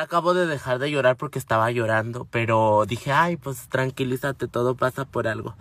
[0.00, 5.04] Acabo de dejar de llorar porque estaba llorando, pero dije, ay, pues tranquilízate, todo pasa
[5.04, 5.56] por algo.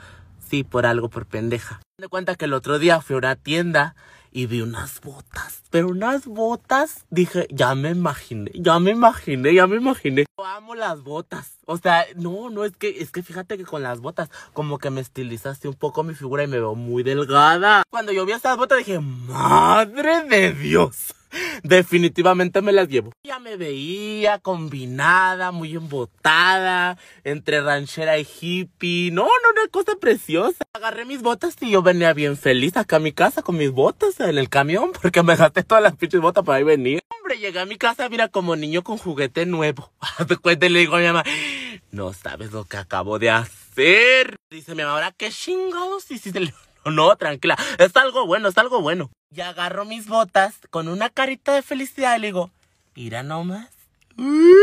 [0.49, 1.81] Sí, por algo, por pendeja.
[1.97, 3.95] Me cuenta que el otro día fui a una tienda
[4.31, 9.67] y vi unas botas, pero unas botas, dije, ya me imaginé, ya me imaginé, ya
[9.67, 10.23] me imaginé.
[10.37, 11.57] Yo amo las botas.
[11.65, 14.89] O sea, no, no, es que, es que fíjate que con las botas, como que
[14.89, 17.83] me estilizaste un poco mi figura y me veo muy delgada.
[17.89, 21.13] Cuando yo vi esas botas dije, madre de Dios.
[21.63, 23.11] Definitivamente me las llevo.
[23.23, 29.11] Ya me veía combinada, muy embotada, entre ranchera y hippie.
[29.11, 30.63] No, no, una cosa preciosa.
[30.73, 34.19] Agarré mis botas y yo venía bien feliz acá a mi casa con mis botas
[34.19, 37.01] en el camión porque me gasté todas las pinches botas para ahí venir.
[37.17, 39.91] Hombre, llegué a mi casa, mira, como niño con juguete nuevo.
[40.27, 41.23] Después le digo a mi mamá,
[41.91, 44.37] no sabes lo que acabo de hacer.
[44.49, 46.53] Dice mi mamá, ahora qué chingados hiciste.
[46.85, 49.11] No, tranquila, es algo bueno, es algo bueno.
[49.35, 52.51] Y agarro mis botas con una carita de felicidad y le digo,
[52.95, 53.69] mira nomás.
[54.17, 54.55] ¡Uy!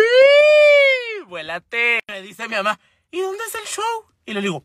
[1.29, 2.01] ¡Vuélate!
[2.09, 2.79] Me dice mi mamá,
[3.11, 4.07] ¿y dónde es el show?
[4.25, 4.65] Y le digo,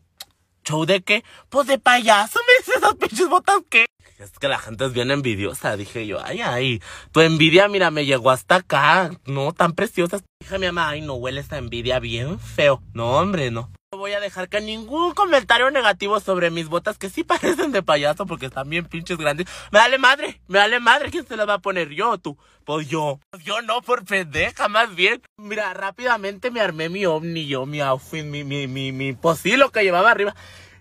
[0.64, 1.24] ¿show de qué?
[1.48, 3.86] Pues de payaso, me dice esas pinches botas qué.
[4.18, 8.06] Es que la gente es bien envidiosa, dije yo, ay, ay, tu envidia, mira, me
[8.06, 10.22] llegó hasta acá, no, tan preciosas.
[10.40, 12.80] Dije a mi mamá, ay, no huele esta envidia bien feo.
[12.94, 13.72] No, hombre, no.
[14.02, 18.26] Voy a dejar que ningún comentario negativo sobre mis botas, que sí parecen de payaso
[18.26, 19.46] porque están bien pinches grandes.
[19.70, 21.90] Me dale madre, me dale madre, ¿quién se las va a poner?
[21.90, 22.36] ¿Yo o tú?
[22.64, 23.20] Pues yo.
[23.30, 25.22] Pues yo no, por pendeja, más bien.
[25.36, 29.56] Mira, rápidamente me armé mi ovni, yo, mi outfit, mi, mi, mi, mi, pues sí,
[29.56, 30.34] lo que llevaba arriba.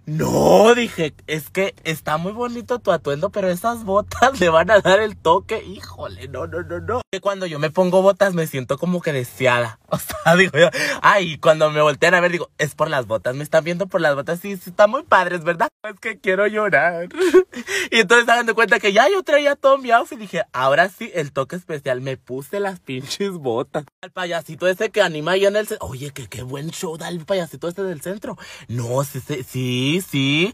[0.08, 4.80] No, dije, es que está muy bonito tu atuendo, pero esas botas le van a
[4.80, 5.64] dar el toque.
[5.64, 7.02] Híjole, no, no, no, no.
[7.12, 9.80] Que cuando yo me pongo botas me siento como que deseada.
[9.92, 10.70] O sea, digo yo,
[11.02, 14.00] ay, cuando me voltean a ver, digo, es por las botas, me están viendo por
[14.00, 14.40] las botas.
[14.40, 15.68] Sí, sí, están muy padres, ¿verdad?
[15.84, 17.10] Es que quiero llorar.
[17.92, 20.18] y entonces se de cuenta que ya yo traía todo mi outfit.
[20.18, 22.00] Dije, ahora sí, el toque especial.
[22.00, 23.84] Me puse las pinches botas.
[24.02, 25.88] Al payasito ese que anima ahí en el centro.
[25.90, 28.38] Oye, que qué buen show da payasito este del centro.
[28.70, 30.53] No, sí, sí, sí, sí.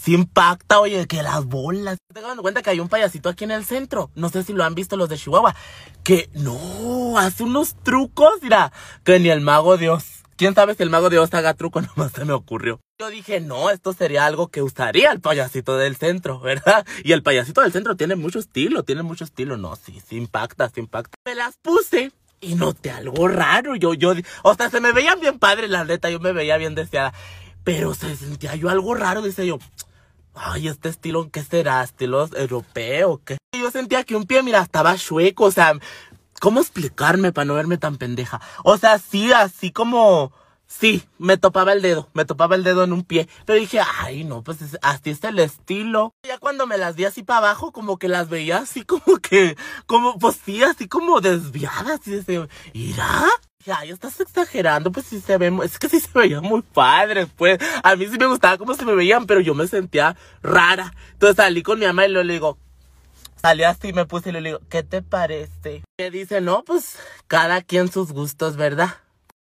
[0.00, 1.98] Sí impacta, oye, que las bolas.
[2.14, 4.10] Te dando cuenta que hay un payasito aquí en el centro.
[4.14, 5.54] No sé si lo han visto los de Chihuahua.
[6.02, 8.72] Que no, hace unos trucos, mira,
[9.04, 10.04] que ni el mago Dios.
[10.38, 11.80] ¿Quién sabe si el mago Dios haga truco?
[11.96, 12.80] Nomás se me ocurrió.
[13.00, 16.86] Yo dije, no, esto sería algo que usaría el payasito del centro, ¿verdad?
[17.02, 19.56] Y el payasito del centro tiene mucho estilo, tiene mucho estilo.
[19.56, 21.16] No, sí, sí impacta, sí impacta.
[21.26, 23.74] Me las puse y noté algo raro.
[23.74, 26.76] Yo, yo, o sea, se me veían bien padres, la neta, yo me veía bien
[26.76, 27.12] deseada.
[27.68, 29.58] Pero se sentía yo algo raro, dice yo.
[30.34, 31.82] Ay, este estilo, ¿qué será?
[31.82, 33.20] ¿Estilo europeo?
[33.24, 33.36] ¿Qué?
[33.58, 35.72] Yo sentía que un pie, mira, estaba chueco, o sea,
[36.40, 38.40] ¿cómo explicarme para no verme tan pendeja?
[38.64, 40.32] O sea, sí, así como,
[40.66, 44.24] sí, me topaba el dedo, me topaba el dedo en un pie, pero dije, ay,
[44.24, 46.12] no, pues es- así es el estilo.
[46.26, 49.56] Ya cuando me las vi así para abajo, como que las veía así como que,
[49.86, 53.24] como, pues sí, así como desviadas, y decía, ¿irá?
[53.58, 57.28] Dije, Ay, estás exagerando, pues sí se ve, es que sí se veían muy padres,
[57.36, 57.58] pues.
[57.82, 60.94] A mí sí me gustaba cómo se me veían, pero yo me sentía rara.
[61.12, 62.56] Entonces salí con mi mamá y le digo,
[63.40, 65.82] salí así, me puse y le digo, ¿qué te parece?
[65.98, 68.94] Me dice, no, pues, cada quien sus gustos, ¿verdad?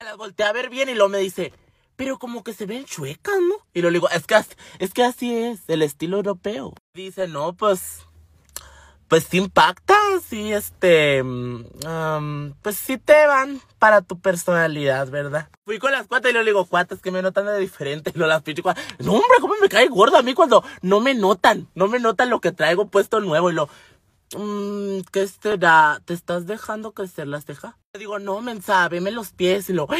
[0.04, 1.54] Las volteé a ver bien y luego me dice,
[1.96, 3.56] pero como que se ven chuecas, ¿no?
[3.74, 4.36] Y le digo, es que,
[4.80, 6.74] es que así es, el estilo europeo.
[6.96, 8.08] Dice, no, pues,
[9.10, 9.96] pues sí impacta,
[10.30, 15.50] sí, este, am, pues sí te van para tu personalidad, ¿verdad?
[15.66, 18.30] Fui con las cuatas y le digo, cuatas que me notan de diferente, y luego
[18.32, 21.68] las pinches cuatas, no hombre, cómo me cae gordo a mí cuando no me notan,
[21.76, 23.68] no me notan lo que traigo puesto nuevo y lo,
[24.38, 26.00] mmm, ¿qué será?
[26.06, 27.74] ¿Te estás dejando crecer las cejas?
[27.94, 29.96] Le digo, no, mensa, veme los pies y lo, "¡Ah!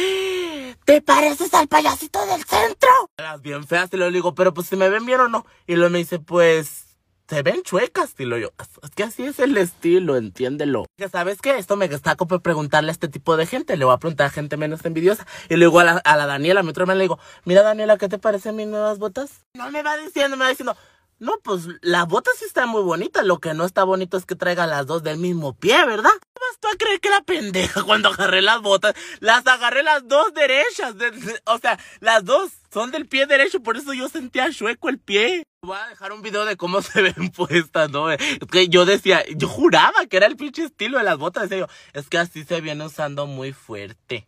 [0.84, 2.88] ¿te pareces al payasito del centro?
[3.18, 5.74] Las bien feas y le digo, pero pues si me ven bien o no, y
[5.74, 6.89] luego me dice, pues,
[7.30, 8.50] se ven chuecas, y lo yo.
[8.82, 10.84] Es que así es el estilo, entiéndelo.
[10.98, 13.76] Que sabes qué, esto me destaco por preguntarle a este tipo de gente.
[13.76, 15.26] Le voy a preguntar a gente menos envidiosa.
[15.48, 18.08] Y luego a la, a la Daniela, mi otra hermana, le digo, mira Daniela, ¿qué
[18.08, 19.46] te parecen mis nuevas botas?
[19.54, 20.76] No me va diciendo, me va diciendo,
[21.20, 23.24] no, pues las botas sí están muy bonitas.
[23.24, 26.10] Lo que no está bonito es que traiga las dos del mismo pie, ¿verdad?
[26.10, 28.94] ¿Cómo vas tú a creer que era pendeja cuando agarré las botas?
[29.20, 30.96] Las agarré las dos derechas.
[30.98, 34.88] de- de- o sea, las dos son del pie derecho, por eso yo sentía chueco
[34.88, 35.44] el pie.
[35.62, 38.10] Voy a dejar un video de cómo se ven puestas, ¿no?
[38.10, 38.18] Es
[38.50, 41.44] que yo decía, yo juraba que era el pinche estilo de las botas.
[41.44, 44.26] Decía yo, es que así se viene usando muy fuerte.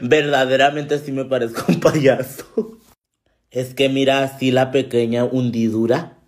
[0.00, 2.78] Verdaderamente sí me parezco un payaso.
[3.50, 6.18] Es que mira así la pequeña hundidura.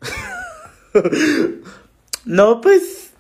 [2.25, 3.13] no, pues.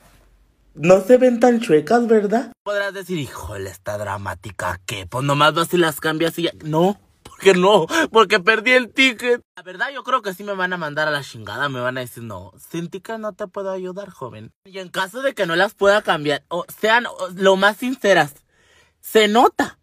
[0.74, 2.50] No se ven tan chuecas, ¿verdad?
[2.64, 5.06] Podrás decir, híjole, esta dramática, ¿qué?
[5.06, 6.52] Pues nomás vas y las cambias y ya.
[6.64, 6.98] No,
[7.42, 9.42] porque no, porque perdí el ticket.
[9.56, 11.68] La verdad, yo creo que sí me van a mandar a la chingada.
[11.68, 14.52] Me van a decir, no, sin ticket no te puedo ayudar, joven.
[14.64, 17.04] Y en caso de que no las pueda cambiar, o sean
[17.34, 18.34] lo más sinceras.
[19.00, 19.78] se nota.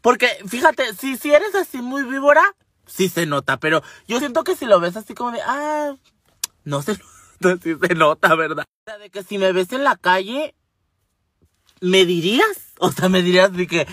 [0.00, 2.42] Porque, fíjate, si, si eres así muy víbora,
[2.84, 3.58] sí se nota.
[3.58, 5.94] Pero yo siento que si lo ves así como de, ah,
[6.64, 6.98] no se
[7.42, 8.64] nota, sí se nota, ¿verdad?
[8.64, 10.56] O sea, de que si me ves en la calle,
[11.80, 12.72] ¿me dirías?
[12.80, 13.86] O sea, me dirías de que,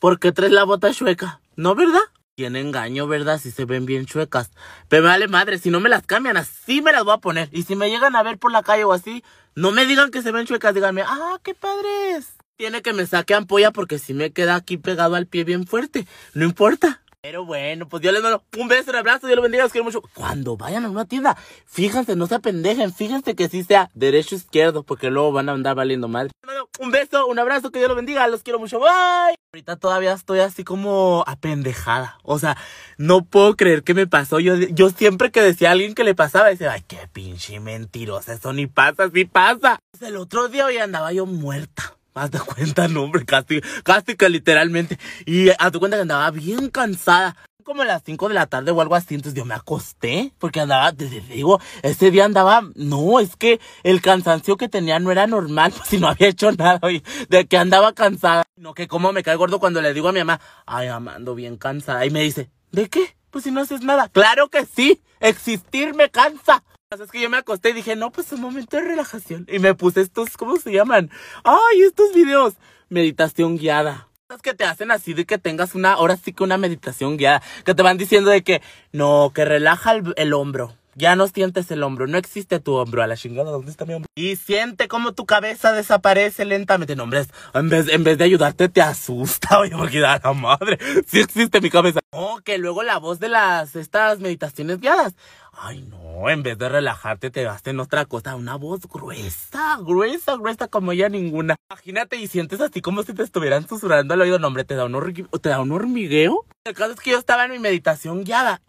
[0.00, 1.40] ¿por qué traes la bota chueca?
[1.54, 2.00] ¿No, verdad?
[2.38, 3.40] Tiene engaño, ¿verdad?
[3.40, 4.52] Si se ven bien chuecas.
[4.86, 7.48] Pero me vale madre, si no me las cambian, así me las voy a poner.
[7.50, 9.24] Y si me llegan a ver por la calle o así,
[9.56, 12.34] no me digan que se ven chuecas, díganme, ah, qué padres.
[12.56, 16.06] Tiene que me saque ampolla porque si me queda aquí pegado al pie bien fuerte.
[16.32, 17.02] No importa.
[17.20, 19.84] Pero bueno, pues yo les mando un beso, un abrazo, Dios los bendiga, los quiero
[19.84, 20.02] mucho.
[20.14, 21.36] Cuando vayan a una tienda,
[21.66, 25.74] fíjense, no se apendejen, fíjense que sí sea derecho izquierdo, porque luego van a andar
[25.74, 26.30] valiendo mal.
[26.78, 29.34] Un beso, un abrazo, que Dios los bendiga, los quiero mucho, bye.
[29.52, 32.56] Ahorita todavía estoy así como apendejada, o sea,
[32.98, 34.38] no puedo creer que me pasó.
[34.38, 38.34] Yo, yo siempre que decía a alguien que le pasaba, decía, ay, qué pinche mentirosa,
[38.34, 39.80] eso ni pasa, sí pasa.
[39.90, 44.16] Pues el otro día hoy andaba yo muerta Haz de cuenta, no, hombre, casi, casi
[44.16, 44.98] que literalmente.
[45.26, 47.36] Y haz de cuenta que andaba bien cansada.
[47.64, 50.58] Como a las 5 de la tarde o algo así, entonces yo me acosté, porque
[50.58, 55.26] andaba, te digo, ese día andaba, no, es que el cansancio que tenía no era
[55.26, 58.44] normal, pues si no había hecho nada, oye, de que andaba cansada.
[58.56, 61.58] No, que como me cae gordo cuando le digo a mi mamá, ay, amando bien
[61.58, 63.14] cansada, y me dice, ¿de qué?
[63.30, 64.08] Pues si no haces nada.
[64.08, 66.64] Claro que sí, existir me cansa.
[66.90, 69.46] Es que yo me acosté y dije, no, pues un momento de relajación.
[69.46, 71.10] Y me puse estos, ¿cómo se llaman?
[71.44, 72.54] Ay, estos videos.
[72.88, 74.08] Meditación guiada.
[74.34, 77.42] Es que te hacen así de que tengas una, ahora sí que una meditación guiada.
[77.66, 80.76] Que te van diciendo de que, no, que relaja el, hombro.
[80.98, 83.04] Ya no sientes el hombro, no existe tu hombro.
[83.04, 84.08] A la chingada, ¿dónde está mi hombro?
[84.16, 86.96] Y siente como tu cabeza desaparece lentamente.
[86.96, 87.24] No, hombre,
[87.54, 89.58] en vez, en vez de ayudarte te asusta.
[89.60, 90.76] Oye, porque da la madre.
[91.06, 92.00] Sí existe mi cabeza.
[92.10, 95.14] Oh, que luego la voz de las, estas meditaciones guiadas.
[95.52, 100.34] Ay, no, en vez de relajarte te gastas en otra cosa, una voz gruesa, gruesa,
[100.36, 101.54] gruesa como ella ninguna.
[101.70, 104.84] Imagínate y sientes así como si te estuvieran susurrando al oído, no, hombre, te da
[104.84, 106.44] un, te da un hormigueo.
[106.64, 108.60] El caso es que yo estaba en mi meditación guiada.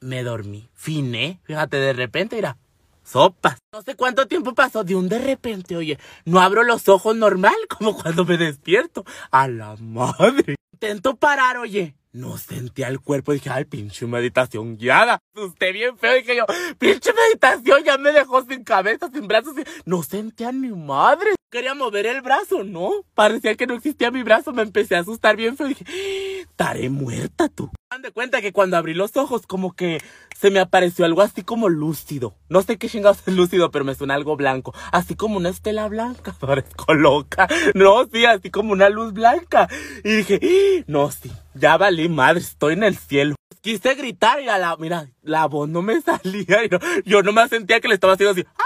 [0.00, 2.56] Me dormí, finé, fíjate, de repente, mira,
[3.04, 3.58] sopas.
[3.72, 7.54] No sé cuánto tiempo pasó de un de repente, oye, no abro los ojos normal
[7.68, 9.04] como cuando me despierto.
[9.30, 10.56] A la madre.
[10.72, 11.94] Intento parar, oye.
[12.12, 15.18] No sentía el cuerpo, dije, ay, pinche meditación guiada.
[15.34, 16.46] Usted bien feo, dije yo,
[16.78, 19.54] pinche meditación, ya me dejó sin cabeza, sin brazos.
[19.84, 21.30] No sentía ni madre.
[21.50, 22.92] Quería mover el brazo, ¿no?
[23.14, 25.84] Parecía que no existía mi brazo, me empecé a asustar bien feo, dije,
[26.42, 27.70] estaré muerta tú.
[28.00, 30.02] De cuenta que cuando abrí los ojos, como que
[30.36, 32.34] se me apareció algo así como lúcido.
[32.48, 34.74] No sé qué chingados es lúcido, pero me suena algo blanco.
[34.90, 36.34] Así como una estela blanca.
[36.40, 36.86] Parezco.
[37.74, 39.68] No, sí, así como una luz blanca.
[40.02, 43.36] Y dije, no, sí, ya valí madre, estoy en el cielo.
[43.60, 46.64] Quise gritar y a la, mira, la voz no me salía.
[46.64, 48.44] Y no, yo no me sentía que le estaba haciendo así.
[48.58, 48.64] ¡Ah!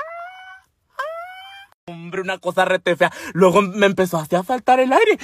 [1.86, 3.12] Hombre, una cosa rete fea.
[3.34, 5.18] Luego me empezó a faltar el aire.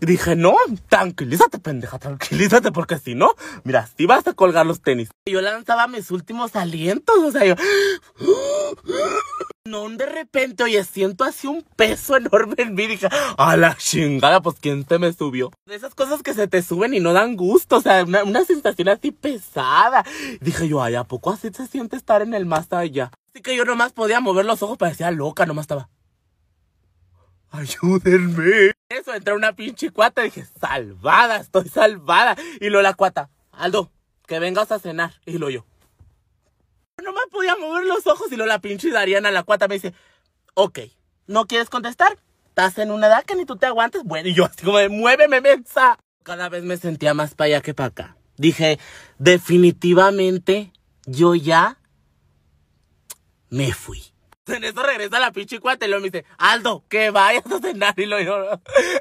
[0.00, 0.56] Dije, no,
[0.88, 5.10] tranquilízate, pendeja, tranquilízate, porque si no, mira, si vas a colgar los tenis.
[5.26, 7.54] Yo lanzaba mis últimos alientos, o sea, yo...
[9.66, 12.86] No, de repente, oye, siento así un peso enorme en mí.
[12.86, 15.52] Dije, a la chingada, pues ¿quién se me subió?
[15.66, 18.88] De esas cosas que se te suben y no dan gusto, o sea, una, sensación
[18.88, 20.02] así pesada.
[20.40, 23.12] Dije yo, ay, ¿a poco así se siente estar en el más allá?
[23.28, 25.90] Así que yo nomás podía mover los ojos, parecía loca, nomás estaba.
[27.50, 28.72] Ayúdenme.
[28.90, 30.22] Eso, entra una pinche cuata.
[30.22, 32.36] Dije, salvada, estoy salvada.
[32.60, 33.92] Y lo la cuata, Aldo,
[34.26, 35.14] que vengas a cenar.
[35.24, 35.64] Y lo yo.
[37.02, 38.32] No me podía mover los ojos.
[38.32, 39.94] Y lo la pinche Dariana, la cuata, me dice,
[40.54, 40.80] ok,
[41.28, 42.18] ¿no quieres contestar?
[42.48, 44.02] Estás en una edad que ni tú te aguantes.
[44.02, 45.96] Bueno, y yo así como de, muéveme, mensa.
[46.24, 48.16] Cada vez me sentía más para allá que para acá.
[48.36, 48.80] Dije,
[49.18, 50.72] definitivamente,
[51.06, 51.78] yo ya
[53.50, 54.09] me fui.
[54.50, 57.94] En eso regresa la pinche cuate y me dice, Aldo, que vayas a cenar.
[57.98, 58.36] Y lo digo,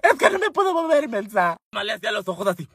[0.03, 1.57] es que no me puedo mover, mensa.
[1.73, 2.67] Más le hacía los ojos así.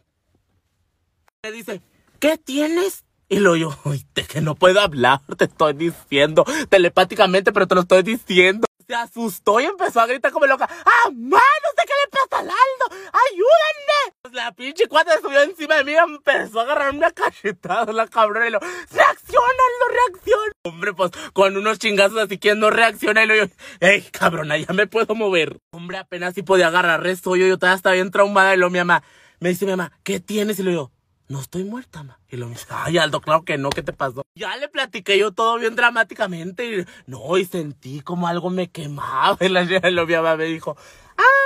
[1.43, 1.81] Me dice,
[2.19, 3.05] ¿qué tienes?
[3.29, 3.77] Y lo yo,
[4.15, 8.67] de que no puedo hablar, te estoy diciendo telepáticamente, pero te lo estoy diciendo.
[8.87, 10.69] Se asustó y empezó a gritar como loca.
[10.85, 11.41] ¡Ah, mano!
[11.77, 13.11] sé qué le pasa al Aldo!
[13.31, 14.17] ¡Ayúdenme!
[14.23, 18.07] Pues la pinche cuata subió encima de mí y empezó a agarrar una cachetada la
[18.07, 18.59] cabrona y lo...
[18.61, 20.53] ¡Reacciona, Aldo, reacciona!
[20.65, 23.45] Hombre, pues con unos chingazos así que no reacciona y lo yo...
[23.81, 25.59] ¡Ey, cabrona, ya me puedo mover!
[25.73, 27.37] Hombre, apenas si podía agarrar eso.
[27.37, 29.03] Yo, yo todavía estaba bien traumada y lo mi mamá...
[29.41, 30.59] Me dice mi mamá, ¿qué tienes?
[30.59, 30.94] Y lo yo
[31.29, 32.19] no estoy muerta, ma.
[32.29, 34.23] Y lo dice, ay, Aldo, claro que no, ¿qué te pasó?
[34.35, 39.37] Ya le platiqué yo todo bien dramáticamente y no, y sentí como algo me quemaba.
[39.41, 39.65] Y la
[40.07, 40.77] mamá me dijo,
[41.17, 41.45] ah,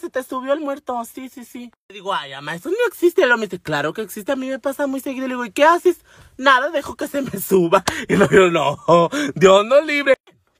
[0.00, 1.70] se te subió el muerto, sí, sí, sí.
[1.88, 3.22] Le digo, ay, mamá, eso no existe.
[3.22, 5.28] Y lo me dice, claro que existe, a mí me pasa muy seguido.
[5.28, 6.00] Le digo, ¿y qué haces?
[6.36, 7.84] Nada, dejo que se me suba.
[8.08, 10.15] Y lo digo, no, Dios no libre.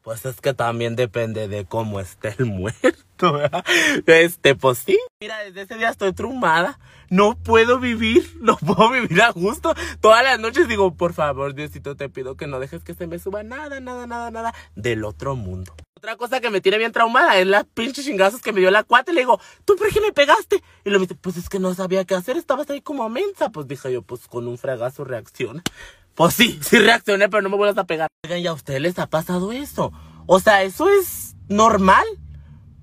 [0.07, 3.65] Pues es que también depende de cómo esté el muerto, ¿verdad?
[4.07, 4.97] Este, pues sí.
[5.21, 6.79] Mira, desde ese día estoy trumada.
[7.11, 9.75] No puedo vivir, no puedo vivir a gusto.
[10.01, 13.19] Todas las noches digo, por favor, Diosito, te pido que no dejes que se me
[13.19, 15.75] suba nada, nada, nada, nada del otro mundo.
[15.97, 18.85] Otra cosa que me tiene bien traumada es las pinches chingazos que me dio la
[18.85, 19.13] cuate.
[19.13, 20.63] Le digo, ¿tú por qué me pegaste?
[20.85, 23.51] Y lo me dice, pues es que no sabía qué hacer, estabas ahí como mensa.
[23.51, 25.65] Pues dije yo, pues con un fragazo reacciona.
[26.17, 28.09] Pues sí, sí reaccioné, pero no me vuelvas a pegar.
[28.25, 29.93] Oigan, ¿y a ustedes les ha pasado eso?
[30.27, 32.05] O sea, ¿eso es normal?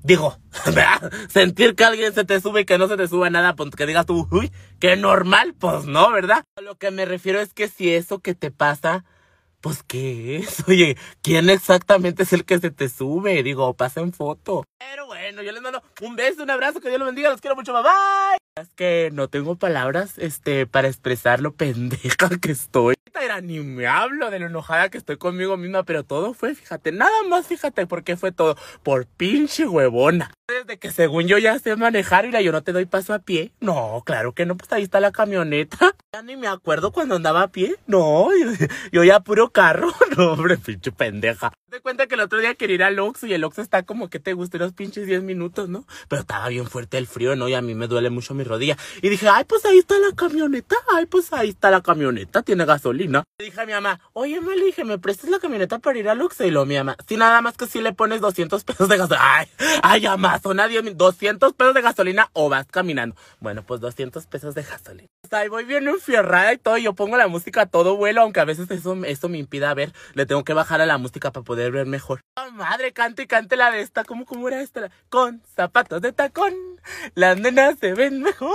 [0.03, 1.11] Digo, ¿verdad?
[1.29, 3.85] sentir que alguien se te sube y que no se te sube nada, pues que
[3.85, 6.43] digas tú, uy, qué normal, pues no, ¿verdad?
[6.61, 9.03] Lo que me refiero es que si eso que te pasa,
[9.61, 13.41] pues qué es, oye, ¿quién exactamente es el que se te sube?
[13.43, 14.65] Digo, pasen foto.
[14.77, 17.55] Pero bueno, yo les mando un beso, un abrazo, que Dios los bendiga, los quiero
[17.55, 18.61] mucho, bye bye.
[18.61, 22.93] Es que no tengo palabras, este, para expresar lo pendeja que estoy.
[23.21, 26.91] Era ni me hablo de lo enojada que estoy conmigo misma, pero todo fue, fíjate,
[26.91, 30.31] nada más fíjate por qué fue todo, por pinche huevona.
[30.47, 33.53] Desde que según yo ya sé manejar y yo no te doy paso a pie.
[33.61, 35.77] No, claro que no, pues ahí está la camioneta.
[36.13, 37.75] Ya ni me acuerdo cuando andaba a pie.
[37.87, 38.29] No,
[38.91, 39.91] yo, ya puro carro.
[40.15, 41.51] No, hombre, pinche pendeja.
[41.71, 44.11] Te cuenta que el otro día quería ir al Oxxo y el Oxxo está como
[44.11, 45.87] que te guste unos pinches 10 minutos, ¿no?
[46.07, 47.49] Pero estaba bien fuerte el frío, ¿no?
[47.49, 48.77] Y a mí me duele mucho mi rodilla.
[49.01, 50.75] Y dije, ay, pues ahí está la camioneta.
[50.93, 52.43] Ay, pues ahí está la camioneta.
[52.43, 53.02] Tiene gasolina.
[53.07, 56.21] Le dije a mi mamá, oye, me dije, ¿me prestas la camioneta para ir al
[56.21, 56.45] Oxxo?
[56.45, 59.25] Y lo mi mamá, si nada más que si le pones 200 pesos de gasolina.
[59.35, 59.47] Ay,
[59.81, 63.15] ay, Amazona, 200 pesos de gasolina o vas caminando.
[63.39, 65.07] Bueno, pues 200 pesos de gasolina.
[65.31, 66.77] O ahí voy bien enfierrada y todo.
[66.77, 69.91] Yo pongo la música a todo vuelo, aunque a veces eso, eso me impida ver.
[70.13, 72.21] Le tengo que bajar a la música para poder ver mejor.
[72.37, 74.03] Oh, madre, cante y cante la de esta.
[74.03, 74.91] ¿Cómo, cómo era esta?
[75.09, 76.53] Con zapatos de tacón,
[77.15, 78.53] las nenas se ven mejor.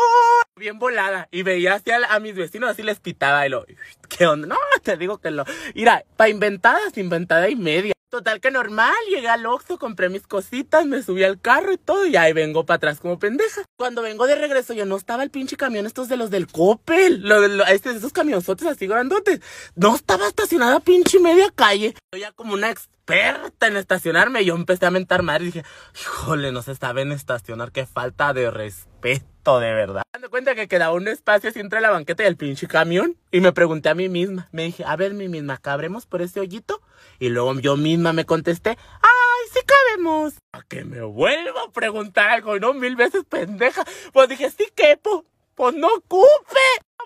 [0.57, 1.29] Bien volada.
[1.31, 3.67] Y veía así a, a mis vecinos, así les pitaba y lo...
[4.09, 4.38] ¿Qué onda?
[4.47, 5.45] No, te digo que lo...
[5.75, 7.95] Mira, para inventadas, inventada y media.
[8.11, 12.07] Total que normal, llegué al Oxxo, compré mis cositas, me subí al carro y todo,
[12.07, 13.61] y ahí vengo para atrás como pendeja.
[13.77, 17.21] Cuando vengo de regreso, yo no estaba el pinche camión estos de los del Coppel,
[17.21, 19.43] lo, lo, este, esos camionzotes así grandotes.
[19.75, 21.95] No estaba estacionada pinche media calle.
[22.15, 25.65] Yo ya como una experta en estacionarme, yo empecé a mentar madre y dije,
[26.01, 29.27] híjole, no se sabe en estacionar, qué falta de respeto
[29.57, 30.03] de verdad.
[30.13, 33.17] Dando cuenta que quedaba un espacio así entre la banqueta y el pinche camión.
[33.31, 34.49] Y me pregunté a mí misma.
[34.53, 36.83] Me dije, a ver, mi misma, ¿cabremos por ese hoyito?
[37.19, 40.35] Y luego yo misma me contesté, ¡ay, sí cabemos!
[40.53, 43.85] A que me vuelvo a preguntar algo, no mil veces pendeja.
[44.13, 45.25] Pues dije, sí quepo.
[45.55, 46.29] Pues no ocupe.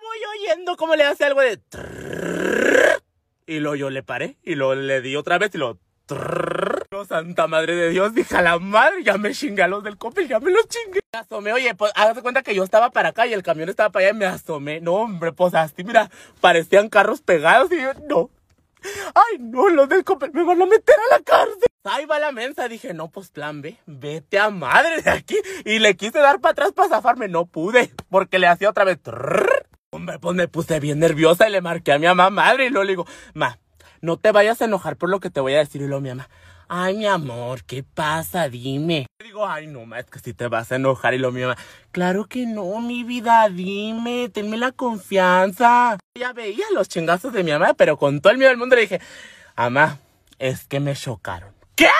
[0.03, 1.61] Voy oyendo cómo le hace algo de...
[3.47, 5.79] Y luego yo le paré y luego le di otra vez y lo...
[6.93, 9.97] No, santa madre de Dios, dije a la madre, ya me chingué a los del
[9.97, 11.01] copel, ya me los chingué.
[11.11, 13.89] Me asomé, oye, pues hágase cuenta que yo estaba para acá y el camión estaba
[13.89, 14.83] para allá y me asomé.
[14.83, 16.11] No, hombre, pues así, mira,
[16.43, 18.29] parecían carros pegados y yo, no.
[19.15, 21.63] Ay, no, los del copel me van a meter a la cárcel.
[21.85, 25.39] Ahí va la mensa, dije, no, pues plan B, vete a madre de aquí.
[25.65, 28.99] Y le quise dar para atrás para zafarme, no pude, porque le hacía otra vez.
[29.93, 32.85] Hombre, pues me puse bien nerviosa y le marqué a mi mamá madre y luego
[32.85, 33.59] le digo, ma,
[34.03, 35.81] no te vayas a enojar por lo que te voy a decir.
[35.81, 36.29] Y luego mi mamá,
[36.75, 38.49] ay, mi amor, ¿qué pasa?
[38.49, 39.07] Dime.
[39.19, 41.13] Le digo, ay, no, ma, es que si te vas a enojar.
[41.13, 41.57] Y mi mamá,
[41.91, 45.99] claro que no, mi vida, dime, tenme la confianza.
[46.19, 48.83] Ya veía los chingazos de mi mamá, pero con todo el miedo del mundo le
[48.83, 49.01] dije,
[49.55, 49.99] mamá,
[50.39, 51.55] es que me chocaron.
[51.77, 51.91] ¿Qué?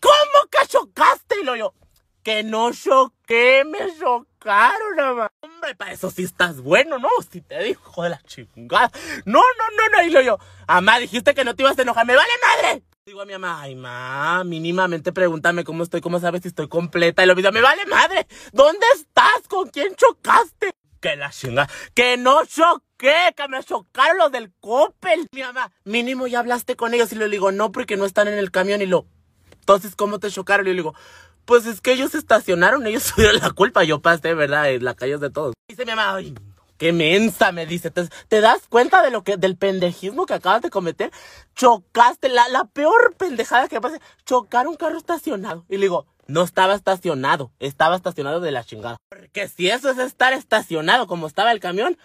[0.00, 1.40] ¿Cómo que chocaste?
[1.40, 1.74] Y lo yo,
[2.22, 5.32] que no choqué, me chocaron, mamá.
[5.40, 7.08] Hombre, para eso sí estás bueno, ¿no?
[7.28, 8.88] Si te dijo de la chingada.
[9.24, 10.02] No, no, no, no.
[10.04, 12.06] Y lo yo, mamá, dijiste que no te ibas a enojar.
[12.06, 12.84] ¡Me vale madre!
[13.06, 17.22] Digo a mi mamá, ay, ma, mínimamente pregúntame cómo estoy, cómo sabes si estoy completa.
[17.22, 18.26] Y lo mismo, me vale madre.
[18.52, 19.46] ¿Dónde estás?
[19.48, 20.72] ¿Con quién chocaste?
[20.98, 21.68] Que la chingada.
[21.94, 25.28] Que no choqué, que me chocaron los del Coppel.
[25.30, 27.12] Mi mamá, mínimo ya hablaste con ellos.
[27.12, 28.82] Y le digo, no, porque no están en el camión.
[28.82, 29.06] Y lo,
[29.52, 30.66] entonces, ¿cómo te chocaron?
[30.66, 30.96] Y le digo,
[31.44, 33.84] pues es que ellos estacionaron, ellos tuvieron la culpa.
[33.84, 34.68] Yo pasé, ¿verdad?
[34.72, 35.54] En la calle de todos.
[35.68, 36.34] Dice mi mamá, ay,
[36.78, 37.90] qué mensa, me dice.
[37.90, 41.10] ¿Te, ¿Te, das cuenta de lo que, del pendejismo que acabas de cometer?
[41.54, 45.64] Chocaste, la, la peor pendejada que pasa, chocar un carro estacionado.
[45.68, 48.98] Y le digo, no estaba estacionado, estaba estacionado de la chingada.
[49.08, 51.96] Porque si eso es estar estacionado como estaba el camión,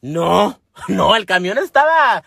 [0.00, 2.22] no, no, el camión estaba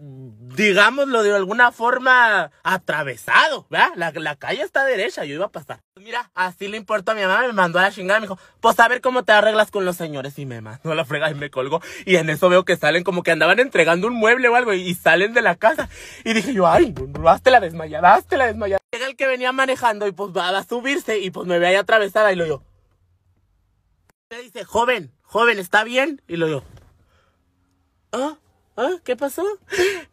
[0.00, 3.90] digámoslo de alguna forma, atravesado, ¿verdad?
[3.96, 5.80] La, la, calle está derecha, yo iba a pasar.
[5.96, 8.80] Mira, así le importó a mi mamá, me mandó a la chingada, me dijo, pues
[8.80, 10.38] a ver cómo te arreglas con los señores.
[10.38, 11.82] Y me mandó la frega y me colgó.
[12.06, 14.94] Y en eso veo que salen como que andaban entregando un mueble o algo y,
[14.94, 15.90] salen de la casa.
[16.24, 16.94] Y dije yo, ay,
[17.26, 18.80] hazte la desmayada, hazte la desmayada.
[18.92, 21.74] Llega el que venía manejando y pues va a subirse y pues me ve ahí
[21.74, 22.62] atravesada y lo yo.
[24.30, 26.22] Me dice, joven, joven, ¿está bien?
[26.28, 26.64] Y lo yo,
[28.12, 28.36] ¿ah?
[28.82, 28.96] ¿Ah?
[29.04, 29.44] ¿Qué pasó?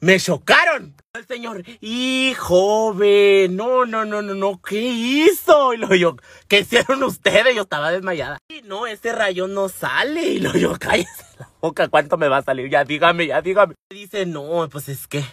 [0.01, 0.93] ¡Me chocaron!
[1.13, 5.73] El señor, hijo, joven, no, no, no, no, no, ¿qué hizo?
[5.73, 6.17] Y lo yo,
[6.49, 7.55] ¿qué hicieron ustedes?
[7.55, 8.39] Yo estaba desmayada.
[8.49, 10.21] Y no, ese rayón no sale.
[10.21, 12.69] Y lo yo, cállese la boca, ¿cuánto me va a salir?
[12.69, 13.75] Ya dígame, ya dígame.
[13.89, 15.23] Dice, no, pues es que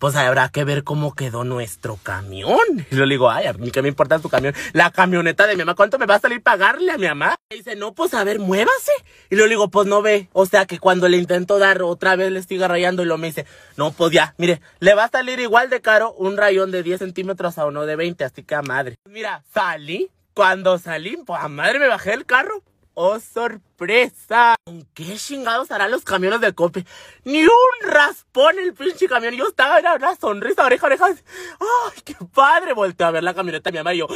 [0.00, 2.58] pues habrá que ver cómo quedó nuestro camión.
[2.90, 4.54] Y yo le digo, ay, a mí qué me importa tu camión.
[4.72, 7.36] La camioneta de mi mamá, ¿cuánto me va a salir pagarle a mi mamá?
[7.50, 8.92] Y dice, no, pues a ver, muévase.
[9.30, 10.28] Y le digo, pues no ve.
[10.32, 13.28] O sea que cuando le intento dar otra vez le siga rayando y lo me
[13.28, 13.46] dice,
[13.76, 16.98] no, pues ya, mire, le va a salir igual de caro un rayón de 10
[16.98, 18.96] centímetros a uno de 20, así que a madre.
[19.08, 20.10] Mira, salí.
[20.34, 22.62] Cuando salí, pues a madre me bajé del carro
[22.96, 24.54] ¡Oh, sorpresa!
[24.64, 26.86] ¿Con qué chingados harán los camiones de cope?
[27.24, 27.50] Ni un
[27.82, 29.34] raspón el pinche camión.
[29.34, 31.06] Yo estaba, era una sonrisa, oreja, oreja.
[31.06, 32.72] ¡Ay, qué padre!
[32.72, 34.06] Volteé a ver la camioneta mi mamá y yo,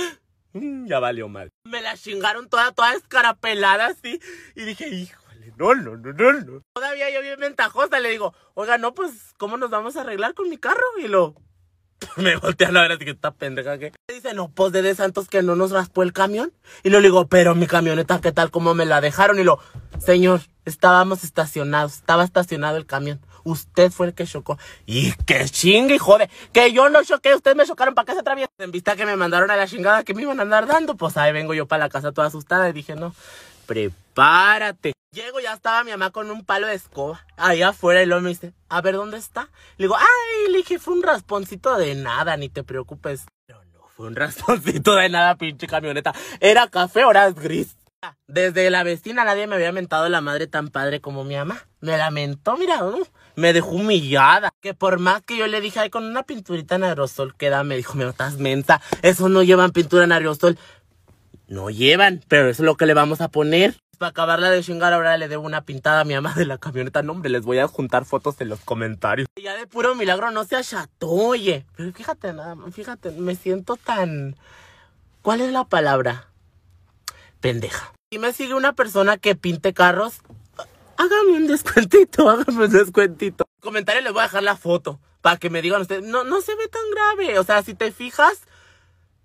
[0.52, 1.50] mm, ya valió mal.
[1.64, 4.20] Me la chingaron toda, toda escarapelada así.
[4.54, 6.62] Y dije, híjole, no, no, no, no, no.
[6.72, 10.48] Todavía yo bien ventajosa le digo, oiga, no, pues, ¿cómo nos vamos a arreglar con
[10.48, 10.84] mi carro?
[10.98, 11.34] Y lo,
[12.16, 15.42] me voltean a ver así que está pendeja que dice, no, pues de Santos que
[15.42, 16.52] no nos raspó el camión.
[16.82, 18.50] Y le digo, pero mi camioneta, ¿qué tal?
[18.50, 19.38] ¿Cómo me la dejaron?
[19.38, 19.58] Y lo,
[19.98, 23.20] señor, estábamos estacionados, estaba estacionado el camión.
[23.44, 24.58] Usted fue el que chocó.
[24.86, 26.28] Y que chingue, y jode.
[26.52, 28.52] Que yo no choqué, ustedes me chocaron para se atraviesen.
[28.58, 31.16] En vista que me mandaron a la chingada que me iban a andar dando, pues
[31.16, 33.14] ahí vengo yo para la casa toda asustada y dije, no,
[33.66, 34.97] prepárate.
[35.10, 38.28] Llego, ya estaba mi mamá con un palo de escoba ahí afuera y luego me
[38.28, 39.48] dice, a ver, ¿dónde está?
[39.78, 43.24] Le digo, ay, le dije, fue un rasponcito de nada, ni te preocupes.
[43.46, 46.12] Pero no fue un rasponcito de nada, pinche camioneta.
[46.40, 47.74] Era café, horas gris.
[48.26, 51.66] Desde la vecina nadie me había mentado la madre tan padre como mi mamá.
[51.80, 52.78] Me lamentó, mira,
[53.34, 54.50] me dejó humillada.
[54.60, 57.76] Que por más que yo le dije, ay, con una pinturita en aerosol queda, me
[57.78, 58.82] dijo, me estás mensa.
[59.00, 60.58] Eso no llevan pintura en aerosol.
[61.46, 63.74] No llevan, pero eso es lo que le vamos a poner.
[63.98, 67.02] Para acabarla de chingar, ahora le debo una pintada a mi mamá de la camioneta.
[67.02, 69.26] No, hombre, les voy a juntar fotos en los comentarios.
[69.42, 71.66] Ya de puro milagro no se acható, oye.
[71.76, 74.36] Pero fíjate, nada fíjate, me siento tan...
[75.22, 76.28] ¿Cuál es la palabra?
[77.40, 77.92] Pendeja.
[78.12, 80.20] Si me sigue una persona que pinte carros,
[80.96, 83.44] hágame un descuentito, hágame un descuentito.
[83.56, 86.40] En comentarios les voy a dejar la foto para que me digan ustedes, no, no
[86.40, 87.38] se ve tan grave.
[87.40, 88.42] O sea, si te fijas,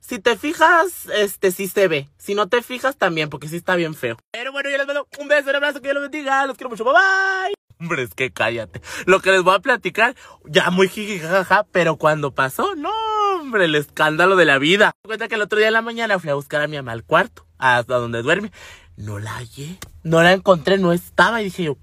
[0.06, 2.10] si te fijas, este sí se ve.
[2.18, 4.18] Si no te fijas, también, porque sí está bien feo.
[4.32, 6.46] Pero bueno, yo les mando un beso, un abrazo, que Dios los bendiga.
[6.46, 6.84] Los quiero mucho.
[6.84, 7.54] Bye bye.
[7.80, 8.82] Hombre, es que cállate.
[9.06, 12.92] Lo que les voy a platicar, ya muy jijijaja, pero cuando pasó, no,
[13.40, 14.92] hombre, el escándalo de la vida.
[15.04, 16.92] Me cuenta que el otro día en la mañana fui a buscar a mi mamá
[16.92, 18.52] al cuarto, hasta donde duerme.
[18.98, 21.42] No la hallé, no la encontré, no estaba.
[21.42, 21.78] Y dije yo,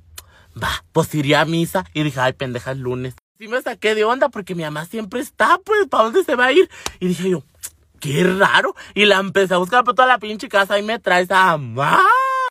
[0.63, 1.87] va, pues iría a misa.
[1.95, 3.15] Y dije, ay, pendeja, el lunes.
[3.39, 6.47] Sí me saqué de onda porque mi mamá siempre está, pues, ¿para dónde se va
[6.47, 6.69] a ir?
[6.99, 7.43] Y dije yo,
[8.01, 8.75] qué raro.
[8.95, 12.01] Y la empecé a buscar por toda la pinche casa y me traes a mamá.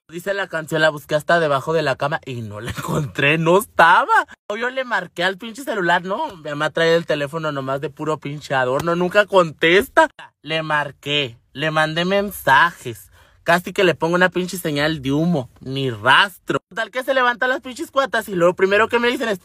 [0.09, 3.59] Dice la canción, la busqué hasta debajo de la cama y no la encontré, no
[3.59, 4.27] estaba.
[4.57, 8.17] Yo le marqué al pinche celular, no, mi mamá trae el teléfono nomás de puro
[8.19, 10.09] pinche adorno, nunca contesta.
[10.41, 13.11] Le marqué, le mandé mensajes,
[13.43, 16.57] casi que le pongo una pinche señal de humo, ni rastro.
[16.73, 19.39] Tal que se levantan las pinches cuatas y lo primero que me dicen es,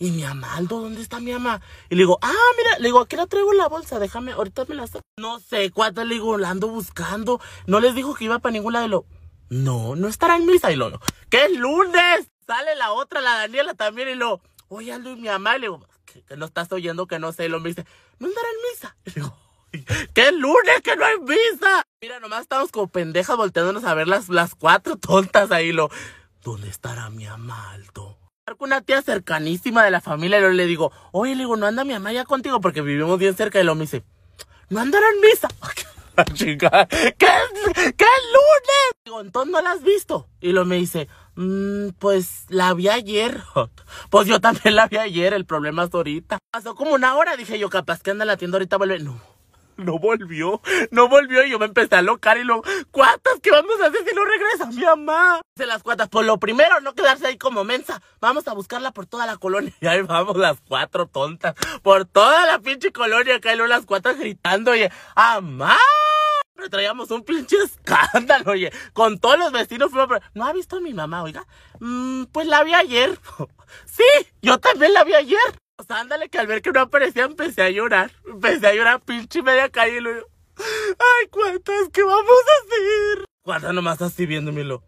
[0.00, 1.60] y mi Amaldo, ¿dónde está mi mamá?
[1.90, 4.64] Y le digo, ah, mira, le digo, aquí la traigo en la bolsa, déjame, ahorita
[4.64, 5.04] me la saco.
[5.18, 7.38] No sé, cuánto le digo, la ando buscando.
[7.66, 8.88] No les dijo que iba para ningún lado.
[8.88, 9.04] lo,
[9.50, 10.72] no, no estará en misa.
[10.72, 10.98] Y lo.
[11.28, 12.30] ¿Qué lunes?
[12.46, 14.08] Sale la otra, la Daniela también.
[14.08, 15.58] Y lo, oye, Aldo y mi mamá.
[15.58, 17.44] Y le digo, que, no estás oyendo, que no sé.
[17.44, 17.84] Y lo me dice,
[18.18, 18.96] no estará en misa.
[19.04, 19.14] Y le
[19.84, 21.84] digo, ¿qué lunes que no hay misa?
[22.00, 25.70] Mira, nomás estamos como pendejas volteándonos a ver las, las cuatro tontas ahí.
[25.70, 25.90] Lo,
[26.42, 28.19] ¿dónde estará mi Amaldo?
[28.56, 31.84] Con una tía cercanísima de la familia y le digo, oye, le digo, ¿no anda
[31.84, 32.60] mi mamá ya contigo?
[32.60, 34.04] Porque vivimos bien cerca y lo me dice,
[34.68, 35.48] ¿no andará en misa?
[36.34, 38.90] Chica, ¿qué, ¿qué lunes?
[39.04, 40.28] Digo, entonces no la has visto.
[40.40, 43.42] Y lo me dice, mmm, pues la vi ayer.
[44.10, 46.38] pues yo también la vi ayer, el problema es ahorita.
[46.50, 48.98] Pasó como una hora, dije yo, capaz que anda la tienda ahorita vuelve.
[49.00, 49.20] No,
[49.80, 53.80] no volvió, no volvió y yo me empecé a locar y lo, ¿cuántas que vamos
[53.80, 55.40] a hacer si no regresa mi mamá?
[55.56, 59.06] De las cuantas, por lo primero, no quedarse ahí como mensa, vamos a buscarla por
[59.06, 59.72] toda la colonia.
[59.80, 64.14] Y ahí vamos las cuatro tontas, por toda la pinche colonia, y luego las cuatro
[64.14, 65.76] gritando, oye, ¡amá!
[66.68, 68.70] traíamos un pinche escándalo, oye.
[68.92, 71.46] Con todos los vecinos fuimos, ¿no ha visto a mi mamá, oiga?
[71.78, 73.18] Mm, pues la vi ayer.
[73.86, 74.04] sí,
[74.42, 75.38] yo también la vi ayer.
[75.88, 78.10] Ándale que al ver que no aparecía empecé a llorar.
[78.26, 80.26] Empecé a llorar pinche media calle y luego...
[80.58, 83.24] Ay, ¿cuántas que vamos a hacer?
[83.44, 84.82] Guarda nomás así viéndomelo.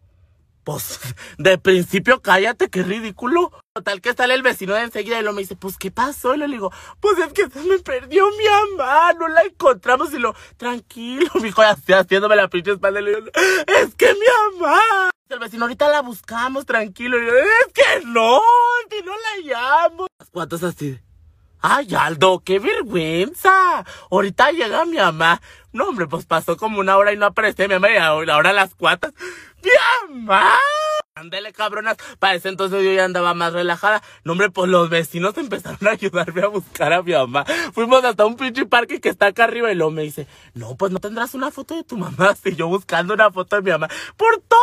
[0.65, 1.01] Pues,
[1.39, 3.51] de principio cállate, qué ridículo.
[3.75, 6.35] Total que sale el vecino de enseguida y lo me dice, pues, ¿qué pasó?
[6.35, 8.45] Y le digo, pues es que me perdió mi
[8.77, 10.13] mamá, no la encontramos.
[10.13, 13.01] Y lo, tranquilo, mi hijo, así haciéndome la pinche espalda.
[13.01, 13.27] Y le digo,
[13.67, 15.12] es que mi mamá.
[15.33, 17.17] El vecino, ahorita la buscamos, tranquilo.
[17.19, 18.41] Es que no,
[18.91, 20.07] que no la llamo.
[20.19, 21.01] Las cuatas así.
[21.63, 23.83] Ay, Aldo, qué vergüenza.
[24.11, 25.41] Ahorita llega mi mamá.
[25.73, 28.75] No, hombre, pues pasó como una hora y no apareció mi mamá y ahora las
[28.75, 29.15] cuatas.
[29.63, 29.71] ¡Mi
[30.11, 30.59] mamá!
[31.15, 31.99] Ándale, cabronas.
[32.19, 34.03] Para ese entonces yo ya andaba más relajada.
[34.25, 37.45] No, hombre, pues los vecinos empezaron a ayudarme a buscar a mi mamá.
[37.75, 40.91] Fuimos hasta un pinche parque que está acá arriba y luego me dice, no, pues
[40.91, 42.35] no tendrás una foto de tu mamá.
[42.45, 43.89] Y yo buscando una foto de mi mamá.
[44.17, 44.61] Por toda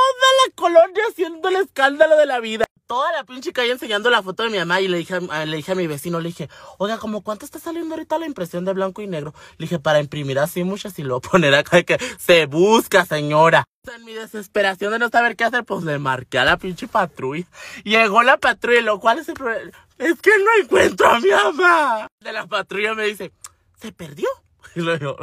[0.47, 4.41] la colonia haciendo el escándalo de la vida toda la pinche calle enseñando la foto
[4.41, 6.49] de mi mamá y le dije, a, le dije a mi vecino, le dije,
[6.80, 9.36] oiga, ¿como cuánto está saliendo ahorita la impresión de blanco y negro?
[9.60, 13.63] Le dije, para imprimir así muchas y luego poner acá que se busca, señora.
[13.95, 17.45] En mi desesperación de no saber qué hacer, pues le marqué a la pinche patrulla.
[17.84, 19.71] Llegó la patrulla, lo cual es el problema.
[19.99, 22.08] Es que no encuentro a mi mamá.
[22.19, 23.32] De la patrulla me dice,
[23.80, 24.28] ¿se perdió?
[24.75, 25.15] Y le digo,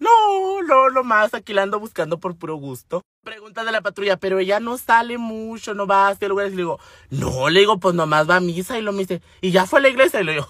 [0.00, 3.02] no, no, no más, aquí la ando buscando por puro gusto.
[3.22, 6.52] Pregunta de la patrulla, pero ella no sale mucho, no va hacia lugares.
[6.52, 8.78] Y le digo, no, le digo, pues nomás va a misa.
[8.78, 10.22] Y lo me dice, y ya fue a la iglesia.
[10.22, 10.48] Y le digo,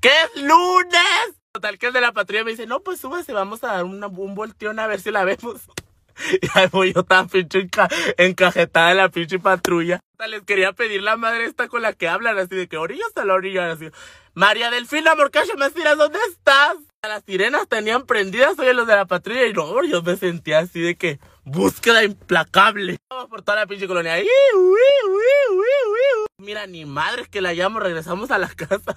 [0.00, 1.34] ¿qué es lunes?
[1.52, 4.06] Total que es de la patrulla me dice, no, pues súbase, vamos a dar una,
[4.06, 5.62] un volteón a ver si la vemos.
[6.42, 7.68] Y ahí voy yo tan pinche
[8.16, 10.00] encajetada en la pinche patrulla.
[10.28, 13.24] Les quería pedir la madre esta con la que hablan, así de que orilla hasta
[13.24, 13.88] la orilla, así.
[14.34, 16.76] María Delfina Morcacho Mestiras, ¿dónde estás?
[17.06, 20.80] Las sirenas tenían prendidas, oye, los de la patrulla, y no, yo me sentía así
[20.80, 22.96] de que, búsqueda implacable.
[23.08, 24.16] Vamos por toda la pinche colonia.
[26.38, 28.94] Mira, ni madres que la llamo, regresamos a la casa.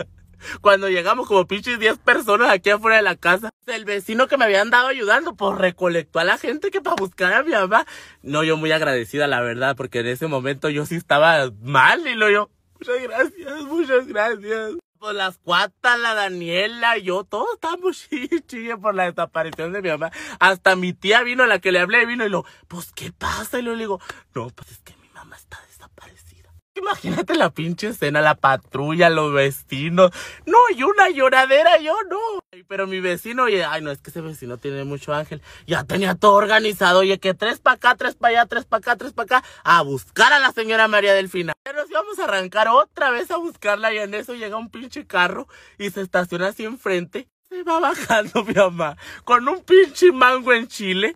[0.62, 4.46] Cuando llegamos como pinches 10 personas aquí afuera de la casa, el vecino que me
[4.46, 7.86] habían dado ayudando, pues recolectó a la gente que para buscar a mi mamá.
[8.24, 12.16] No, yo muy agradecida, la verdad, porque en ese momento yo sí estaba mal y
[12.16, 14.72] lo yo, muchas gracias, muchas gracias.
[15.02, 18.08] Pues las cuatas, la Daniela, yo, todos estamos
[18.46, 20.12] chille por la desaparición de mi mamá.
[20.40, 23.58] Hasta mi tía vino, la que le hablé, vino y lo, pues, ¿qué pasa?
[23.58, 24.00] Y le digo,
[24.36, 26.54] no, pues es que mi mamá está desaparecida.
[26.82, 30.12] Imagínate la pinche escena, la patrulla, los vecinos.
[30.46, 32.20] No, y una lloradera, yo no.
[32.68, 35.42] Pero mi vecino, oye, ay, no, es que ese vecino tiene mucho ángel.
[35.68, 38.96] Ya tenía todo organizado, oye, que tres para acá, tres para allá, tres para acá,
[38.96, 43.12] tres para acá, a buscar a la señora María Delfina nos íbamos a arrancar otra
[43.12, 47.28] vez a buscarla y en eso llega un pinche carro y se estaciona así enfrente.
[47.50, 51.16] Se va bajando mi mamá con un pinche mango en Chile,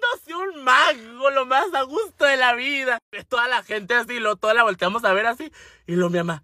[0.00, 2.98] hagándose un mango, lo más a gusto de la vida.
[3.28, 5.52] Toda la gente así, lo, toda la volteamos a ver así.
[5.86, 6.42] Y lo mi mamá,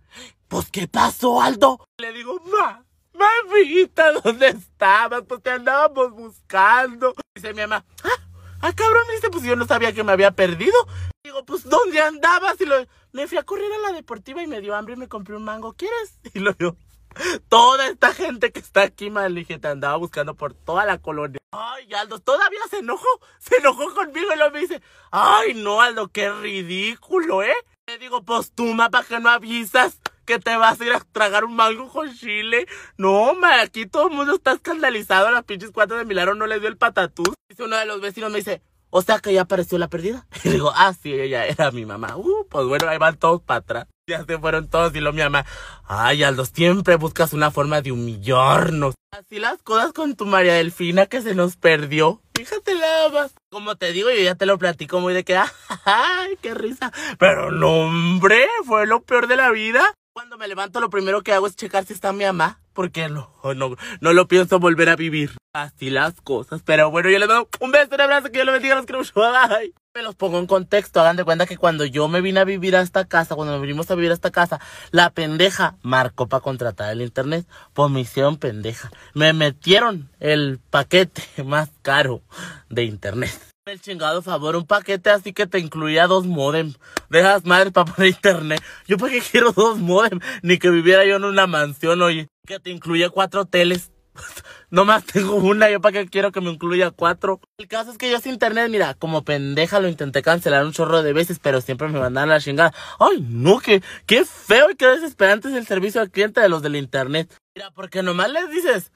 [0.49, 1.87] pues ¿qué pasó, Aldo?
[1.99, 5.23] Le digo, ma, mamita, ¿dónde estabas?
[5.27, 7.14] Pues te andábamos buscando.
[7.35, 8.29] Dice mi mamá, ah,
[8.61, 10.77] ah cabrón, dice, pues yo no sabía que me había perdido.
[11.25, 12.61] Digo, pues ¿dónde andabas?
[12.61, 12.77] Y lo,
[13.12, 15.45] me fui a correr a la deportiva y me dio hambre y me compré un
[15.45, 15.75] mango.
[15.75, 16.19] ¿Quieres?
[16.35, 16.77] Y lo yo.
[17.49, 21.39] Toda esta gente que está aquí, mal, dije, te andaba buscando por toda la colonia.
[21.53, 23.07] Ay, Aldo, todavía se enojó.
[23.39, 27.55] Se enojó conmigo y lo me dice, ay, no, Aldo, qué ridículo, ¿eh?
[27.87, 30.01] Le digo, pues tú, ¿para que no avisas?
[30.27, 32.67] que te vas a ir a tragar un mango con chile.
[32.99, 35.31] No, ma, aquí todo el mundo está escandalizado.
[35.31, 37.33] Las pinches cuatro de Milano no le dio el patatús.
[37.49, 40.27] Dice uno de los vecinos, me dice, o sea que ya apareció la perdida.
[40.45, 42.17] Y digo, ah, sí, ella era mi mamá.
[42.17, 43.87] Uh, pues bueno, ahí van todos para atrás.
[44.09, 45.45] Ya se fueron todos y lo mi mamá.
[45.85, 48.95] Ay, Aldo, siempre buscas una forma de humillarnos.
[49.11, 52.23] Así las cosas con tu María Delfina que se nos perdió.
[52.37, 53.35] Fíjate nada más.
[53.51, 55.37] Como te digo, yo ya te lo platico muy de que,
[55.85, 56.92] ay, qué risa.
[57.19, 59.83] Pero no, hombre, fue lo peor de la vida.
[60.14, 62.61] Cuando me levanto, lo primero que hago es checar si está mi mamá.
[62.75, 65.33] Porque no, no, no lo pienso volver a vivir.
[65.53, 66.62] Así las cosas.
[66.64, 69.01] Pero bueno, yo les doy un beso, un abrazo, que yo lo bendiga, los quiero
[69.01, 69.14] mucho.
[69.14, 69.75] Bye.
[70.03, 71.01] Los pongo en contexto.
[71.01, 73.63] Hagan de cuenta que cuando yo me vine a vivir a esta casa, cuando nos
[73.63, 77.47] vinimos a vivir a esta casa, la pendeja marcó para contratar el internet.
[77.73, 78.91] Pues me hicieron pendeja.
[79.15, 82.23] Me metieron el paquete más caro
[82.69, 83.33] de internet
[83.67, 86.73] el chingado favor, un paquete así que te incluía dos modem.
[87.11, 88.63] Dejas madre para poner internet.
[88.87, 92.29] Yo para qué quiero dos modem, ni que viviera yo en una mansión, oye.
[92.47, 93.91] Que te incluye cuatro teles.
[94.71, 97.41] No más tengo una, yo para qué quiero que me incluya cuatro.
[97.57, 101.05] El caso es que yo sin internet, mira, como pendeja lo intenté cancelar un chorro
[101.05, 102.75] de veces, pero siempre me mandaban la chingada.
[102.99, 106.63] Ay, no, que, qué feo y qué desesperante es el servicio al cliente de los
[106.63, 107.33] del internet.
[107.55, 108.91] Mira, porque nomás les dices,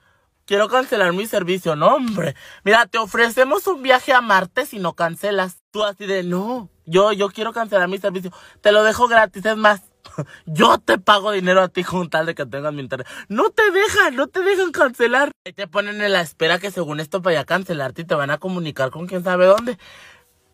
[0.44, 1.76] quiero cancelar mi servicio.
[1.76, 2.34] No, hombre.
[2.64, 5.62] Mira, te ofrecemos un viaje a Marte si no cancelas.
[5.70, 8.32] Tú así de, no, yo, yo quiero cancelar mi servicio.
[8.60, 9.82] Te lo dejo gratis, es más.
[10.46, 13.06] Yo te pago dinero a ti con tal de que tengas mi internet.
[13.28, 15.30] No te dejan, no te dejan cancelar.
[15.42, 18.38] Te ponen en la espera que según esto vaya a cancelarte y te van a
[18.38, 19.78] comunicar con quién sabe dónde.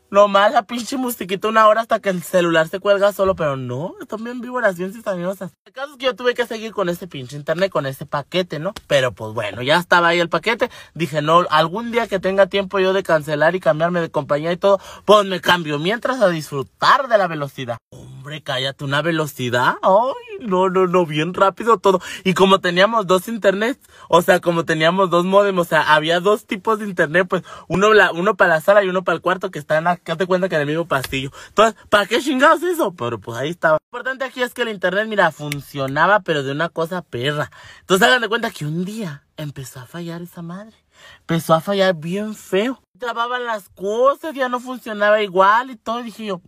[0.08, 3.94] Nomás la pinche musiquita una hora hasta que el celular se cuelga solo, pero no,
[4.00, 5.50] están bien vibraciones cizañosas.
[5.64, 8.60] El caso es que yo tuve que seguir con ese pinche internet, con ese paquete,
[8.60, 8.72] ¿no?
[8.86, 10.70] Pero pues bueno, ya estaba ahí el paquete.
[10.94, 14.56] Dije, no, algún día que tenga tiempo yo de cancelar y cambiarme de compañía y
[14.56, 17.78] todo, pues me cambio mientras a disfrutar de la velocidad.
[18.26, 19.76] Hombre, cállate, una velocidad.
[19.82, 22.00] Ay, no, no, no, bien rápido todo.
[22.24, 26.44] Y como teníamos dos internet, o sea, como teníamos dos modems, o sea, había dos
[26.44, 29.52] tipos de internet, pues uno, la, uno para la sala y uno para el cuarto
[29.52, 31.30] que están aquí, te cuenta que en el mismo pastillo.
[31.50, 32.92] Entonces, ¿para qué chingados eso?
[32.96, 33.78] Pero pues ahí estaba.
[33.92, 37.52] Lo importante aquí es que el internet, mira, funcionaba, pero de una cosa perra.
[37.78, 40.74] Entonces hagan de cuenta que un día empezó a fallar esa madre.
[41.20, 42.82] Empezó a fallar bien feo.
[42.98, 46.00] Trababan las cosas, ya no funcionaba igual y todo.
[46.00, 46.40] Y dije yo,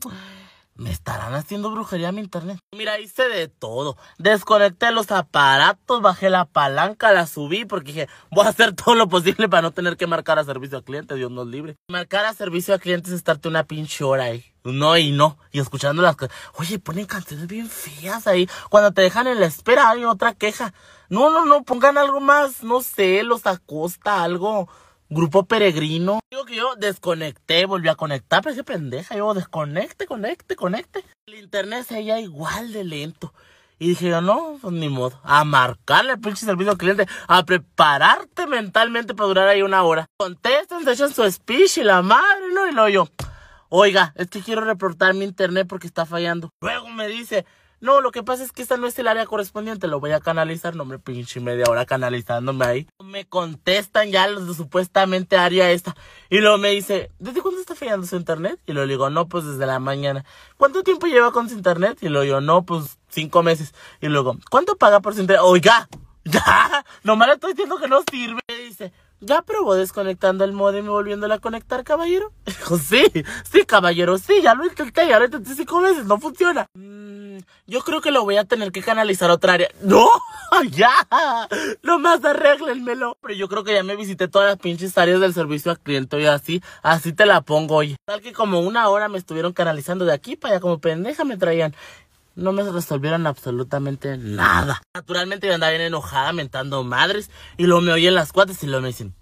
[0.78, 2.58] me estarán haciendo brujería a mi internet.
[2.72, 3.96] Mira, hice de todo.
[4.16, 9.08] Desconecté los aparatos, bajé la palanca, la subí porque dije, voy a hacer todo lo
[9.08, 11.76] posible para no tener que marcar a servicio al cliente, Dios nos libre.
[11.90, 14.44] Marcar a servicio al cliente es estarte una pinche hora ahí.
[14.62, 15.36] No y no.
[15.50, 16.34] Y escuchando las cosas.
[16.54, 18.48] Oye, ponen canciones bien feas ahí.
[18.70, 20.72] Cuando te dejan en la espera hay otra queja.
[21.08, 24.68] No, no, no, pongan algo más, no sé, los acosta, algo
[25.10, 26.20] Grupo peregrino.
[26.30, 29.16] Digo que yo desconecté, volví a conectar, pero qué pendeja.
[29.16, 31.02] Yo desconecte, conecte, conecte.
[31.26, 33.32] El internet seguía igual de lento.
[33.78, 35.18] Y dije yo, no, pues ni modo.
[35.22, 37.06] A marcarle al pinche servicio al cliente.
[37.26, 40.06] A prepararte mentalmente para durar ahí una hora.
[40.18, 42.68] Contestan, se echan su speech y la madre, ¿no?
[42.68, 43.08] Y luego yo,
[43.70, 46.50] oiga, es que quiero reportar mi internet porque está fallando.
[46.60, 47.46] Luego me dice,
[47.80, 50.20] no, lo que pasa es que esta no es el área correspondiente, lo voy a
[50.20, 52.86] canalizar, no me pinche media hora canalizándome ahí.
[53.02, 55.94] Me contestan ya los de supuestamente área esta.
[56.28, 58.58] Y luego me dice, ¿desde cuándo está fallando su internet?
[58.66, 60.24] Y luego digo, no, pues desde la mañana.
[60.56, 61.98] ¿Cuánto tiempo lleva con su internet?
[62.00, 63.72] Y luego digo, no, pues cinco meses.
[64.00, 65.44] Y luego, ¿cuánto paga por su internet?
[65.44, 65.88] Oiga,
[66.24, 68.40] ya, nomás le estoy diciendo que no sirve.
[68.48, 72.32] Y dice, ¿Ya probó desconectando el modem y volviéndola a conectar, caballero?
[72.46, 73.04] Dijo, sí,
[73.50, 76.66] sí, caballero, sí, ya lo intenté, ya lo intenté cinco veces, no funciona.
[76.74, 77.27] Mm,
[77.66, 79.68] yo creo que lo voy a tener que canalizar a otra área.
[79.82, 80.08] ¡No!
[80.70, 80.90] ¡Ya!
[81.82, 83.16] Nomás arréglenmelo.
[83.20, 86.20] Pero yo creo que ya me visité todas las pinches áreas del servicio al cliente
[86.20, 87.96] y así, así te la pongo hoy.
[88.04, 91.36] Tal que como una hora me estuvieron canalizando de aquí para allá, como pendeja me
[91.36, 91.74] traían
[92.38, 94.80] no me resolvieron absolutamente nada.
[94.94, 98.82] Naturalmente yo andaba bien enojada, mentando madres, y luego me oyen las cuates y luego
[98.82, 99.12] me dicen,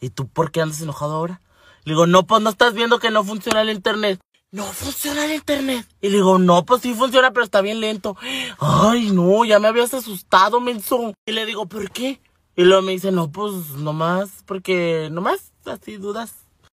[0.00, 1.40] ¿y tú por qué andas enojado ahora?
[1.84, 4.18] Le digo, no, pues no estás viendo que no funciona el internet.
[4.52, 5.86] No funciona el internet.
[6.00, 8.16] Y le digo, no, pues sí funciona, pero está bien lento.
[8.58, 11.12] Ay, no, ya me habías asustado, menso.
[11.26, 12.20] Y le digo, ¿por qué?
[12.54, 16.34] Y luego me dice, no, pues nomás, porque nomás, así dudas.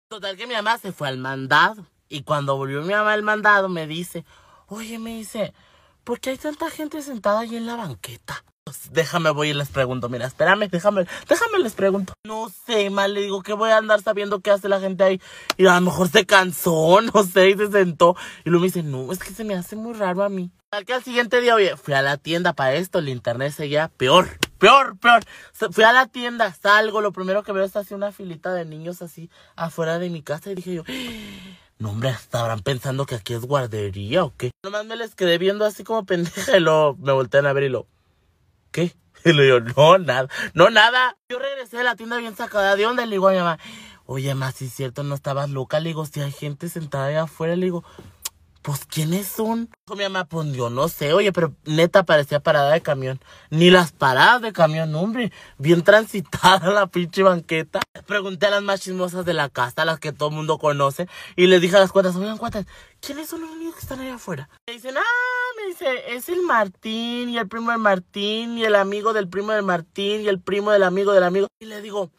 [0.09, 1.85] Total que mi mamá se fue al mandado.
[2.09, 4.25] Y cuando volvió mi mamá al mandado, me dice,
[4.71, 5.51] Oye, me dice,
[6.03, 8.43] ¿por qué hay tanta gente sentada ahí en la banqueta?
[8.69, 10.09] Pues déjame, voy y les pregunto.
[10.09, 12.13] Mira, espérame, déjame, déjame les pregunto.
[12.23, 15.21] No sé, mal le digo que voy a andar sabiendo qué hace la gente ahí.
[15.57, 18.15] Y a lo mejor se cansó, no sé, y se sentó.
[18.45, 20.51] Y luego me dice, no, es que se me hace muy raro a mí.
[20.69, 23.87] Al que al siguiente día, oye, fui a la tienda para esto, el internet seguía
[23.87, 25.23] peor, peor, peor.
[25.71, 29.01] Fui a la tienda, salgo, lo primero que veo es así una filita de niños
[29.01, 30.83] así afuera de mi casa y dije yo,
[31.79, 34.51] no, hombre, estarán pensando que aquí es guardería o qué.
[34.63, 37.69] Nomás me les quedé viendo así como pendeja y luego me voltean a ver y
[37.69, 37.87] lo.
[38.71, 38.93] ¿Qué?
[39.25, 41.17] Y le digo, no, nada, no, nada.
[41.27, 42.77] Yo regresé de la tienda bien sacada.
[42.77, 43.05] ¿De dónde?
[43.05, 43.59] Le digo a mi mamá,
[44.05, 45.79] oye, más si es cierto, no estabas loca.
[45.81, 47.83] Le digo, si hay gente sentada allá afuera, le digo,
[48.61, 49.69] pues, ¿quiénes son?
[49.95, 53.19] Mi mamá, pues, no sé, oye, pero neta parecía parada de camión.
[53.49, 55.31] Ni las paradas de camión, hombre.
[55.57, 57.79] Bien transitada la pinche banqueta.
[58.05, 61.47] Pregunté a las más chismosas de la casa, las que todo el mundo conoce, y
[61.47, 62.65] les dije a las cuantas, oigan, cuantas,
[62.99, 64.49] ¿quiénes son los niños que están allá afuera?
[64.67, 68.75] Me dicen, ah, me dice, es el Martín, y el primo del Martín, y el
[68.75, 71.47] amigo del primo del Martín, y el primo del amigo del amigo.
[71.59, 72.11] Y le digo,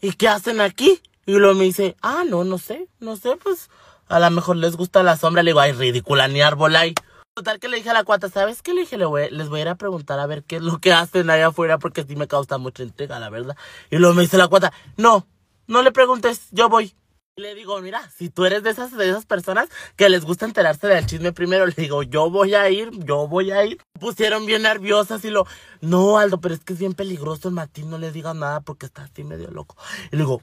[0.00, 1.00] ¿y qué hacen aquí?
[1.26, 3.68] Y luego me dice, ah, no, no sé, no sé, pues
[4.08, 5.42] a lo mejor les gusta la sombra.
[5.42, 6.94] Le digo, ay, ridícula, ni árbol hay.
[7.34, 8.74] Total que le dije a la cuata, ¿sabes qué?
[8.74, 11.30] Le dije, les voy a ir a preguntar a ver qué es lo que hacen
[11.30, 13.56] allá afuera porque sí me causa mucha intriga, la verdad.
[13.90, 15.24] Y luego me dice la cuata, no,
[15.68, 16.94] no le preguntes, yo voy.
[17.36, 20.88] Le digo, mira, si tú eres de esas, de esas personas que les gusta enterarse
[20.88, 23.78] del chisme primero, le digo, yo voy a ir, yo voy a ir.
[24.00, 25.46] Pusieron bien nerviosas y lo,
[25.80, 28.86] no, Aldo, pero es que es bien peligroso el Martín, no le digas nada porque
[28.86, 29.76] está así medio loco.
[30.10, 30.42] Y le digo,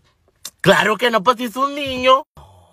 [0.61, 2.23] claro que no, pues si es un niño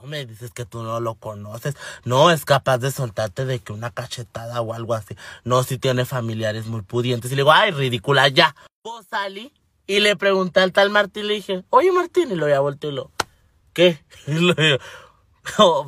[0.06, 1.76] me dices que tú no lo conoces.
[2.04, 5.16] No es capaz de soltarte de que una cachetada o algo así.
[5.44, 7.30] No, si tiene familiares muy pudientes.
[7.32, 8.54] Y le digo, ay, ridícula, ya.
[8.84, 9.52] Vos salí
[9.86, 12.92] y le pregunté al tal Martín, le dije, oye Martín, y lo voy a voltear
[12.92, 13.10] y lo,
[13.72, 14.02] ¿qué?
[14.26, 14.78] Y lo digo,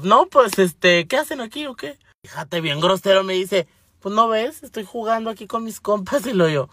[0.02, 1.98] no, pues este, ¿qué hacen aquí o qué?
[2.22, 3.68] Fíjate, bien grosero, me dice,
[4.00, 6.68] pues no ves, estoy jugando aquí con mis compas y lo yo,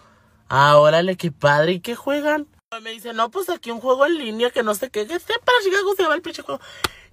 [0.50, 2.48] ah, órale, qué padre, ¿y qué juegan?
[2.82, 5.58] Me dice, no, pues aquí un juego en línea que no sé qué, que para
[5.64, 6.62] Chicago se llama el pinche juego.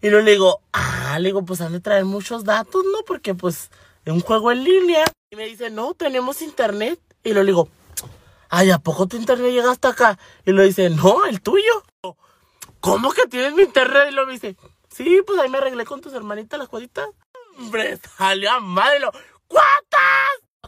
[0.01, 3.05] Y luego le digo, ah, le digo, pues han de traer muchos datos, ¿no?
[3.07, 3.71] Porque pues
[4.05, 5.05] es un juego en línea.
[5.31, 7.01] Y me dice, no, tenemos internet.
[7.25, 7.69] Y luego le digo,
[8.49, 10.19] ay, ¿a poco tu internet llega hasta acá?
[10.45, 11.83] Y lo dice, no, el tuyo.
[12.81, 14.09] ¿Cómo que tienes mi internet?
[14.11, 14.57] Y lo me dice,
[14.89, 17.09] sí, pues ahí me arreglé con tus hermanitas las cuadritas.
[17.59, 19.11] Hombre, salió a madre lo,
[19.49, 20.01] ¿cuántas?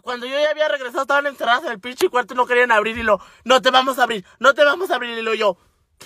[0.02, 2.98] Cuando yo ya había regresado estaban encerradas en el pinche cuarto y no querían abrir
[2.98, 5.56] y lo, no te vamos a abrir, no te vamos a abrir y lo yo.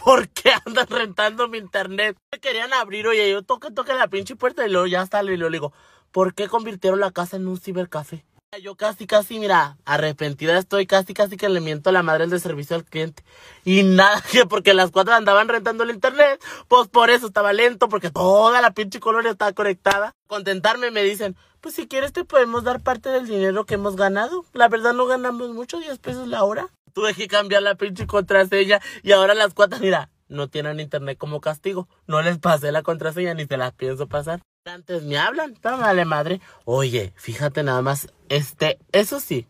[0.02, 2.16] ¿Por qué andan rentando mi internet?
[2.32, 5.36] Me querían abrir, oye, yo toque, toque la pinche puerta y luego ya sale y
[5.36, 5.72] lo digo,
[6.12, 8.24] ¿por qué convirtieron la casa en un cibercafé?
[8.62, 12.40] Yo casi, casi, mira, arrepentida estoy, casi, casi que le miento a la madre del
[12.40, 13.24] servicio al cliente.
[13.64, 17.88] Y nada, que porque las cuatro andaban rentando el internet, pues por eso estaba lento,
[17.88, 20.14] porque toda la pinche colonia estaba conectada.
[20.28, 24.44] Contentarme me dicen, pues si quieres te podemos dar parte del dinero que hemos ganado.
[24.52, 26.68] La verdad no ganamos mucho, 10 pesos la hora.
[26.92, 31.40] Tuve que cambiar la pinche contraseña y ahora las cuatro, mira, no tienen internet como
[31.40, 31.88] castigo.
[32.06, 34.42] No les pasé la contraseña ni se las pienso pasar.
[34.66, 36.40] Antes me hablan, vale madre.
[36.64, 39.46] Oye, fíjate nada más, este, eso sí.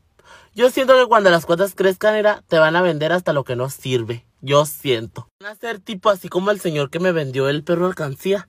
[0.57, 3.55] Yo siento que cuando las cuotas crezcan, era, te van a vender hasta lo que
[3.55, 4.27] no sirve.
[4.41, 5.29] Yo siento.
[5.41, 8.49] Van a ser tipo así como el señor que me vendió el perro alcancía.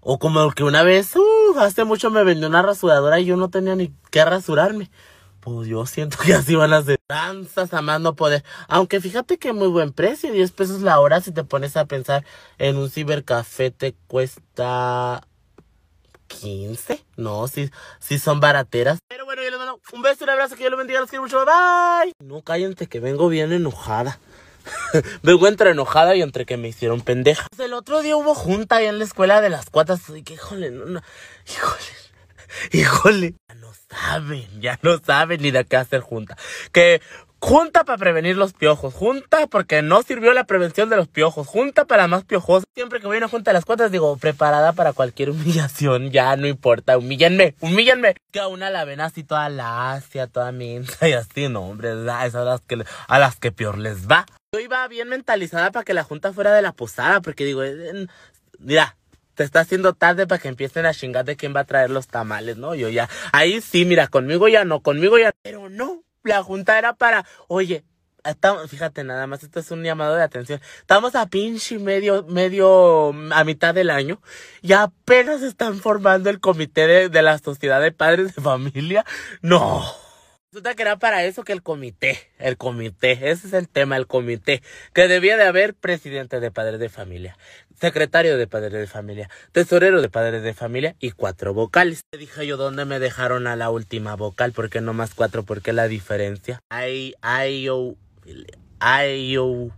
[0.00, 3.36] O como el que una vez, uh, hace mucho me vendió una rasuradora y yo
[3.36, 4.90] no tenía ni qué rasurarme.
[5.40, 8.42] Pues yo siento que así van a ser danzas a más no poder.
[8.68, 12.24] Aunque fíjate que muy buen precio, 10 pesos la hora si te pones a pensar
[12.56, 15.26] en un cibercafé te cuesta
[16.40, 17.04] 15.
[17.16, 17.70] No, sí,
[18.00, 18.98] sí son barateras.
[19.08, 20.54] Pero bueno, yo les mando un beso y un abrazo.
[20.54, 21.00] Que Dios los bendiga.
[21.00, 21.44] Los quiero mucho.
[21.44, 22.12] Bye.
[22.24, 24.18] No cállense que vengo bien enojada.
[25.22, 27.46] vengo entre enojada y entre que me hicieron pendeja.
[27.50, 30.00] Pues el otro día hubo junta ahí en la escuela de las cuatas.
[30.10, 31.00] Y que, híjole, no, no.
[31.46, 32.04] Híjole.
[32.72, 33.34] Híjole.
[33.48, 36.36] Ya no saben, ya no saben ni de qué hacer junta.
[36.72, 37.00] Que
[37.44, 38.94] Junta para prevenir los piojos.
[38.94, 41.46] Junta porque no sirvió la prevención de los piojos.
[41.46, 42.64] Junta para más piojos.
[42.72, 46.10] Siempre que voy a una junta de las cuotas digo, preparada para cualquier humillación.
[46.10, 46.96] Ya no importa.
[46.96, 48.14] Humíllenme, humíllenme.
[48.32, 51.50] Que a una la ven así toda lacia, toda minta y así.
[51.50, 54.24] No, hombre, es a las que, a las que peor les va.
[54.54, 57.20] Yo iba bien mentalizada para que la junta fuera de la posada.
[57.20, 57.60] Porque digo,
[58.58, 58.96] mira,
[59.34, 62.06] te está haciendo tarde para que empiecen a chingar de quién va a traer los
[62.06, 62.74] tamales, ¿no?
[62.74, 66.94] Yo ya, ahí sí, mira, conmigo ya no, conmigo ya, pero no, la junta era
[66.94, 67.84] para, oye,
[68.24, 70.60] estamos, fíjate nada más, esto es un llamado de atención.
[70.78, 74.20] Estamos a pinche medio, medio, a mitad del año
[74.62, 79.04] y apenas están formando el comité de, de la sociedad de padres de familia.
[79.42, 80.03] No.
[80.54, 84.06] Resulta que era para eso que el comité, el comité, ese es el tema, el
[84.06, 84.62] comité,
[84.92, 87.36] que debía de haber presidente de padres de familia,
[87.80, 92.02] secretario de padres de familia, tesorero de padres de familia y cuatro vocales.
[92.12, 94.52] Le dije yo, ¿dónde me dejaron a la última vocal?
[94.52, 95.42] ¿Por qué no más cuatro?
[95.42, 96.60] ¿Por qué la diferencia?
[96.68, 97.96] Ay, ay, yo,
[98.78, 99.70] ay, yo.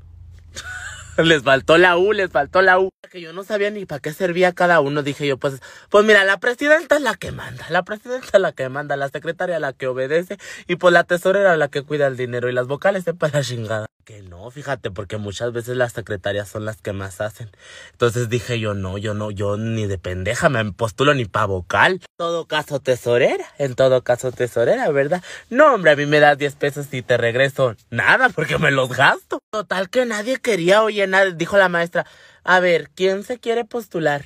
[1.24, 2.90] les faltó la U, les faltó la U.
[3.10, 5.02] Que yo no sabía ni para qué servía cada uno.
[5.02, 8.52] Dije yo, pues, pues mira, la presidenta es la que manda, la presidenta es la
[8.52, 12.16] que manda, la secretaria la que obedece y pues la tesorera la que cuida el
[12.16, 13.86] dinero y las vocales se para la chingada.
[14.04, 17.50] Que no, fíjate, porque muchas veces las secretarias son las que más hacen.
[17.90, 21.94] Entonces dije yo, no, yo no, yo ni de pendeja me postulo ni pa' vocal.
[21.94, 25.24] En todo caso tesorera, en todo caso tesorera, ¿verdad?
[25.50, 28.90] No, hombre, a mí me das 10 pesos y te regreso nada porque me los
[28.90, 29.40] gasto.
[29.50, 32.06] Total que nadie quería, oye, dijo la maestra,
[32.44, 34.24] a ver, ¿quién se quiere postular?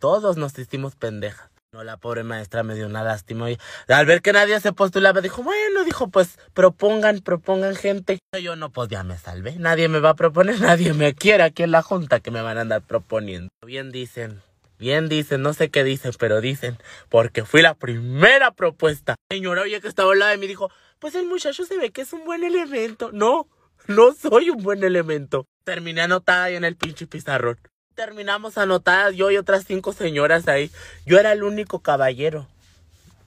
[0.00, 1.52] Todos nos hicimos pendejas.
[1.74, 3.56] No, la pobre maestra me dio una lástima y
[3.88, 8.18] al ver que nadie se postulaba, dijo, bueno, dijo, pues propongan, propongan gente.
[8.38, 9.56] Yo no, pues ya me salvé.
[9.56, 12.58] Nadie me va a proponer, nadie me quiere aquí en la junta que me van
[12.58, 13.48] a andar proponiendo.
[13.64, 14.42] Bien dicen,
[14.78, 16.76] bien dicen, no sé qué dicen, pero dicen,
[17.08, 19.14] porque fui la primera propuesta.
[19.30, 22.02] Señora, oye, que estaba al lado de mí, dijo, pues el muchacho se ve que
[22.02, 23.12] es un buen elemento.
[23.12, 23.46] No,
[23.86, 25.46] no soy un buen elemento.
[25.64, 27.58] Terminé anotada ahí en el pinche pizarrón.
[27.94, 30.70] Terminamos anotadas yo y otras cinco señoras ahí.
[31.04, 32.48] Yo era el único caballero.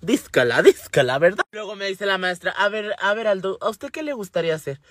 [0.01, 1.43] Díscala, díscala, ¿verdad?
[1.51, 4.55] Luego me dice la maestra, a ver, a ver, Aldo, ¿a usted qué le gustaría
[4.55, 4.79] hacer?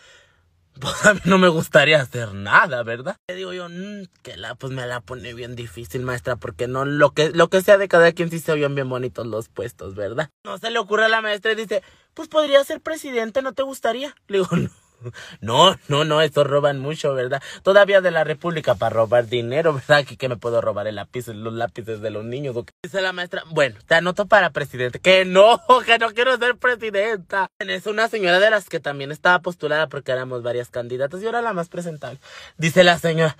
[0.81, 3.17] Pues a mí no me gustaría hacer nada, ¿verdad?
[3.29, 6.85] Le digo yo, mmm, que la, pues me la pone bien difícil, maestra, porque no,
[6.85, 9.95] lo que, lo que sea de cada quien sí se oyen bien bonitos los puestos,
[9.95, 10.31] ¿verdad?
[10.45, 13.63] No se le ocurre a la maestra y dice, pues podría ser presidente, ¿no te
[13.63, 14.17] gustaría?
[14.27, 14.71] Le digo, no.
[15.41, 17.43] No, no, no, estos roban mucho, ¿verdad?
[17.63, 19.99] Todavía de la República para robar dinero, ¿verdad?
[19.99, 22.57] Aquí que me puedo robar el lápiz, los lápices de los niños.
[22.83, 25.01] Dice la maestra, bueno, te anoto para presidente.
[25.01, 27.49] Que no, que no quiero ser presidenta.
[27.59, 31.43] Es una señora de las que también estaba postulada porque éramos varias candidatas y ahora
[31.43, 32.21] la más presentable.
[32.57, 33.37] Dice la señora,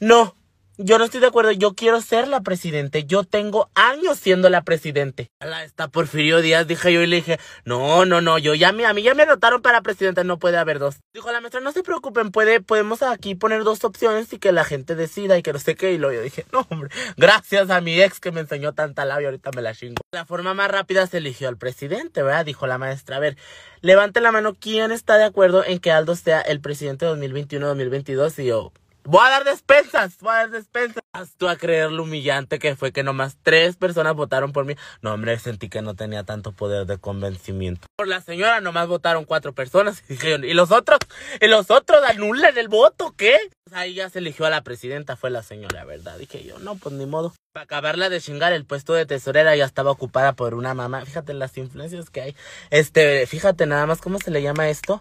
[0.00, 0.36] no,
[0.78, 4.62] yo no estoy de acuerdo, yo quiero ser la presidente, yo tengo años siendo la
[4.62, 5.28] presidente.
[5.40, 8.72] La está Porfirio Díaz, dije yo y le dije, no, no, no, yo ya, a
[8.92, 10.98] mí ya me notaron para presidenta, no puede haber dos.
[11.12, 14.62] Dijo la maestra, no se preocupen, puede, podemos aquí poner dos opciones y que la
[14.62, 15.92] gente decida y que no sé qué.
[15.92, 19.28] Y luego yo dije, no, hombre, gracias a mi ex que me enseñó tanta labia,
[19.28, 20.00] ahorita me la chingo.
[20.12, 22.44] La forma más rápida se eligió al presidente, ¿verdad?
[22.44, 23.36] Dijo la maestra, a ver,
[23.80, 28.44] levante la mano, ¿quién está de acuerdo en que Aldo sea el presidente 2021-2022?
[28.44, 28.72] Y yo,
[29.10, 31.02] Voy a dar despensas, voy a dar despensas.
[31.38, 34.74] Tú a creer lo humillante que fue que nomás tres personas votaron por mí.
[35.00, 37.86] No, hombre, sentí que no tenía tanto poder de convencimiento.
[37.96, 40.04] Por la señora nomás votaron cuatro personas.
[40.10, 40.98] Y dijeron, ¿y los otros?
[41.40, 43.14] ¿Y los otros anulan el voto?
[43.16, 43.38] ¿Qué?
[43.64, 46.18] Pues ahí ya se eligió a la presidenta, fue la señora, ¿verdad?
[46.18, 47.32] Dije yo, no, pues ni modo.
[47.54, 51.06] Para acabarla de chingar, el puesto de tesorera ya estaba ocupada por una mamá.
[51.06, 52.36] Fíjate las influencias que hay.
[52.68, 55.00] Este, fíjate nada más, ¿cómo se le llama esto?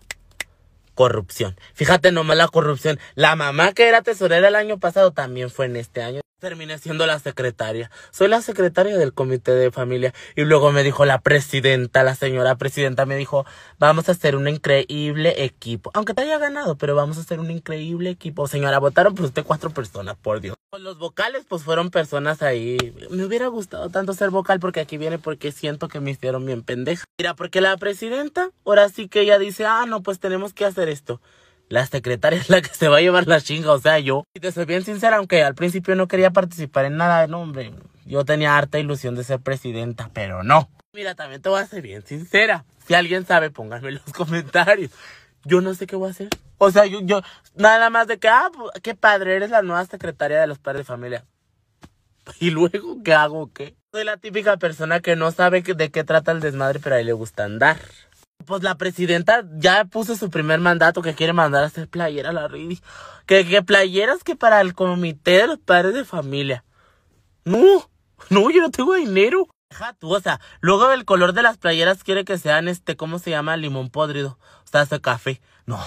[0.98, 1.56] Corrupción.
[1.76, 3.00] Fíjate nomás la corrupción.
[3.14, 6.22] La mamá que era tesorera el año pasado también fue en este año.
[6.40, 7.90] Terminé siendo la secretaria.
[8.12, 10.14] Soy la secretaria del comité de familia.
[10.36, 13.44] Y luego me dijo la presidenta, la señora presidenta me dijo,
[13.80, 15.90] vamos a hacer un increíble equipo.
[15.96, 18.48] Aunque te haya ganado, pero vamos a hacer un increíble equipo.
[18.48, 20.56] Señora, votaron por usted cuatro personas, por Dios.
[20.78, 22.78] Los vocales, pues fueron personas ahí.
[23.10, 26.62] Me hubiera gustado tanto ser vocal porque aquí viene porque siento que me hicieron bien
[26.62, 27.06] pendeja.
[27.18, 30.88] Mira, porque la presidenta, ahora sí que ella dice, ah, no, pues tenemos que hacer
[30.88, 31.20] esto
[31.70, 34.24] la secretaria es la que se va a llevar la chinga, o sea, yo.
[34.34, 37.74] Y te soy bien sincera, aunque al principio no quería participar en nada, no, hombre.
[38.06, 40.70] Yo tenía harta ilusión de ser presidenta, pero no.
[40.94, 42.66] Mira, también te voy a ser bien sincera.
[42.88, 44.92] Si alguien sabe, pónganme en los comentarios.
[45.44, 46.30] Yo no sé qué voy a hacer.
[46.58, 47.22] O sea, yo, yo,
[47.56, 50.82] nada más de que, ah, pues, qué padre, eres la nueva secretaria de los padres
[50.82, 51.26] de familia.
[52.40, 53.52] ¿Y luego qué hago?
[53.54, 53.76] ¿Qué?
[53.92, 57.06] Soy la típica persona que no sabe de qué trata el desmadre, pero a él
[57.06, 57.78] le gusta andar
[58.48, 62.34] pues la presidenta ya puso su primer mandato que quiere mandar a hacer playera a
[62.34, 62.82] la Ridi.
[63.28, 66.64] Que, que playeras que para el comité de los padres de familia.
[67.44, 67.90] No,
[68.30, 69.48] no, yo no tengo dinero.
[69.70, 73.20] Deja tú, o sea, luego el color de las playeras quiere que sean este, ¿cómo
[73.20, 73.58] se llama?
[73.58, 74.40] Limón podrido.
[74.64, 75.42] O sea, café.
[75.66, 75.78] No,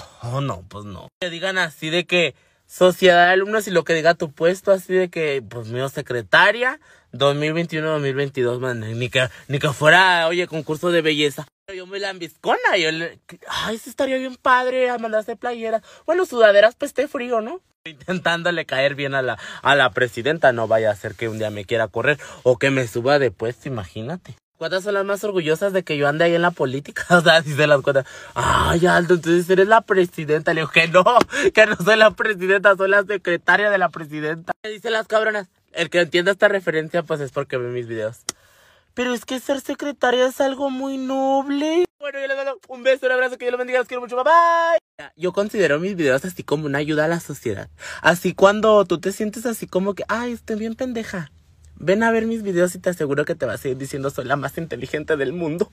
[0.41, 1.07] no, pues no.
[1.19, 2.35] Que digan así de que
[2.67, 6.79] sociedad de alumnos y lo que diga tu puesto, así de que, pues mío, secretaria,
[7.13, 12.77] 2021-2022, man, ni que, ni que fuera, oye, concurso de belleza yo me lambiscona.
[12.77, 15.81] Yo le, ay, eso estaría bien padre a mandarse playeras.
[16.05, 17.61] Bueno, sudaderas, pues esté frío, ¿no?
[17.85, 20.51] Intentándole caer bien a la, a la presidenta.
[20.51, 23.31] No vaya a ser que un día me quiera correr o que me suba de
[23.31, 24.35] puesto, imagínate.
[24.61, 27.03] ¿Cuántas son las más orgullosas de que yo ande ahí en la política?
[27.17, 28.05] O sea, si se las cuentas.
[28.35, 30.53] Ay, Aldo, entonces eres la presidenta.
[30.53, 31.03] Le digo que no,
[31.51, 34.53] que no soy la presidenta, soy la secretaria de la presidenta.
[34.61, 35.47] ¿Qué dicen las cabronas?
[35.73, 38.19] El que entienda esta referencia, pues es porque ve mis videos.
[38.93, 41.85] Pero es que ser secretaria es algo muy noble.
[41.99, 44.15] Bueno, yo les mando un beso, un abrazo, que Dios los bendiga, los quiero mucho,
[44.15, 45.11] bye bye.
[45.15, 47.69] Yo considero mis videos así como una ayuda a la sociedad.
[48.01, 51.31] Así cuando tú te sientes así como que, ay, estoy bien pendeja.
[51.75, 54.25] Ven a ver mis videos y te aseguro que te vas a ir diciendo soy
[54.25, 55.71] la más inteligente del mundo.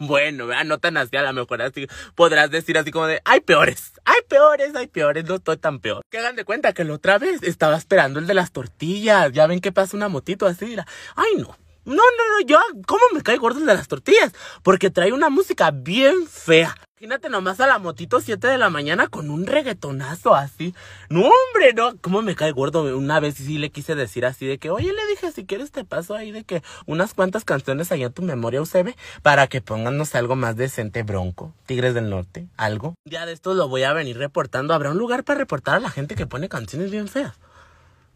[0.00, 3.40] Bueno, bueno, no tan así, a lo mejor así podrás decir así como de, hay
[3.40, 6.02] peores, hay peores, hay peores, no estoy tan peor.
[6.10, 9.32] Que hagan de cuenta que la otra vez estaba esperando el de las tortillas.
[9.32, 10.76] Ya ven que pasa una motito así.
[11.16, 11.56] Ay, no,
[11.88, 14.32] no, no, no, yo, ¿cómo me cae gordo el de las tortillas?
[14.62, 16.74] Porque trae una música bien fea.
[17.00, 20.74] Imagínate nomás a la motito 7 de la mañana con un reggaetonazo así.
[21.08, 21.96] No, hombre, no.
[22.00, 22.94] ¿Cómo me cae gordo?
[22.96, 25.84] Una vez sí le quise decir así de que, oye, le dije, si quieres te
[25.84, 30.14] paso ahí de que unas cuantas canciones allá en tu memoria UCB para que pónganos
[30.16, 31.54] algo más decente, bronco.
[31.66, 32.94] Tigres del Norte, algo.
[33.04, 34.74] Ya de esto lo voy a venir reportando.
[34.74, 37.38] Habrá un lugar para reportar a la gente que pone canciones bien feas.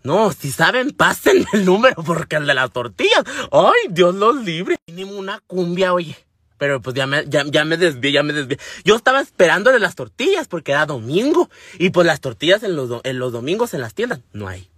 [0.04, 3.24] No, si saben, pasen el número porque el de las tortillas.
[3.50, 4.76] Ay, Dios los libre.
[4.86, 6.16] Mínimo una cumbia, oye.
[6.58, 8.58] Pero pues ya me, ya, ya me desvié, ya me desvié.
[8.84, 11.50] Yo estaba esperando de las tortillas porque era domingo.
[11.78, 14.68] Y pues las tortillas en los, en los domingos en las tiendas no hay.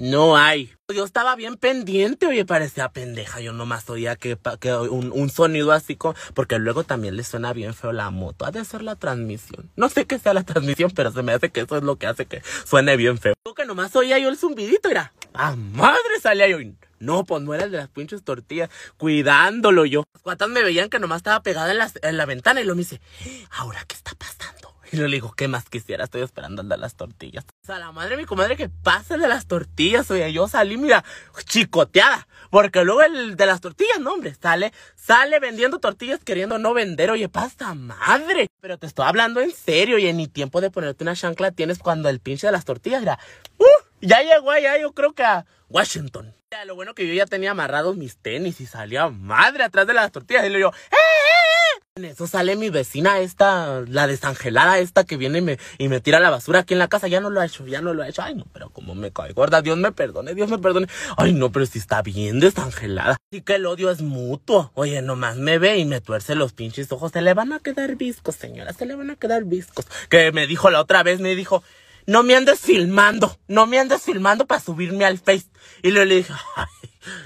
[0.00, 0.72] No hay.
[0.88, 3.40] Yo estaba bien pendiente, oye, parecía pendeja.
[3.40, 6.14] Yo nomás oía que, que un, un, sonido así como.
[6.32, 8.46] Porque luego también le suena bien feo la moto.
[8.46, 9.70] Ha de ser la transmisión.
[9.76, 12.06] No sé qué sea la transmisión, pero se me hace que eso es lo que
[12.06, 13.34] hace que suene bien feo.
[13.54, 15.12] que nomás oía yo el zumbidito, era.
[15.34, 16.18] ¡Ah, madre!
[16.22, 16.56] Salía yo.
[16.98, 18.70] No, pues no era el de las pinches tortillas.
[18.96, 20.04] Cuidándolo yo.
[20.14, 22.74] Las cuatas me veían que nomás estaba pegada en la, en la ventana y lo
[22.74, 23.02] me dice,
[23.50, 24.59] ¿ahora qué está pasando?
[24.92, 26.04] Y le digo, ¿qué más quisiera?
[26.04, 27.44] Estoy esperando el de las tortillas.
[27.62, 30.10] O sea, la madre de mi comadre que pasa el de las tortillas.
[30.10, 31.04] Oye, yo salí, mira,
[31.44, 32.26] chicoteada.
[32.50, 37.10] Porque luego el de las tortillas, no, hombre, sale, sale vendiendo tortillas queriendo no vender.
[37.10, 38.48] Oye, pasta madre.
[38.60, 42.08] Pero te estoy hablando en serio, y ni tiempo de ponerte una chancla tienes cuando
[42.08, 43.18] el pinche de las tortillas era,
[43.58, 43.64] uh,
[44.00, 46.34] ya llegó allá, yo creo que a Washington.
[46.50, 49.94] Ya, lo bueno que yo ya tenía amarrados mis tenis y salía madre atrás de
[49.94, 50.44] las tortillas.
[50.44, 51.49] Y le digo, ¡eh!
[51.96, 56.00] En eso sale mi vecina esta, la desangelada esta que viene y me, y me
[56.00, 57.08] tira la basura aquí en la casa.
[57.08, 58.22] Ya no lo ha hecho, ya no lo ha hecho.
[58.22, 59.60] Ay, no, pero como me cae gorda.
[59.60, 60.86] Dios me perdone, Dios me perdone.
[61.16, 63.16] Ay, no, pero si está bien desangelada.
[63.32, 64.70] Y que el odio es mutuo.
[64.74, 67.10] Oye, nomás me ve y me tuerce los pinches ojos.
[67.10, 68.72] Se le van a quedar viscos, señora.
[68.72, 69.86] Se le van a quedar viscos.
[70.08, 71.64] Que me dijo la otra vez, me dijo,
[72.06, 73.36] no me andes filmando.
[73.48, 75.46] No me andes filmando para subirme al Face.
[75.82, 76.66] Y le dije, ay,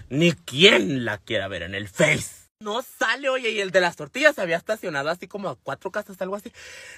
[0.08, 2.43] ni quién la quiera ver en el Face.
[2.60, 5.90] No sale, oye, y el de las tortillas se había estacionado así como a cuatro
[5.90, 6.52] casas, algo así.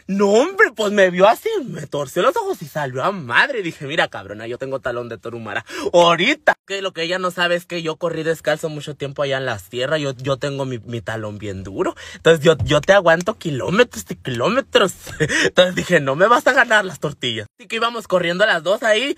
[0.06, 3.62] No, hombre, pues me vio así, me torció los ojos y salió a madre.
[3.62, 5.64] Dije, mira, cabrona, yo tengo talón de torumara.
[5.94, 9.38] Ahorita, que lo que ella no sabe es que yo corrí descalzo mucho tiempo allá
[9.38, 9.96] en la sierra.
[9.96, 11.96] Yo, yo tengo mi, mi talón bien duro.
[12.14, 14.92] Entonces yo, yo te aguanto kilómetros y kilómetros.
[15.44, 17.46] Entonces dije, no me vas a ganar las tortillas.
[17.58, 19.16] Así que íbamos corriendo las dos ahí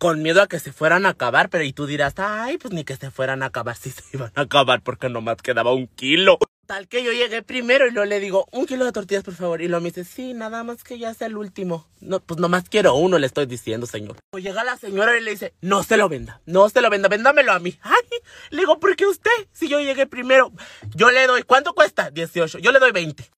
[0.00, 2.84] con miedo a que se fueran a acabar, pero y tú dirás, ay, pues ni
[2.84, 6.38] que se fueran a acabar, si se iban a acabar porque nomás quedaba un kilo.
[6.66, 9.60] Tal que yo llegué primero y luego le digo, un kilo de tortillas, por favor.
[9.60, 11.86] Y lo me dice, sí, nada más que ya sea el último.
[12.00, 14.16] No, pues nomás quiero uno, le estoy diciendo, señor.
[14.32, 17.08] O llega la señora y le dice, no se lo venda, no se lo venda,
[17.08, 17.76] véndamelo a mí.
[17.82, 18.20] Ay,
[18.50, 19.30] le digo, ¿por qué usted?
[19.52, 20.52] Si yo llegué primero,
[20.94, 22.10] yo le doy, ¿cuánto cuesta?
[22.10, 23.30] 18, yo le doy 20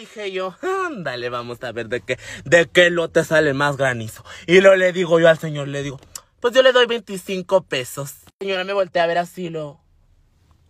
[0.00, 4.24] dije yo, ándale, vamos a ver de qué, de qué lote sale más granizo.
[4.46, 6.00] Y lo le digo yo al señor, le digo,
[6.40, 8.14] pues yo le doy 25 pesos.
[8.40, 9.80] Señora, me volteé a ver así, lo,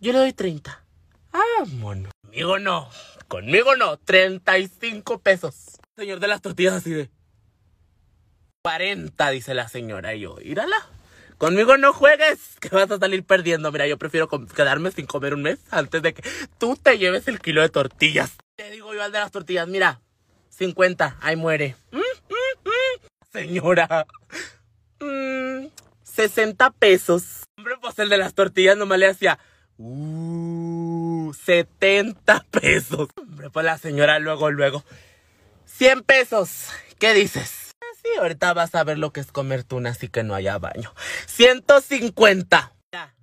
[0.01, 0.83] yo le doy 30.
[1.33, 2.09] Ah, mono.
[2.21, 2.89] Conmigo no,
[3.27, 5.79] conmigo no, 35 pesos.
[5.97, 7.09] Señor de las tortillas así de,
[8.63, 10.13] 40, dice la señora.
[10.13, 10.75] Y yo, írala.
[11.41, 13.71] Conmigo no juegues, que vas a salir perdiendo.
[13.71, 16.21] Mira, yo prefiero quedarme sin comer un mes antes de que
[16.59, 18.33] tú te lleves el kilo de tortillas.
[18.57, 20.01] Te digo yo al de las tortillas, mira,
[20.49, 21.75] 50, ahí muere.
[21.89, 23.07] Mm, mm, mm.
[23.33, 24.05] Señora,
[26.03, 27.45] 60 pesos.
[27.57, 29.39] Hombre, pues el de las tortillas nomás le hacía,
[29.79, 33.09] uh, 70 pesos.
[33.15, 34.85] Hombre, pues la señora luego, luego,
[35.65, 36.67] 100 pesos.
[36.99, 37.60] ¿Qué dices?
[38.03, 40.93] Sí, ahorita vas a ver lo que es comer tuna, así que no haya baño.
[41.27, 42.73] 150.
[42.91, 43.13] Ya,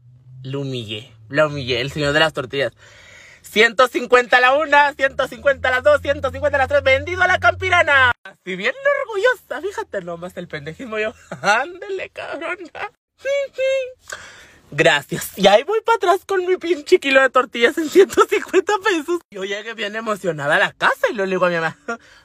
[0.43, 2.73] lo humillé, lo humillé, el señor de las tortillas.
[3.43, 8.13] 150 la una, 150 las dos, 150 las tres, vendido a la campirana.
[8.23, 11.15] Así bien orgullosa, fíjate nomás el pendejismo yo.
[11.43, 12.93] Ándele, cabrona.
[14.71, 15.33] Gracias.
[15.37, 19.21] Y ahí voy para atrás con mi pinche kilo de tortillas en 150 pesos.
[19.31, 21.79] Yo llegué bien emocionada a la casa y luego le digo a mi mamá,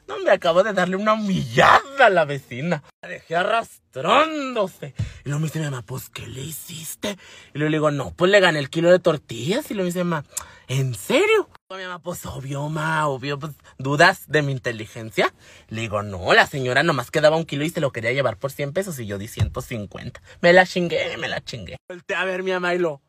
[0.08, 2.84] no, me acabo de darle una humillada a la vecina.
[3.02, 4.94] La dejé arrastrándose.
[5.26, 7.18] Y luego me dice mi mamá, pues, ¿qué le hiciste?
[7.54, 9.70] Y luego le digo, no, pues le gané el kilo de tortillas.
[9.72, 10.26] Y luego me dice mi mamá,
[10.68, 11.50] ¿en serio?
[11.70, 15.34] Mi mamá, pues obvio, ma, obvio, pues dudas de mi inteligencia.
[15.70, 18.52] Le digo, no, la señora nomás quedaba un kilo y se lo quería llevar por
[18.52, 20.22] 100 pesos y yo di 150.
[20.42, 21.78] Me la chingué, me la chingué.
[21.90, 23.02] Volté a ver mi mamá y lo,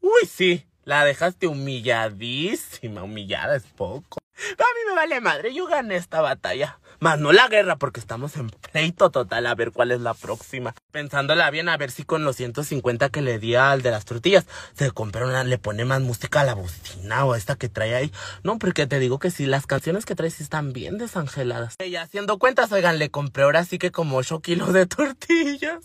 [0.00, 4.18] uy, sí, la dejaste humilladísima, humillada es poco.
[4.38, 6.78] A mí me vale madre, yo gané esta batalla.
[7.00, 9.46] Más no la guerra, porque estamos en pleito total.
[9.46, 10.74] A ver cuál es la próxima.
[10.90, 14.46] Pensándola bien, a ver si con los 150 que le di al de las tortillas,
[14.74, 17.94] se compra una, le pone más música a la bocina o a esta que trae
[17.94, 18.12] ahí.
[18.42, 21.76] No, porque te digo que sí, las canciones que trae sí están bien desangeladas.
[21.84, 25.84] Y haciendo cuentas, oigan, le compré ahora sí que como 8 kilos de tortillas.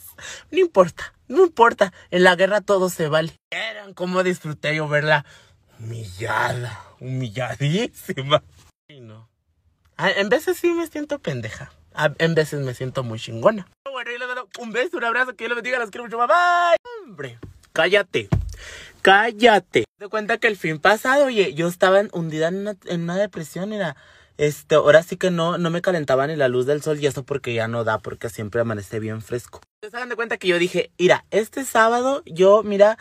[0.49, 1.93] No importa, no importa.
[2.10, 3.34] En la guerra todo se vale.
[3.51, 5.26] Eran como disfruté yo verla
[5.80, 8.43] humillada, humilladísima.
[8.88, 9.30] Y no.
[9.97, 11.72] Ah, en veces sí me siento pendeja.
[11.93, 13.68] Ah, en veces me siento muy chingona.
[13.91, 16.18] Bueno, y le doy un beso, un abrazo, que yo le bendiga, los quiero mucho,
[16.18, 16.78] bye.
[17.04, 17.38] Hombre,
[17.74, 18.30] cállate.
[19.01, 19.84] Cállate.
[19.99, 23.74] Te cuenta que el fin pasado, oye, yo estaba hundida en una, en una depresión,
[23.74, 23.95] era,
[24.38, 27.24] este, ahora sí que no, no me calentaba ni la luz del sol y eso
[27.24, 29.62] porque ya no da, porque siempre amanece bien fresco.
[29.82, 32.97] Se hagan de cuenta que yo dije, mira, este sábado yo, mira,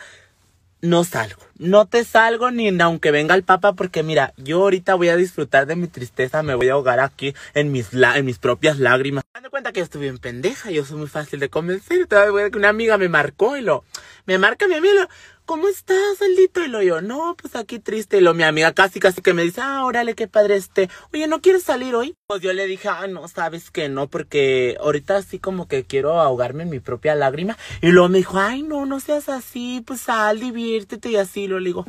[0.83, 1.41] no salgo.
[1.57, 5.65] No te salgo ni aunque venga el papa porque mira, yo ahorita voy a disfrutar
[5.65, 9.23] de mi tristeza, me voy a ahogar aquí en mis, en mis propias lágrimas.
[9.41, 12.05] Me cuenta que yo estoy bien pendeja, yo soy muy fácil de convencer.
[12.09, 13.85] que una amiga me marcó y lo,
[14.25, 15.07] me marca mi amiga
[15.45, 16.63] ¿cómo estás, Aldito?
[16.63, 18.17] Y lo yo, no, pues aquí triste.
[18.17, 20.89] Y lo mi amiga casi, casi que me dice, ah, órale, qué padre este.
[21.13, 22.15] Oye, ¿no quieres salir hoy?
[22.27, 26.19] Pues yo le dije, ah, no, sabes que no, porque ahorita así como que quiero
[26.19, 27.57] ahogarme en mi propia lágrima.
[27.81, 31.47] Y luego me dijo, ay, no, no seas así, pues sal, diviértete y así.
[31.47, 31.85] Lo le digo,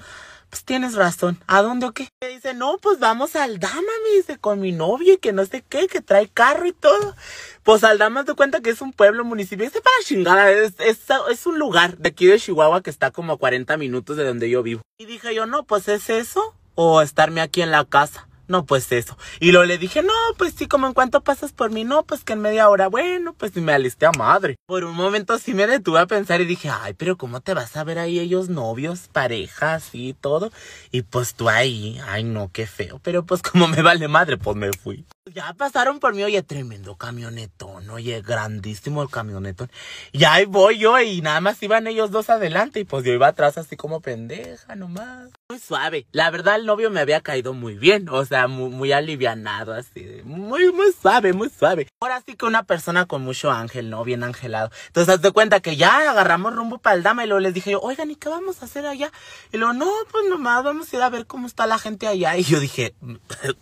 [0.55, 1.37] pues tienes razón.
[1.49, 2.09] ¿A dónde o qué?
[2.23, 5.45] Me dice, no, pues vamos al Dama, me dice, con mi novio y que no
[5.45, 7.17] sé qué, que trae carro y todo.
[7.65, 11.59] Pues Aldama te cuenta que es un pueblo, municipio, para chingada, es, es, es, un
[11.59, 14.83] lugar de aquí de Chihuahua que está como a 40 minutos de donde yo vivo.
[14.97, 18.29] Y dije yo, no, pues es eso o estarme aquí en la casa.
[18.47, 19.17] No, pues eso.
[19.41, 22.25] Y luego le dije, no, pues sí, como en cuánto pasas por mí, no, pues
[22.25, 24.57] que en media hora, bueno, pues me alisté a madre.
[24.67, 27.77] Por un momento sí me detuve a pensar y dije, ay, pero ¿cómo te vas
[27.77, 30.51] a ver ahí ellos novios, parejas y todo?
[30.91, 33.01] Y pues tú ahí, ay no, qué feo.
[33.03, 35.05] Pero pues como me vale madre, pues me fui.
[35.35, 39.71] Ya pasaron por mí, oye, tremendo camionetón, oye, grandísimo el camionetón.
[40.13, 43.27] Y ahí voy yo y nada más iban ellos dos adelante y pues yo iba
[43.27, 45.31] atrás así como pendeja nomás.
[45.49, 46.07] Muy suave.
[46.13, 50.21] La verdad el novio me había caído muy bien, o sea, muy, muy alivianado así,
[50.25, 51.89] muy, muy suave, muy suave.
[52.01, 54.05] Ahora sí que una persona con mucho ángel, ¿no?
[54.05, 54.71] Bien angelado.
[54.87, 57.73] Entonces, haz de cuenta que ya agarramos rumbo para el dama y luego les dije
[57.73, 59.11] yo, oigan, ¿y qué vamos a hacer allá?
[59.53, 62.37] Y luego, no, pues nomás vamos a ir a ver cómo está la gente allá.
[62.37, 62.95] Y yo dije,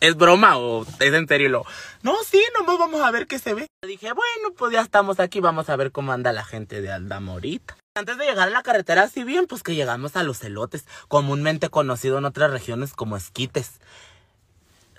[0.01, 1.62] ¿es broma o es en serio?
[2.03, 3.67] No, sí, nomás vamos a ver qué se ve.
[3.87, 7.77] Dije, bueno, pues ya estamos aquí, vamos a ver cómo anda la gente de Aldamorita.
[7.95, 11.69] Antes de llegar a la carretera así bien, pues que llegamos a los elotes, comúnmente
[11.69, 13.81] conocido en otras regiones como esquites.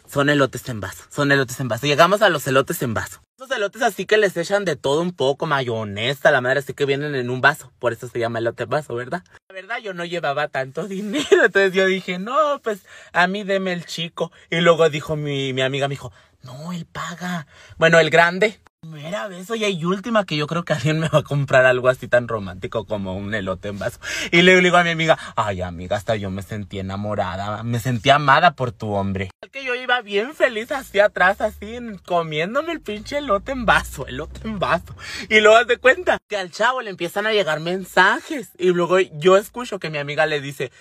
[0.06, 1.88] Son elotes en vaso, son elotes en vaso.
[1.88, 3.20] Llegamos a los elotes en vaso.
[3.40, 6.86] Esos elotes así que les echan de todo un poco, mayonesa, la madre así que
[6.86, 7.72] vienen en un vaso.
[7.80, 9.24] Por eso se llama elote en vaso, ¿verdad?
[9.50, 13.74] La verdad yo no llevaba tanto dinero, entonces yo dije, no, pues a mí deme
[13.74, 14.32] el chico.
[14.52, 16.12] Y luego dijo mi, mi amiga, me dijo,
[16.44, 17.48] no, él paga.
[17.78, 18.60] Bueno, el grande.
[18.82, 21.88] Primera vez, oye, y última que yo creo que alguien me va a comprar algo
[21.88, 23.98] así tan romántico como un elote en vaso.
[24.30, 28.10] Y le digo a mi amiga, ay amiga, hasta yo me sentí enamorada, me sentí
[28.10, 29.30] amada por tu hombre.
[29.54, 34.42] Que yo iba bien feliz hacia atrás, así, comiéndome el pinche elote en vaso, elote
[34.44, 34.98] en vaso.
[35.30, 38.52] Y luego de cuenta que al chavo le empiezan a llegar mensajes.
[38.58, 40.74] Y luego yo escucho que mi amiga le dice,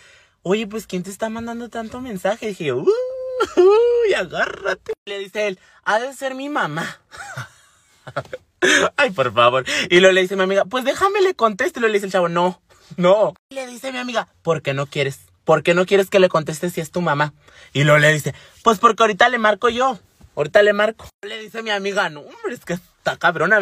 [0.43, 2.47] oye, pues ¿quién te está mandando tanto mensaje?
[2.47, 2.85] Y dije yo,
[3.57, 4.93] uy, agárrate.
[5.07, 6.99] Le dice él, ha de ser mi mamá.
[8.97, 9.65] Ay, por favor.
[9.91, 11.79] Y luego le dice mi amiga, pues déjame le conteste.
[11.79, 12.61] Y luego le dice el chavo, no,
[12.97, 13.35] no.
[13.51, 15.21] Y le dice mi amiga, ¿por qué no quieres?
[15.45, 17.35] ¿Por qué no quieres que le conteste si es tu mamá?
[17.73, 19.99] Y luego le dice, pues porque ahorita le marco yo.
[20.37, 21.09] Ahorita le marco.
[21.27, 23.61] Le dice mi amiga, no, hombre, es que está cabrona.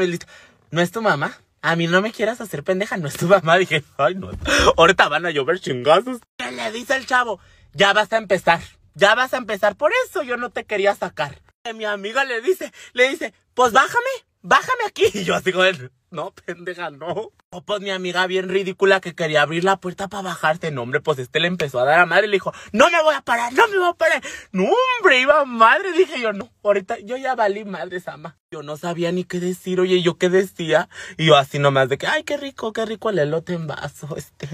[0.70, 1.36] ¿No es tu mamá?
[1.62, 3.56] A mí no me quieras hacer pendeja, no es tu mamá.
[3.58, 4.30] Dije, ay, no.
[4.76, 6.20] Ahorita van a llover chingazos.
[6.36, 7.40] ¿Qué le dice el chavo?
[7.72, 8.60] Ya vas a empezar.
[9.00, 9.76] Ya vas a empezar.
[9.76, 11.40] Por eso yo no te quería sacar.
[11.64, 14.10] Y mi amiga le dice, le dice, pues bájame
[14.42, 15.04] bájame aquí.
[15.14, 15.64] Y yo así como,
[16.10, 17.32] no, pendeja, no.
[17.50, 20.70] O pues mi amiga bien ridícula que quería abrir la puerta para bajarse.
[20.70, 23.02] No, hombre, pues este le empezó a dar a madre y le dijo, no me
[23.02, 24.22] voy a parar, no me voy a parar.
[24.52, 25.92] No, hombre, iba madre.
[25.92, 28.38] Dije yo, no, ahorita yo ya valí madre, Sama.
[28.50, 30.88] Yo no sabía ni qué decir, oye, yo qué decía.
[31.16, 34.08] Y yo así nomás de que, ay, qué rico, qué rico el elote en vaso,
[34.16, 34.48] este.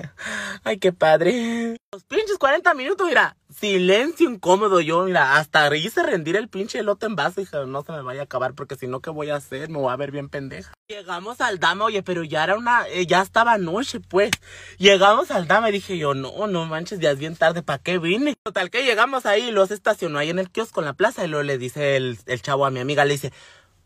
[0.65, 1.77] Ay, qué padre.
[1.93, 7.07] Los pinches 40 minutos, mira, silencio incómodo yo, mira, hasta hice rendir el pinche elote
[7.07, 7.41] en vaso.
[7.41, 9.69] Dije, no se me vaya a acabar porque si no, ¿qué voy a hacer?
[9.71, 10.73] Me voy a ver bien pendeja.
[10.89, 14.31] Llegamos al dama, oye, pero ya era una, eh, ya estaba noche, pues.
[14.79, 17.99] Llegamos al dama y dije yo, no, no manches, ya es bien tarde, ¿para qué
[17.99, 18.35] vine?
[18.45, 21.43] Total que llegamos ahí, los estacionó ahí en el kiosco en la plaza y luego
[21.43, 23.33] le dice el, el chavo a mi amiga, le dice,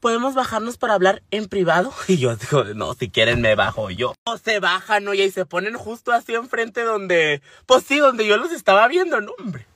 [0.00, 1.92] ¿podemos bajarnos para hablar en privado?
[2.08, 4.14] Y yo digo, no, si quieren me bajo yo.
[4.24, 8.36] O se bajan, oye, y se ponen justo así enfrente donde, pues sí, donde yo
[8.36, 9.66] los estaba viendo, no, hombre.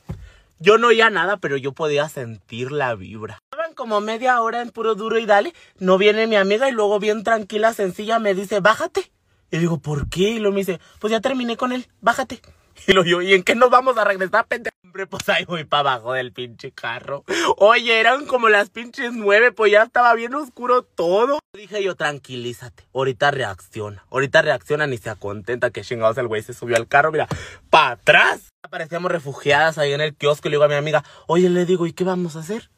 [0.58, 3.38] Yo no oía nada, pero yo podía sentir la vibra.
[3.50, 5.52] Estaban como media hora en puro duro y dale.
[5.78, 9.10] No viene mi amiga y luego bien tranquila, sencilla, me dice, bájate.
[9.50, 10.30] Y digo, ¿por qué?
[10.30, 12.40] Y luego me dice, pues ya terminé con él, bájate.
[12.86, 14.74] Y lo yo, ¿y en qué nos vamos a regresar, pendejo?
[14.94, 17.24] Hombre, pues ahí voy para abajo del pinche carro.
[17.56, 21.40] Oye, eran como las pinches nueve, pues ya estaba bien oscuro todo.
[21.52, 24.04] Dije yo, tranquilízate, ahorita reacciona.
[24.10, 27.26] Ahorita reacciona ni se contenta que chingados el güey se subió al carro, mira,
[27.70, 28.52] para atrás.
[28.62, 31.88] Aparecíamos refugiadas ahí en el kiosco y le digo a mi amiga, oye, le digo,
[31.88, 32.70] ¿y qué vamos a hacer?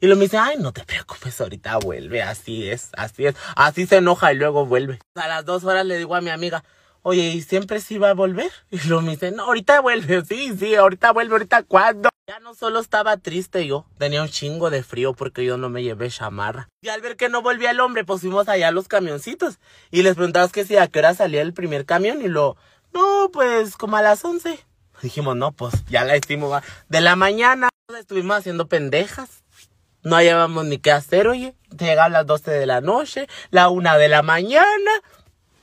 [0.00, 3.34] Y lo me dice, ay, no te preocupes, ahorita vuelve, así es, así es.
[3.56, 5.00] Así se enoja y luego vuelve.
[5.16, 6.62] A las dos horas le digo a mi amiga,
[7.04, 8.50] oye, ¿y siempre sí va a volver?
[8.70, 12.08] Y lo me dice, no, ahorita vuelve, sí, sí, ahorita vuelve, ahorita cuándo.
[12.26, 15.82] Ya no solo estaba triste yo, tenía un chingo de frío porque yo no me
[15.82, 16.68] llevé chamarra.
[16.80, 19.58] Y al ver que no volvía el hombre, pues fuimos allá a los camioncitos.
[19.90, 22.56] Y les preguntamos que si a qué hora salía el primer camión y lo,
[22.94, 24.64] no, pues como a las once.
[25.02, 26.62] Dijimos, no, pues ya la hicimos.
[26.88, 29.42] De la mañana estuvimos haciendo pendejas.
[30.02, 31.54] No hallábamos ni qué hacer, oye.
[31.78, 34.90] Llegaban las 12 de la noche, la una de la mañana.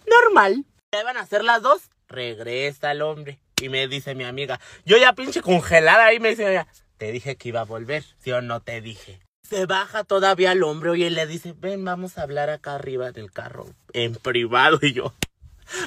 [0.07, 0.65] Normal.
[0.93, 1.83] ¿Qué van a hacer las dos?
[2.09, 3.39] Regresa el hombre.
[3.61, 6.65] Y me dice mi amiga, yo ya pinche congelada ahí me dice,
[6.97, 9.21] te dije que iba a volver, ¿sí o no te dije?
[9.47, 13.31] Se baja todavía el hombre, y le dice, ven, vamos a hablar acá arriba del
[13.31, 15.13] carro, en privado, y yo,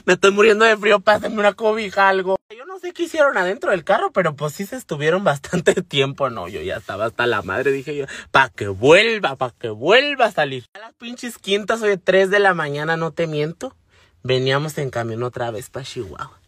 [0.07, 2.37] me estoy muriendo de frío, pásenme una cobija, algo.
[2.57, 6.31] Yo no sé qué hicieron adentro del carro, pero pues sí se estuvieron bastante tiempo,
[6.31, 10.27] no, yo ya estaba hasta la madre, dije yo, pa' que vuelva, pa' que vuelva
[10.27, 10.65] a salir.
[10.73, 13.77] A las pinches quintas, oye, tres de la mañana, no te miento,
[14.25, 16.41] veníamos en camión otra vez para Chihuahua.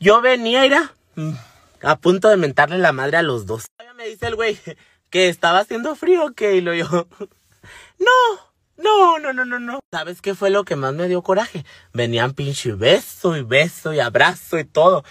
[0.00, 1.32] Yo venía, era mm,
[1.82, 3.66] a punto de mentarle la madre a los dos.
[3.96, 4.58] Me dice el güey,
[5.10, 6.86] que estaba haciendo frío, que y lo yo,
[7.98, 9.80] no, no, no, no, no, no.
[9.90, 11.64] ¿Sabes qué fue lo que más me dio coraje?
[11.92, 15.04] Venían pinche beso y beso y abrazo y todo.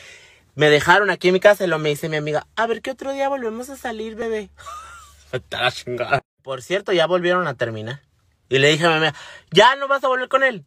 [0.56, 2.92] Me dejaron aquí en mi casa y lo me dice mi amiga, a ver qué
[2.92, 4.50] otro día volvemos a salir, bebé.
[6.42, 8.02] Por cierto, ya volvieron a terminar.
[8.48, 9.14] Y le dije a mi amiga,
[9.52, 10.66] ya no vas a volver con él.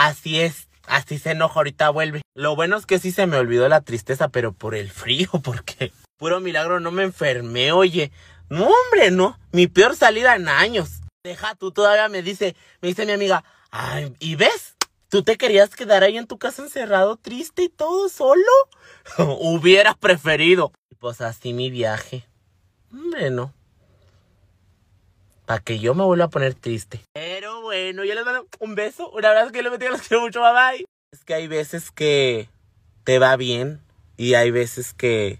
[0.00, 2.22] Así es, así se enoja, ahorita vuelve.
[2.34, 5.92] Lo bueno es que sí se me olvidó la tristeza, pero por el frío, porque
[6.16, 8.10] puro milagro no me enfermé, oye.
[8.48, 9.38] No, hombre, no.
[9.52, 11.02] Mi peor salida en años.
[11.22, 14.74] Deja, tú todavía me dice, me dice mi amiga, ay, ¿y ves?
[15.10, 18.40] ¿Tú te querías quedar ahí en tu casa encerrado, triste y todo solo?
[19.18, 20.72] Hubiera preferido.
[20.98, 22.24] Pues así mi viaje.
[22.90, 23.52] Hombre, no.
[25.44, 27.02] Para que yo me vuelva a poner triste.
[27.82, 30.52] Bueno, yo les mando un beso, un abrazo que les metí, los quiero mucho, bye
[30.52, 30.84] bye.
[31.12, 32.50] Es que hay veces que
[33.04, 33.80] te va bien
[34.18, 35.38] y hay veces que,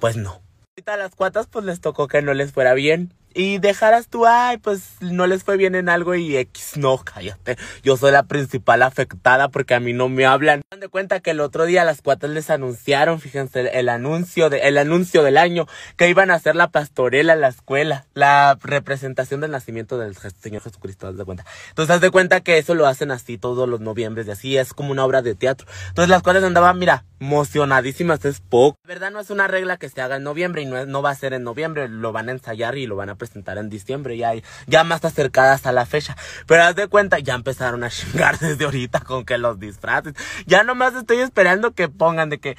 [0.00, 0.42] pues no.
[0.76, 4.24] Ahorita a las cuatas pues les tocó que no les fuera bien y dejaras tú,
[4.24, 7.58] ay, pues no les fue bien en algo y X, no, cállate.
[7.82, 10.62] Yo soy la principal afectada porque a mí no me hablan.
[10.70, 14.60] Dan de cuenta que el otro día las cuatas les anunciaron, fíjense, el, anuncio de,
[14.60, 15.66] el anuncio del año,
[15.98, 20.62] que iban a hacer la pastorela en la escuela, la representación del nacimiento del Señor
[20.62, 21.44] Jesucristo, haz de cuenta.
[21.68, 24.72] Entonces, haz de cuenta que eso lo hacen así todos los noviembres y así es
[24.72, 25.66] como una obra de teatro.
[25.88, 28.78] Entonces, las cuatas andaban, mira, emocionadísimas, es poco.
[28.84, 31.10] La verdad no es una regla que se haga en noviembre y no, no va
[31.10, 34.16] a ser en noviembre, lo van a ensayar y lo van a presentar en diciembre,
[34.16, 34.32] ya,
[34.66, 36.16] ya más acercadas a la fecha.
[36.46, 40.14] Pero haz de cuenta, ya empezaron a chingar desde ahorita con que los disfraces.
[40.46, 42.56] Ya nomás estoy esperando que pongan de que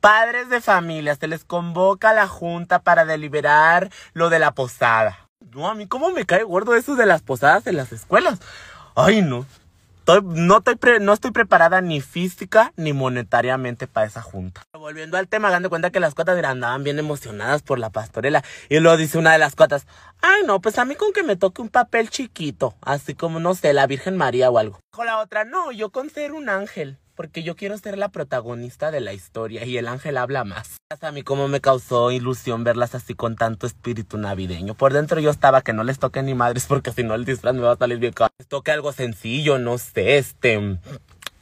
[0.00, 5.28] padres de familia se les convoca a la junta para deliberar lo de la posada.
[5.54, 8.40] No, a mí cómo me cae gordo eso de las posadas en las escuelas.
[8.94, 9.46] Ay, no
[10.24, 14.62] no, estoy no estoy preparada ni física ni monetariamente para esa junta.
[14.72, 18.42] Volviendo al tema, dando cuenta que las cuotas andaban bien emocionadas por la pastorela.
[18.68, 19.86] Y luego dice una de las cuotas,
[20.20, 23.54] ay no, pues a mí con que me toque un papel chiquito, así como, no
[23.54, 24.80] sé, la Virgen María o algo.
[24.90, 28.92] Con la otra, no, yo con ser un ángel porque yo quiero ser la protagonista
[28.92, 30.76] de la historia y el ángel habla más.
[31.00, 34.74] A mí como me causó ilusión verlas así con tanto espíritu navideño.
[34.74, 37.56] Por dentro yo estaba que no les toque ni madres porque si no el disfraz
[37.56, 38.32] me va a salir bien caro.
[38.38, 40.78] Les toque algo sencillo, no sé, este...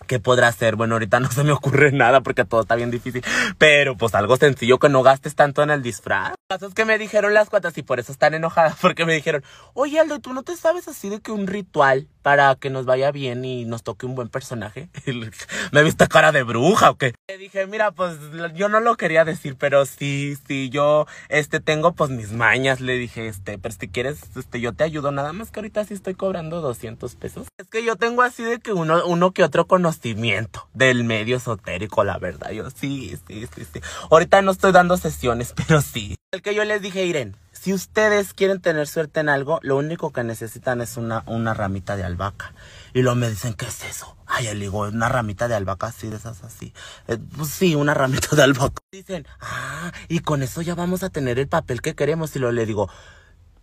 [0.07, 0.77] ¿Qué podrá ser?
[0.77, 3.25] Bueno, ahorita no se me ocurre nada porque todo está bien difícil.
[3.59, 6.35] Pero pues algo sencillo que no gastes tanto en el disfraz.
[6.49, 9.43] Es que me dijeron las cuatas y por eso están enojadas porque me dijeron,
[9.75, 13.13] oye Aldo, ¿tú no te sabes así de que un ritual para que nos vaya
[13.13, 14.89] bien y nos toque un buen personaje.
[15.71, 17.15] ¿Me viste cara de bruja o qué?
[17.29, 18.17] Le dije, mira, pues
[18.57, 22.81] yo no lo quería decir, pero sí, sí, yo, este, tengo pues mis mañas.
[22.81, 25.13] Le dije, este, pero si quieres, este, yo te ayudo.
[25.13, 27.47] Nada más que ahorita sí estoy cobrando 200 pesos.
[27.59, 32.03] Es que yo tengo así de que uno, uno que otro conocimiento del medio esotérico,
[32.03, 32.51] la verdad.
[32.51, 33.81] Yo sí, sí, sí, sí.
[34.11, 36.17] Ahorita no estoy dando sesiones, pero sí.
[36.33, 37.35] El que yo les dije, Irene,
[37.67, 41.97] si ustedes quieren tener suerte en algo, lo único que necesitan es una, una ramita
[41.97, 42.55] de albahaca.
[42.95, 44.17] Y luego me dicen, ¿qué es eso?
[44.25, 46.73] Ay, le digo, una ramita de albahaca así, de esas así.
[47.09, 48.81] Eh, pues sí, una ramita de albahaca.
[48.93, 52.37] Dicen, ah, y con eso ya vamos a tener el papel que queremos.
[52.37, 52.89] Y luego le digo,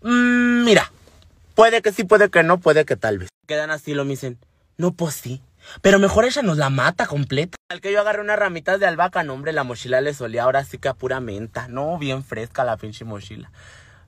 [0.02, 0.92] mmm, mira,
[1.56, 3.30] puede que sí, puede que no, puede que tal vez.
[3.48, 4.38] Quedan así, lo me dicen,
[4.76, 5.42] no, pues sí.
[5.82, 7.56] Pero mejor ella nos la mata completa.
[7.70, 10.66] Al que yo agarré unas ramitas de albahaca, no, hombre, la mochila le solía ahora
[10.66, 11.70] sí que a pura menta.
[11.70, 13.50] No, bien fresca la pinche mochila.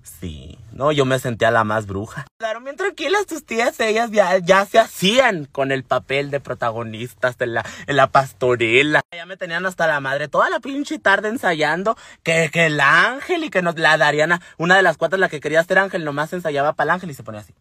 [0.06, 2.28] Sí, no, yo me sentía la más bruja.
[2.38, 7.56] Quedaron bien tranquilas tus tías, ellas ya, se hacían con el papel de protagonistas en
[7.56, 9.02] la, en la pastorela.
[9.12, 13.46] Ya me tenían hasta la madre toda la pinche tarde ensayando que, que el ángel
[13.46, 16.06] y que nos la darían a una de las cuatro, la que quería ser ángel,
[16.06, 17.56] nomás ensayaba para el ángel y se ponía así.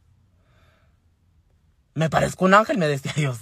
[1.95, 3.39] Me parezco un ángel, me decía Dios.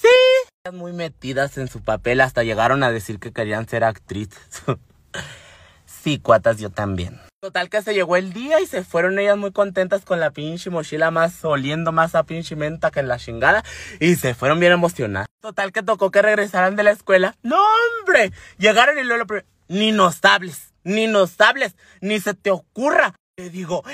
[0.00, 0.70] Sí.
[0.72, 4.62] Muy metidas en su papel, hasta llegaron a decir que querían ser actrices.
[5.84, 7.20] sí, cuatas, yo también.
[7.42, 10.68] Total que se llegó el día y se fueron ellas muy contentas con la pinche
[10.68, 13.64] mochila más oliendo más a pinche menta que en la chingada
[13.98, 15.26] y se fueron bien emocionadas.
[15.40, 17.36] Total que tocó que regresaran de la escuela.
[17.42, 18.30] ¡No, hombre!
[18.58, 19.24] Llegaron y luego
[19.68, 23.14] ni nos hables, ni nos hables, ni se te ocurra.
[23.38, 23.84] Le digo,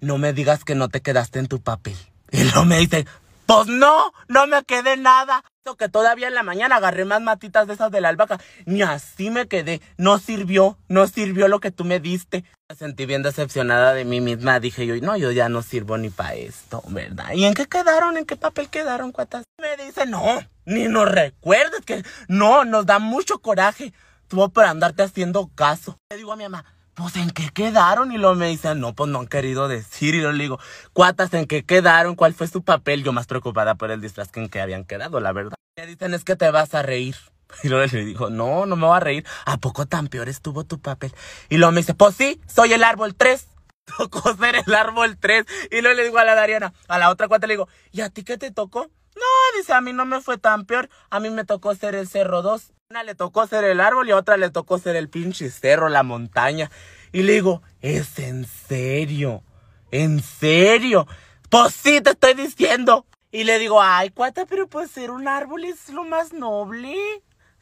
[0.00, 1.96] no me digas que no te quedaste en tu papel.
[2.30, 3.04] Y luego me dice,
[3.46, 5.44] pues no, no me quedé nada.
[5.78, 8.40] Que todavía en la mañana agarré más matitas de esas de la albahaca.
[8.66, 9.80] Ni así me quedé.
[9.96, 12.44] No sirvió, no sirvió lo que tú me diste.
[12.68, 14.58] Me sentí bien decepcionada de mí misma.
[14.58, 17.32] Dije yo, no, yo ya no sirvo ni para esto, ¿verdad?
[17.34, 18.16] ¿Y en qué quedaron?
[18.16, 19.44] ¿En qué papel quedaron, cuatas?
[19.60, 20.24] Me dice, no,
[20.64, 23.92] ni nos recuerdes que no, nos da mucho coraje.
[24.26, 25.96] Tuvo por andarte haciendo caso.
[26.10, 26.64] Le digo a mi mamá,
[27.02, 30.18] pues en qué quedaron y luego me dicen, no, pues no han querido decir y
[30.18, 30.60] luego le digo,
[30.92, 34.38] cuatas, en qué quedaron, cuál fue su papel, yo más preocupada por el disfraz que
[34.38, 35.56] en qué habían quedado, la verdad.
[35.76, 37.16] Me dicen, es que te vas a reír.
[37.64, 39.26] Y luego le digo, no, no me voy a reír.
[39.44, 41.12] ¿A poco tan peor estuvo tu papel?
[41.50, 43.46] Y luego me dice, pues sí, soy el árbol 3.
[43.98, 45.44] tocó ser el árbol 3.
[45.70, 48.10] Y luego le digo a la Dariana, a la otra cuata le digo, ¿y a
[48.10, 48.90] ti qué te tocó?
[49.16, 50.88] No, dice, a mí no me fue tan peor.
[51.10, 52.72] A mí me tocó ser el cerro 2.
[52.92, 55.88] Una le tocó ser el árbol y a otra le tocó ser el pinche cerro,
[55.88, 56.70] la montaña.
[57.10, 59.42] Y le digo, ¿es en serio?
[59.90, 61.06] ¿En serio?
[61.48, 63.06] Pues sí, te estoy diciendo.
[63.30, 66.94] Y le digo, ay, cuata, pero pues ser un árbol es lo más noble.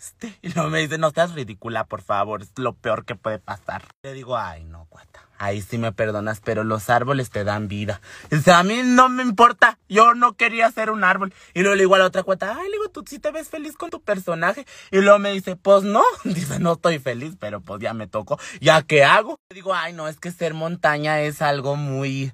[0.01, 3.39] Este, y luego me dice, no seas ridícula, por favor, es lo peor que puede
[3.39, 3.83] pasar.
[4.03, 5.27] Le digo, ay, no, cuata.
[5.37, 8.03] Ahí sí me perdonas, pero los árboles te dan vida.
[8.31, 11.33] Dice, a mí no me importa, yo no quería ser un árbol.
[11.55, 13.49] Y luego le digo a la otra cuata, ay, le digo, tú sí te ves
[13.49, 14.67] feliz con tu personaje.
[14.91, 16.03] Y luego me dice, pues no.
[16.25, 18.39] Dice, no estoy feliz, pero pues ya me tocó.
[18.61, 19.39] ¿Ya qué hago?
[19.49, 22.33] Le digo, ay, no, es que ser montaña es algo muy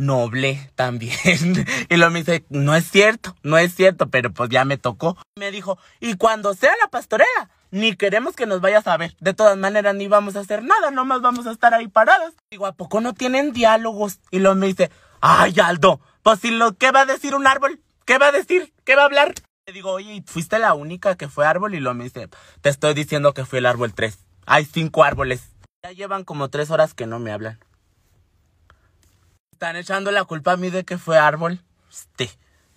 [0.00, 1.14] noble también.
[1.88, 5.16] y luego me dice, no es cierto, no es cierto, pero pues ya me tocó.
[5.38, 9.16] Me dijo, y cuando sea la pastorela, ni queremos que nos vayas a ver.
[9.20, 12.34] De todas maneras, ni vamos a hacer nada, nomás vamos a estar ahí parados.
[12.50, 14.18] Digo, ¿a poco no tienen diálogos?
[14.30, 14.90] Y luego me dice,
[15.20, 17.80] ay, Aldo, pues si lo, ¿qué va a decir un árbol?
[18.04, 18.72] ¿Qué va a decir?
[18.84, 19.34] ¿Qué va a hablar?
[19.66, 21.74] Le digo, oye, ¿fuiste la única que fue árbol?
[21.74, 22.28] Y luego me dice,
[22.60, 24.18] te estoy diciendo que fui el árbol 3.
[24.46, 25.52] Hay cinco árboles.
[25.84, 27.58] Ya llevan como tres horas que no me hablan
[29.60, 31.60] están echando la culpa a mí de que fue árbol.
[31.90, 32.30] Este,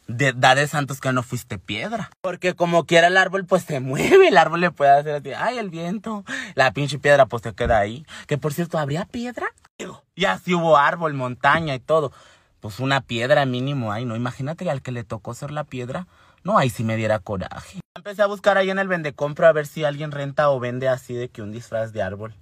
[0.08, 2.10] de, da de santos que no fuiste piedra.
[2.20, 4.28] Porque como quiera el árbol, pues se mueve.
[4.28, 6.26] El árbol le puede hacer así, ay, el viento.
[6.56, 8.06] La pinche piedra, pues se queda ahí.
[8.28, 9.48] Que por cierto, ¿habría piedra?
[10.14, 12.12] Y así hubo árbol, montaña y todo.
[12.60, 14.18] Pues una piedra mínimo, ay, no.
[14.18, 16.08] Imagínate al que le tocó ser la piedra.
[16.44, 17.80] No, ahí sí me diera coraje.
[17.96, 21.14] Empecé a buscar ahí en el vendecompro a ver si alguien renta o vende así
[21.14, 22.34] de que un disfraz de árbol.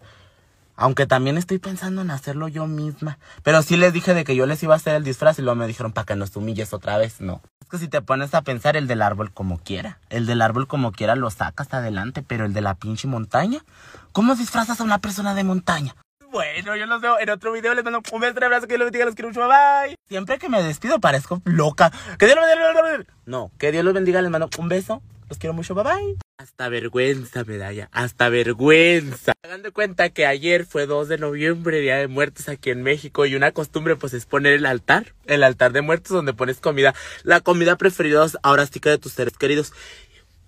[0.82, 3.19] Aunque también estoy pensando en hacerlo yo misma.
[3.43, 5.55] Pero sí les dije de que yo les iba a hacer el disfraz y luego
[5.55, 7.21] me dijeron para que nos humilles otra vez.
[7.21, 7.43] No.
[7.61, 9.99] Es que si te pones a pensar el del árbol como quiera.
[10.09, 12.23] El del árbol como quiera lo sacas adelante.
[12.27, 13.63] Pero el de la pinche montaña.
[14.11, 15.95] ¿Cómo disfrazas a una persona de montaña?
[16.32, 17.75] Bueno, yo los veo en otro video.
[17.75, 19.95] Les mando un beso, un abrazo, que Dios los bendiga, los quiero mucho, bye.
[20.09, 21.91] Siempre que me despido parezco loca.
[22.17, 23.13] Que Dios los bendiga.
[23.27, 25.03] No, que Dios los bendiga, les mando un beso.
[25.32, 26.17] Los quiero mucho, bye bye.
[26.38, 27.88] Hasta vergüenza, medalla.
[27.93, 29.32] Hasta vergüenza.
[29.63, 33.25] De cuenta que ayer fue 2 de noviembre, Día de Muertos aquí en México.
[33.25, 35.13] Y una costumbre, pues, es poner el altar.
[35.27, 36.93] El altar de muertos donde pones comida.
[37.23, 39.71] La comida preferida ahora sí de tus seres queridos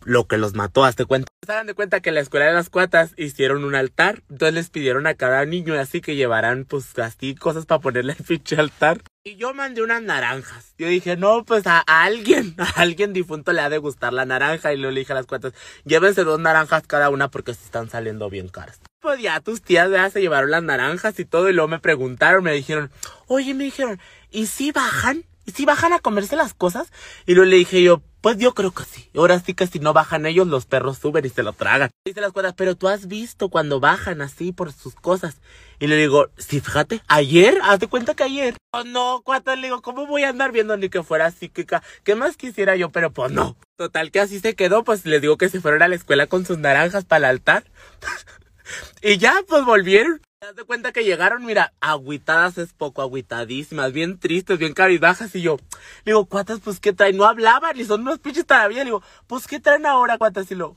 [0.06, 1.28] lo que los mató, hazte cuenta.
[1.45, 4.54] Se hagan de cuenta que en la escuela de las cuatas hicieron un altar, entonces
[4.54, 8.56] les pidieron a cada niño así que llevaran pues así cosas para ponerle el pinche
[8.56, 9.01] altar.
[9.26, 10.74] Y yo mandé unas naranjas.
[10.78, 14.74] Yo dije, no, pues a, alguien, a alguien difunto le ha de gustar la naranja.
[14.74, 15.54] Y le dije a las cuatas,
[15.86, 18.82] llévense dos naranjas cada una porque se están saliendo bien caras.
[18.99, 21.49] Pues ya tus tías ya se llevaron las naranjas y todo.
[21.49, 22.91] Y luego me preguntaron, me dijeron,
[23.28, 23.99] oye, me dijeron,
[24.30, 25.24] ¿y si bajan?
[25.45, 26.91] ¿Y si bajan a comerse las cosas?
[27.26, 29.09] Y luego le dije yo, pues yo creo que sí.
[29.17, 31.89] Ahora sí que si no bajan ellos, los perros suben y se lo tragan.
[32.05, 35.41] Dice las cuadras, pero tú has visto cuando bajan así por sus cosas.
[35.78, 38.55] Y le digo, sí, fíjate, ayer, hazte cuenta que ayer.
[38.71, 41.84] Oh, no, cuatro, le digo, ¿cómo voy a andar viendo ni que fuera psíquica?
[42.05, 42.91] ¿Qué más quisiera yo?
[42.91, 43.57] Pero pues no.
[43.76, 46.45] Total que así se quedó, pues les digo que se fueron a la escuela con
[46.45, 47.65] sus naranjas para el altar.
[49.01, 50.21] y ya, pues volvieron.
[50.44, 55.34] Te das cuenta que llegaron, mira, agüitadas es poco, agüitadísimas, bien tristes, bien cabizbajas.
[55.36, 55.56] Y yo,
[56.04, 56.60] le digo, ¿cuántas?
[56.60, 57.16] Pues, ¿qué traen?
[57.16, 58.80] No hablaban, y son unos pinches todavía.
[58.80, 60.52] Le digo, pues, ¿qué traen ahora, cuántas?
[60.52, 60.76] Y lo,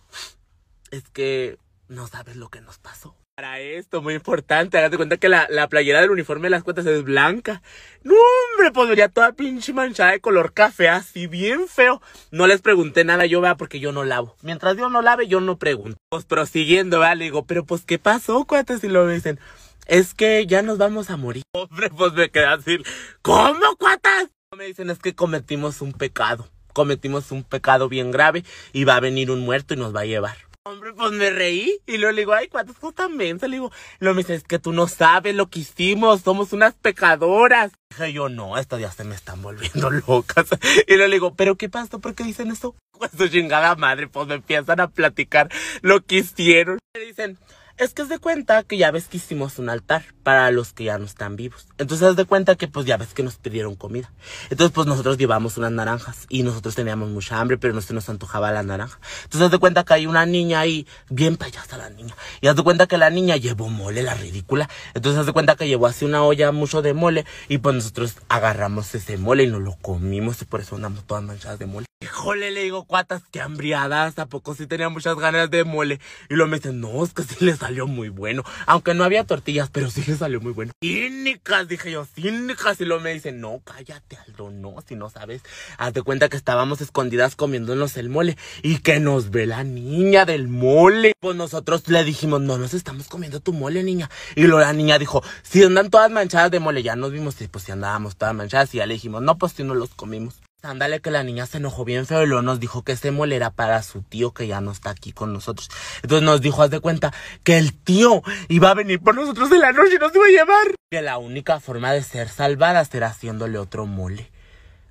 [0.92, 1.58] es que
[1.88, 3.16] no sabes lo que nos pasó.
[3.38, 6.86] Para esto, muy importante, hágate cuenta que la, la playera del uniforme de las cuentas
[6.86, 7.60] es blanca.
[8.02, 12.00] No, hombre, pues vería toda pinche manchada de color café, así bien feo.
[12.30, 14.34] No les pregunté nada yo, vea, porque yo no lavo.
[14.40, 15.98] Mientras yo no lave, yo no pregunto.
[16.08, 18.82] Pues prosiguiendo, vea, le digo, pero pues, ¿qué pasó, cuates?
[18.84, 19.38] Y lo dicen,
[19.86, 21.42] es que ya nos vamos a morir.
[21.52, 22.78] Hombre, pues me quedé así,
[23.20, 24.30] ¿cómo, cuatas?
[24.56, 26.48] Me dicen, es que cometimos un pecado.
[26.72, 30.06] Cometimos un pecado bien grave y va a venir un muerto y nos va a
[30.06, 30.45] llevar.
[30.68, 33.46] Hombre, pues me reí y luego le digo, ay, ¿cuántas cosas mensa?
[33.46, 37.70] Le digo, lo me es que tú no sabes lo que hicimos, somos unas pecadoras.
[37.90, 40.48] Dije yo, no, estas ya se me están volviendo locas.
[40.88, 42.00] Y luego le digo, ¿pero qué pasó?
[42.00, 42.74] ¿Por qué dicen eso?
[42.98, 45.50] Pues su chingada madre, pues me empiezan a platicar
[45.82, 46.78] lo que hicieron.
[46.96, 47.38] Me dicen,
[47.78, 50.84] es que es de cuenta que ya ves que hicimos un altar para los que
[50.84, 51.66] ya no están vivos.
[51.78, 54.10] Entonces es de cuenta que pues ya ves que nos pidieron comida.
[54.50, 58.08] Entonces pues nosotros llevamos unas naranjas y nosotros teníamos mucha hambre, pero no se nos
[58.08, 58.98] antojaba la naranja.
[59.24, 62.14] Entonces haz de cuenta que hay una niña ahí, bien payasa la niña.
[62.40, 64.70] Y haz de cuenta que la niña llevó mole, la ridícula.
[64.94, 68.14] Entonces haz de cuenta que llevó así una olla mucho de mole y pues nosotros
[68.28, 71.86] agarramos ese mole y nos lo comimos y por eso andamos todas manchadas de mole.
[72.02, 75.98] Híjole, le digo, cuatas, qué hambriadas, ¿a poco sí tenía muchas ganas de mole?
[76.28, 78.44] Y luego me dicen, no, es que sí les salió muy bueno.
[78.66, 80.72] Aunque no había tortillas, pero sí le salió muy bueno.
[80.80, 82.80] Cínicas, dije yo, cínicas.
[82.80, 85.42] Y luego me dice, no, cállate, Aldo, no, si no sabes.
[85.76, 90.46] Hazte cuenta que estábamos escondidas comiéndonos el mole y que nos ve la niña del
[90.46, 91.14] mole.
[91.18, 94.08] Pues nosotros le dijimos, no nos estamos comiendo tu mole, niña.
[94.36, 97.48] Y luego la niña dijo, si andan todas manchadas de mole, ya nos vimos, y
[97.48, 98.72] pues si andábamos todas manchadas.
[98.74, 100.45] Y ya le dijimos, no, pues si no los comimos.
[100.62, 103.36] Ándale que la niña se enojó bien feo y luego nos dijo que ese mole
[103.36, 105.68] era para su tío que ya no está aquí con nosotros.
[106.02, 107.12] Entonces nos dijo, haz de cuenta,
[107.44, 110.28] que el tío iba a venir por nosotros en la noche y nos iba a
[110.28, 110.74] llevar.
[110.90, 114.30] Que la única forma de ser salvadas era haciéndole otro mole.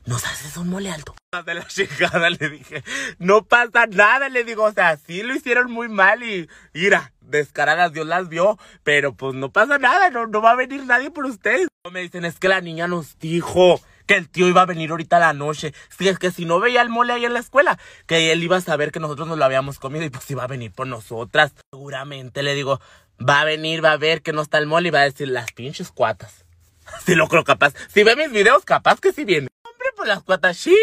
[0.05, 1.15] ¿Nos haces un mole alto?
[1.45, 2.83] De la chingada le dije,
[3.17, 7.91] no pasa nada, le digo, o sea, sí lo hicieron muy mal y, mira, descaradas
[7.91, 11.25] Dios las vio, pero pues no pasa nada, no, no va a venir nadie por
[11.25, 11.67] ustedes.
[11.91, 15.17] Me dicen, es que la niña nos dijo que el tío iba a venir ahorita
[15.17, 15.73] a la noche.
[15.97, 18.57] Si es que si no veía el mole ahí en la escuela, que él iba
[18.57, 21.53] a saber que nosotros nos lo habíamos comido y pues iba a venir por nosotras.
[21.71, 22.79] Seguramente le digo,
[23.19, 25.27] va a venir, va a ver que no está el mole y va a decir
[25.27, 26.45] las pinches cuatas.
[27.05, 27.73] Si lo creo capaz.
[27.91, 29.47] Si ve mis videos, capaz que sí viene.
[29.63, 30.75] Hombre, pues las cuatas, chille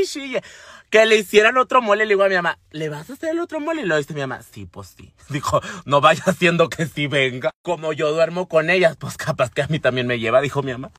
[0.00, 0.42] y chille.
[0.88, 3.40] Que le hicieran otro mole, le digo a mi mamá, ¿le vas a hacer el
[3.40, 3.82] otro mole?
[3.82, 5.12] Y lo dice mi mamá, sí, pues sí.
[5.28, 7.50] Dijo, no vaya haciendo que sí venga.
[7.62, 10.72] Como yo duermo con ellas, pues capaz que a mí también me lleva, dijo mi
[10.72, 10.92] mamá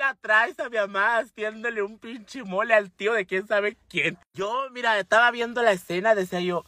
[0.00, 4.18] la traes a mi mamá haciéndole un pinche mole al tío de quién sabe quién.
[4.32, 6.64] Yo, mira, estaba viendo la escena, decía yo,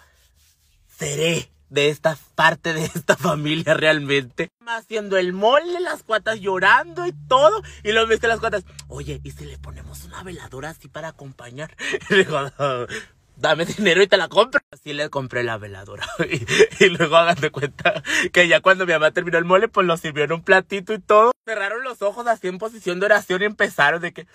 [0.99, 4.51] seré de esta parte de esta familia realmente.
[4.67, 7.63] Haciendo el mole, las cuatas llorando y todo.
[7.83, 11.75] Y luego viste las cuatas, oye, ¿y si le ponemos una veladora así para acompañar?
[12.11, 12.39] Y digo,
[13.43, 14.61] dame dinero y te la compro.
[14.71, 16.09] Así le compré la veladora.
[16.81, 19.97] Y, luego hagan de cuenta que ya cuando mi mamá terminó el mole, pues lo
[19.97, 21.33] sirvió en un platito y todo.
[21.45, 24.27] Cerraron los ojos así en posición de oración y empezaron de que,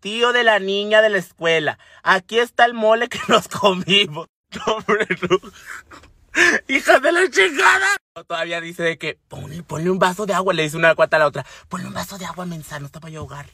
[0.00, 4.26] tío de la niña de la escuela, aquí está el mole que nos comimos.
[6.68, 7.86] Hija de la chingada.
[8.26, 10.54] Todavía dice de que ponle, un vaso de agua.
[10.54, 11.46] Le dice una cuata a la otra.
[11.68, 13.46] Ponle un vaso de agua, mensa, no te voy a ahogar.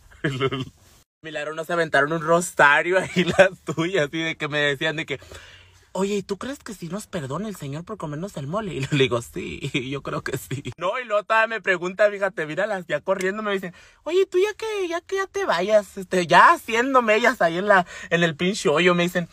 [1.22, 5.20] Milagro nos aventaron un rosario ahí las tuyas, así de que me decían de que,
[5.92, 8.72] oye, ¿y tú crees que sí nos perdona el Señor por comernos el mole?
[8.76, 10.72] Y le digo, sí, yo creo que sí.
[10.78, 14.54] No, y luego todavía me pregunta, fíjate, míralas, ya corriendo me dicen, oye, tú ya
[14.54, 18.34] que, ya que ya te vayas, este, ya haciéndome ellas ahí en la, en el
[18.34, 19.28] pinche hoyo, me dicen,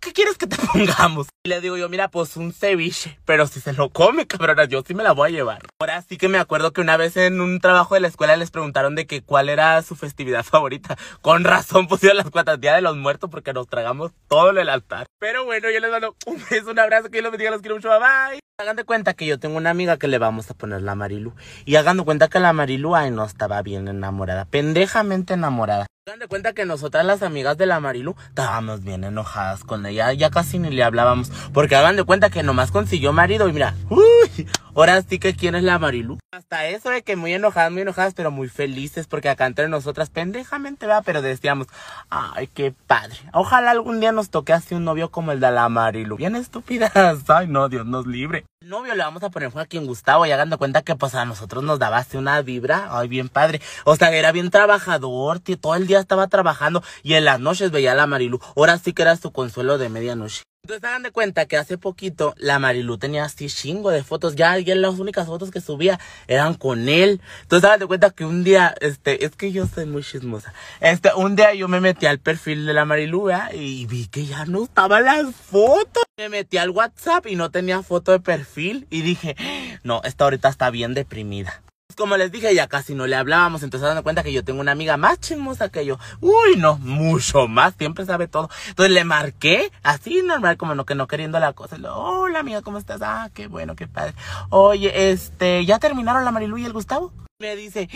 [0.00, 1.28] ¿qué quieres que te pongamos?
[1.44, 3.18] Y le digo yo, mira, pues un ceviche.
[3.24, 5.62] Pero si se lo come, cabrona, yo sí me la voy a llevar.
[5.78, 8.50] Ahora sí que me acuerdo que una vez en un trabajo de la escuela les
[8.50, 10.96] preguntaron de que cuál era su festividad favorita.
[11.20, 15.06] Con razón pusieron las cuantas Día de los Muertos porque nos tragamos todo el altar.
[15.18, 17.76] Pero bueno, yo les mando un beso, un abrazo, que yo los bendiga, los quiero
[17.76, 18.40] mucho, bye bye.
[18.58, 21.32] Hagan de cuenta que yo tengo una amiga que le vamos a poner la Marilu.
[21.64, 24.44] Y hagan de cuenta que la Marilu, ay, no estaba bien enamorada.
[24.44, 25.86] Pendejamente enamorada.
[26.06, 30.12] Hagan de cuenta que nosotras las amigas de la Marilu estábamos bien enojadas con ella.
[30.14, 31.30] Ya casi ni le hablábamos.
[31.52, 35.54] Porque hagan de cuenta que nomás consiguió marido y mira, uy, ahora sí que quién
[35.54, 36.18] es la Marilu.
[36.32, 40.08] Hasta eso de que muy enojadas, muy enojadas, pero muy felices porque acá entre nosotras
[40.08, 41.66] pendejamente va, pero decíamos,
[42.08, 43.18] ay, qué padre.
[43.34, 46.16] Ojalá algún día nos toque así un novio como el de la Marilu.
[46.16, 46.92] Bien estúpidas.
[47.28, 48.46] Ay, no, Dios nos libre.
[48.62, 51.64] Novio le vamos a poner Joaquín Gustavo y hagan de cuenta que pues a nosotros
[51.64, 53.62] nos daba así una vibra, ay, bien padre.
[53.84, 57.70] O sea, era bien trabajador, tío, todo el día estaba trabajando y en las noches
[57.70, 58.38] veía a la Marilu.
[58.54, 60.42] Ahora sí que era su consuelo de medianoche.
[60.70, 64.36] Entonces hagan de cuenta que hace poquito la Marilu tenía así chingo de fotos.
[64.36, 65.98] Ya, ya las únicas fotos que subía
[66.28, 67.20] eran con él.
[67.42, 70.54] Entonces hagan de cuenta que un día, este, es que yo soy muy chismosa.
[70.80, 74.44] Este, un día yo me metí al perfil de la Marilu y vi que ya
[74.44, 76.04] no estaban las fotos.
[76.16, 79.34] Me metí al WhatsApp y no tenía foto de perfil y dije,
[79.82, 81.62] no, esta ahorita está bien deprimida
[81.96, 84.72] como les dije, ya casi no le hablábamos, entonces dando cuenta que yo tengo una
[84.72, 85.98] amiga más chismosa que yo.
[86.20, 88.48] Uy, no, mucho más, siempre sabe todo.
[88.68, 91.76] Entonces le marqué, así normal, como no que no queriendo la cosa.
[91.94, 93.00] Hola amiga, ¿cómo estás?
[93.02, 94.14] Ah, qué bueno, qué padre.
[94.50, 97.12] Oye, este, ¿ya terminaron la Marilu y el Gustavo?
[97.38, 97.88] Me dice,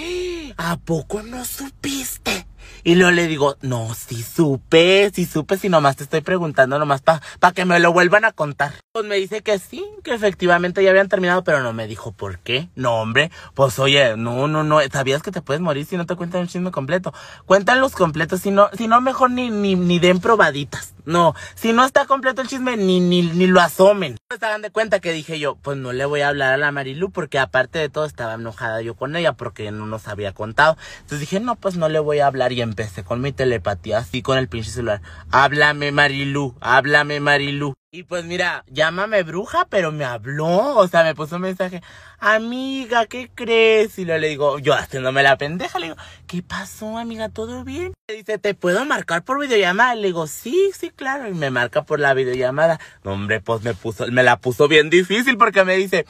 [0.56, 2.43] ¿a poco no supiste?
[2.86, 7.00] Y luego le digo, no, sí supe, sí supe, si nomás te estoy preguntando nomás
[7.00, 8.74] para pa que me lo vuelvan a contar.
[8.92, 12.40] Pues me dice que sí, que efectivamente ya habían terminado, pero no me dijo por
[12.40, 12.68] qué.
[12.74, 16.14] No, hombre, pues oye, no, no, no, ¿sabías que te puedes morir si no te
[16.14, 17.14] cuentan el chisme completo?
[17.46, 20.94] Cuentan los completos, si no, si no mejor ni, ni, ni den probaditas.
[21.06, 24.16] No, si no está completo el chisme, ni, ni, ni lo asomen.
[24.28, 26.72] Pues hagan de cuenta que dije yo, pues no le voy a hablar a la
[26.72, 30.78] Marilu porque aparte de todo estaba enojada yo con ella porque no nos había contado.
[30.96, 34.20] Entonces dije, no, pues no le voy a hablar y empecé con mi telepatía así
[34.20, 35.00] con el pinche celular.
[35.30, 37.74] Háblame Marilu, háblame Marilu.
[37.92, 41.80] Y pues mira, llámame bruja, pero me habló, o sea, me puso un mensaje,
[42.18, 43.96] amiga, ¿qué crees?
[44.00, 45.96] Y le digo, yo haciéndome la pendeja, le digo,
[46.26, 47.28] ¿qué pasó, amiga?
[47.28, 47.94] ¿Todo bien?
[48.08, 49.94] Le dice, ¿te puedo marcar por videollamada?
[49.94, 52.80] Le digo, sí, sí, claro, y me marca por la videollamada.
[53.04, 56.04] No, hombre, pues me puso, me la puso bien difícil porque me dice,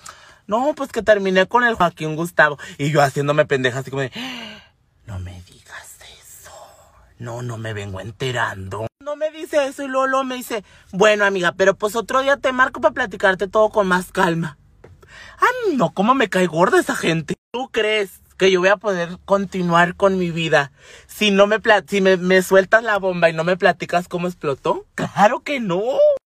[0.47, 2.59] No, pues que terminé con el Joaquín Gustavo.
[2.79, 4.13] Y yo haciéndome pendeja así como de,
[5.07, 6.51] no me digas eso.
[7.19, 8.87] No, no me vengo enterando.
[9.05, 12.53] No me dice eso y luego, me dice, bueno amiga, pero pues otro día te
[12.53, 14.59] marco para platicarte todo con más calma.
[15.39, 17.35] Ay, no, cómo me cae gorda esa gente.
[17.53, 20.73] ¿Tú crees que yo voy a poder continuar con mi vida
[21.07, 24.87] si no me si me, me, sueltas la bomba y no me platicas cómo explotó?
[24.95, 25.83] Claro que no.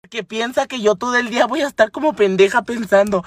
[0.08, 3.24] Que piensa que yo todo el día voy a estar como pendeja pensando,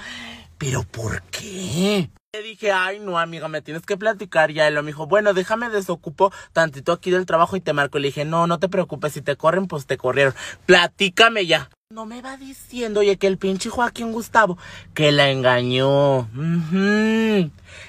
[0.58, 2.10] ¿pero por qué?
[2.34, 4.70] Le dije, ay no amiga, me tienes que platicar ya.
[4.70, 8.00] Y lo me dijo, bueno, déjame desocupo tantito aquí del trabajo y te marco.
[8.00, 10.34] Le dije, no, no te preocupes, si te corren, pues te corrieron.
[10.66, 11.70] Platícame ya.
[11.90, 14.58] No me va diciendo, oye, que el pinche Joaquín Gustavo,
[14.94, 16.30] que la engañó.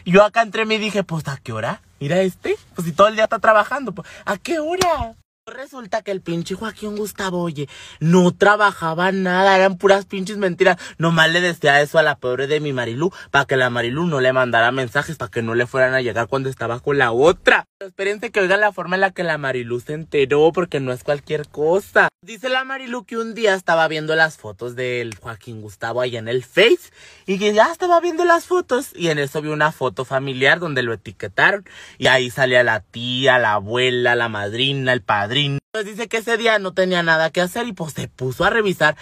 [0.04, 1.80] Yo acá entre mí dije, pues, ¿a qué hora?
[2.00, 5.14] Mira este, pues si todo el día está trabajando, pues, ¿a qué hora?
[5.46, 7.68] Resulta que el pinche Joaquín Gustavo, oye,
[7.98, 10.76] no trabajaba nada, eran puras pinches mentiras.
[10.98, 14.20] Nomás le decía eso a la pobre de mi Marilú, para que la Marilú no
[14.20, 17.66] le mandara mensajes, para que no le fueran a llegar cuando estaba con la otra.
[17.82, 21.02] Espérense que oigan la forma en la que la Marilú se enteró, porque no es
[21.02, 22.08] cualquier cosa.
[22.22, 26.28] Dice la Marilú que un día estaba viendo las fotos del Joaquín Gustavo ahí en
[26.28, 26.92] el Face,
[27.26, 30.82] y que ya estaba viendo las fotos, y en eso vio una foto familiar donde
[30.82, 31.64] lo etiquetaron,
[31.98, 36.36] y ahí salía la tía, la abuela, la madrina, el padre pues dice que ese
[36.36, 38.94] día no tenía nada que hacer y pues se puso a revisar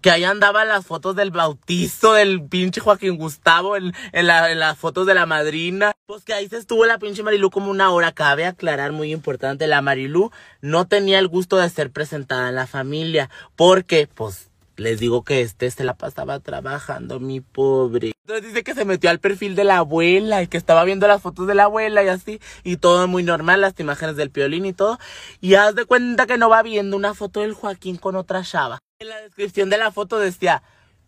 [0.00, 5.04] que ahí andaban las fotos del bautizo del pinche Joaquín Gustavo en, en las fotos
[5.08, 5.90] de la madrina.
[6.06, 8.12] Pues que ahí se estuvo la pinche Marilú como una hora.
[8.12, 12.68] Cabe aclarar muy importante, la Marilú no tenía el gusto de ser presentada en la
[12.68, 18.12] familia porque pues les digo que este se la pasaba trabajando, mi pobre.
[18.24, 21.20] Entonces dice que se metió al perfil de la abuela y que estaba viendo las
[21.20, 22.40] fotos de la abuela y así.
[22.64, 24.98] Y todo muy normal, las imágenes del piolín y todo.
[25.40, 28.78] Y haz de cuenta que no va viendo una foto del Joaquín con otra chava.
[28.98, 30.62] En la descripción de la foto decía,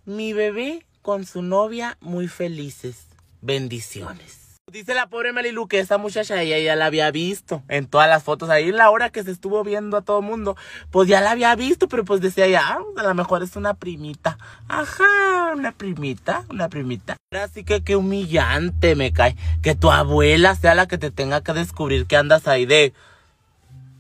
[0.05, 3.07] mi bebé con su novia muy felices.
[3.41, 4.44] Bendiciones.
[4.75, 8.25] Dice la pobre Marilu que esa muchacha ella ya la había visto en todas las
[8.25, 8.51] fotos.
[8.51, 10.57] Ahí en la hora que se estuvo viendo a todo mundo,
[10.91, 13.75] pues ya la había visto, pero pues decía ya, ah, a lo mejor es una
[13.75, 14.37] primita.
[14.67, 17.17] Ajá, una primita, una primita.
[17.31, 19.37] Así que qué humillante me cae.
[19.63, 22.95] Que tu abuela sea la que te tenga que descubrir que andas ahí de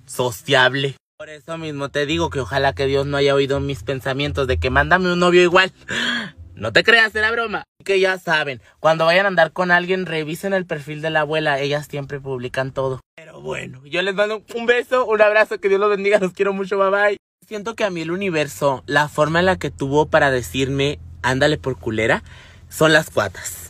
[0.06, 0.96] sociable.
[1.16, 4.58] Por eso mismo te digo que ojalá que Dios no haya oído mis pensamientos de
[4.58, 5.72] que mándame un novio igual.
[6.56, 7.62] No te creas, era broma.
[7.84, 11.60] Que ya saben, cuando vayan a andar con alguien, revisen el perfil de la abuela.
[11.60, 13.00] Ellas siempre publican todo.
[13.14, 16.52] Pero bueno, yo les mando un beso, un abrazo, que Dios los bendiga, los quiero
[16.52, 17.16] mucho, bye bye.
[17.46, 21.58] Siento que a mí el universo, la forma en la que tuvo para decirme, ándale
[21.58, 22.24] por culera,
[22.68, 23.63] son las cuatas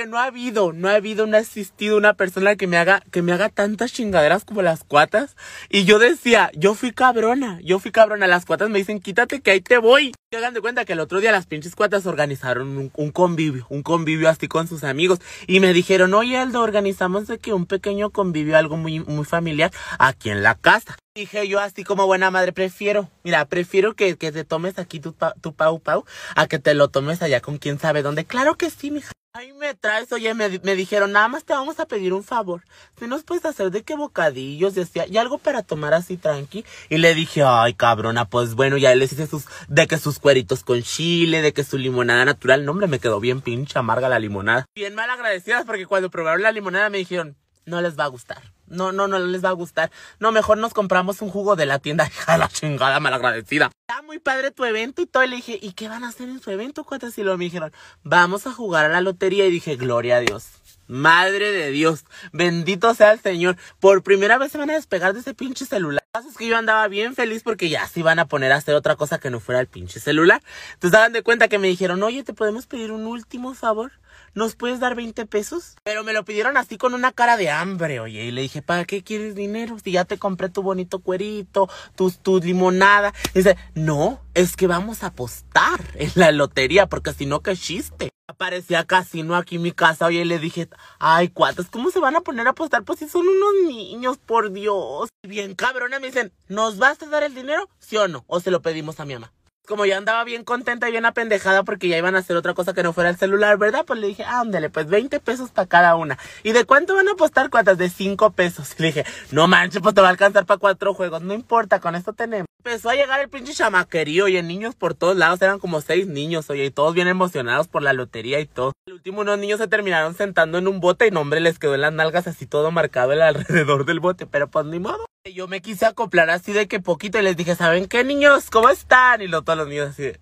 [0.00, 3.02] que no ha habido, no ha habido, no ha existido una persona que me haga,
[3.10, 5.36] que me haga tantas chingaderas como las cuatas.
[5.68, 8.26] Y yo decía, yo fui cabrona, yo fui cabrona.
[8.26, 10.14] Las cuatas me dicen, quítate que ahí te voy.
[10.30, 13.82] Y hagan de cuenta que el otro día las pinches cuatas organizaron un, convivio, un
[13.82, 15.18] convivio así con sus amigos.
[15.46, 20.30] Y me dijeron, oye Aldo, organizamos que un pequeño convivio, algo muy, muy familiar, aquí
[20.30, 20.96] en la casa.
[21.16, 25.12] Dije yo así como buena madre, prefiero, mira, prefiero que, que te tomes aquí tu,
[25.40, 26.04] tu pau pau
[26.36, 28.24] a que te lo tomes allá con quién sabe dónde.
[28.24, 29.10] Claro que sí, mija.
[29.32, 32.62] Ahí me traes, oye, me, me, dijeron, nada más te vamos a pedir un favor.
[32.96, 36.64] Si nos puedes hacer de qué bocadillos, decía, y algo para tomar así tranqui.
[36.88, 40.62] Y le dije, ay, cabrona, pues bueno, ya les hice sus, de que sus cueritos
[40.62, 42.64] con chile, de que su limonada natural.
[42.64, 44.64] No, hombre, me quedó bien pinche amarga la limonada.
[44.76, 47.36] Bien mal agradecidas porque cuando probaron la limonada me dijeron,
[47.66, 48.42] no les va a gustar.
[48.70, 49.90] No, no, no les va a gustar.
[50.20, 52.06] No, mejor nos compramos un jugo de la tienda.
[52.10, 53.70] Hija la chingada malagradecida.
[53.88, 55.26] Está muy padre tu evento y todo.
[55.26, 56.84] Le dije, ¿y qué van a hacer en su evento?
[56.84, 59.46] Cuántas y lo me dijeron, vamos a jugar a la lotería.
[59.46, 60.46] Y dije, gloria a Dios.
[60.86, 63.56] Madre de Dios, bendito sea el Señor.
[63.78, 66.02] Por primera vez se van a despegar de ese pinche celular.
[66.12, 68.96] Es que yo andaba bien feliz porque ya se iban a poner a hacer otra
[68.96, 70.42] cosa que no fuera el pinche celular.
[70.74, 73.92] Entonces daban de cuenta que me dijeron, oye, ¿te podemos pedir un último favor?
[74.34, 75.76] ¿Nos puedes dar 20 pesos?
[75.82, 78.24] Pero me lo pidieron así con una cara de hambre, oye.
[78.24, 79.76] Y le dije, ¿para qué quieres dinero?
[79.82, 83.12] Si ya te compré tu bonito cuerito, tu, tu limonada.
[83.34, 88.10] dice, no, es que vamos a apostar en la lotería, porque si no, qué chiste.
[88.28, 90.68] Aparecía casino aquí en mi casa, oye, y le dije,
[91.00, 92.84] ay, cuatas, ¿cómo se van a poner a apostar?
[92.84, 95.08] Pues si son unos niños, por Dios.
[95.26, 97.68] Bien cabrona, me dicen, ¿nos vas a dar el dinero?
[97.80, 98.24] ¿Sí o no?
[98.28, 99.32] ¿O se lo pedimos a mi mamá?
[99.70, 102.74] Como ya andaba bien contenta y bien apendejada porque ya iban a hacer otra cosa
[102.74, 103.84] que no fuera el celular, ¿verdad?
[103.86, 106.18] Pues le dije, ándale, pues 20 pesos para cada una.
[106.42, 107.78] ¿Y de cuánto van a apostar cuántas?
[107.78, 108.74] De 5 pesos.
[108.78, 111.22] Y le dije, no manches, pues te va a alcanzar para cuatro juegos.
[111.22, 112.49] No importa, con esto tenemos.
[112.62, 116.06] Empezó a llegar el pinche chamaquerío y en niños por todos lados, eran como seis
[116.06, 118.74] niños, oye, y todos bien emocionados por la lotería y todo.
[118.84, 121.74] El último unos niños se terminaron sentando en un bote y no hombre les quedó
[121.74, 125.06] en las nalgas así todo marcado alrededor del bote, pero pues ni modo.
[125.24, 128.50] Yo me quise acoplar así de que poquito y les dije, ¿saben qué niños?
[128.50, 129.22] ¿Cómo están?
[129.22, 130.12] Y lo, todos los niños así.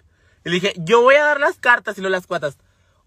[0.45, 2.57] Y le dije, yo voy a dar las cartas y no las cuatas.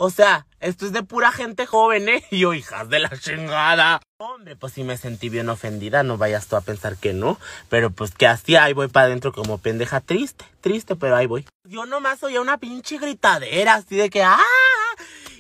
[0.04, 2.26] O sea, esto es de pura gente joven, ¿eh?
[2.32, 4.02] Yo, hijas de la chingada.
[4.18, 7.38] Hombre, pues sí me sentí bien ofendida, no vayas tú a pensar que no.
[7.70, 11.46] Pero pues que así ahí voy para adentro como pendeja triste, triste, pero ahí voy.
[11.66, 14.40] Yo nomás oía una pinche gritadera así de que ¡ah!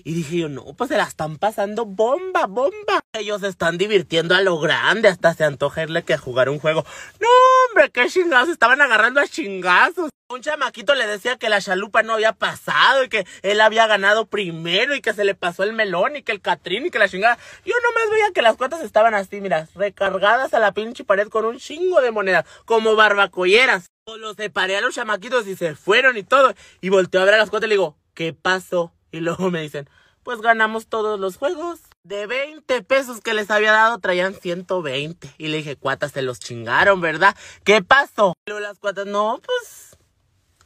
[0.03, 3.01] Y dije yo, no, pues se la están pasando bomba, bomba.
[3.13, 6.85] Ellos se están divirtiendo a lo grande, hasta se antoja irle que jugar un juego.
[7.19, 7.27] No,
[7.67, 10.09] hombre, qué chingados, estaban agarrando a chingazos.
[10.29, 14.27] Un chamaquito le decía que la chalupa no había pasado y que él había ganado
[14.27, 17.09] primero y que se le pasó el melón y que el catrín y que la
[17.09, 17.37] chingada.
[17.65, 21.43] Yo nomás veía que las cuotas estaban así, mira, recargadas a la pinche pared con
[21.43, 23.87] un chingo de monedas, como barbacolleras.
[24.17, 26.53] Los separé a los chamaquitos y se fueron y todo.
[26.79, 28.93] Y volteó a ver a las cuotas y le digo, ¿qué pasó?
[29.11, 29.89] Y luego me dicen,
[30.23, 31.79] pues ganamos todos los juegos.
[32.03, 35.35] De 20 pesos que les había dado, traían 120.
[35.37, 37.35] Y le dije, cuatas, se los chingaron, ¿verdad?
[37.63, 38.33] ¿Qué pasó?
[38.45, 39.97] Luego las cuatas, no, pues,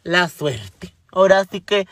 [0.03, 0.95] la suerte.
[1.11, 1.88] Ahora sí que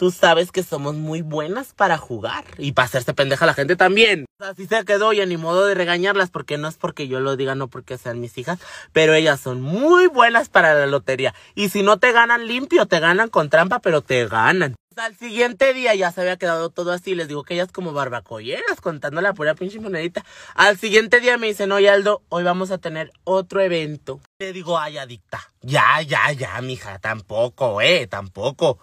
[0.00, 2.46] tú sabes que somos muy buenas para jugar.
[2.56, 4.24] Y para hacerse pendeja a la gente también.
[4.38, 7.54] Así se quedó y ni modo de regañarlas porque no es porque yo lo diga,
[7.54, 8.58] no porque sean mis hijas.
[8.94, 11.34] Pero ellas son muy buenas para la lotería.
[11.54, 14.74] Y si no te ganan limpio, te ganan con trampa, pero te ganan.
[14.96, 17.14] Al siguiente día ya se había quedado todo así.
[17.14, 20.24] Les digo que ellas como barbacolleras contando la pura pinche monedita.
[20.54, 24.18] Al siguiente día me dicen, oye Aldo, hoy vamos a tener otro evento.
[24.38, 25.42] Le digo, ay, adicta.
[25.60, 28.78] Ya, ya, ya, mija, tampoco, eh, tampoco.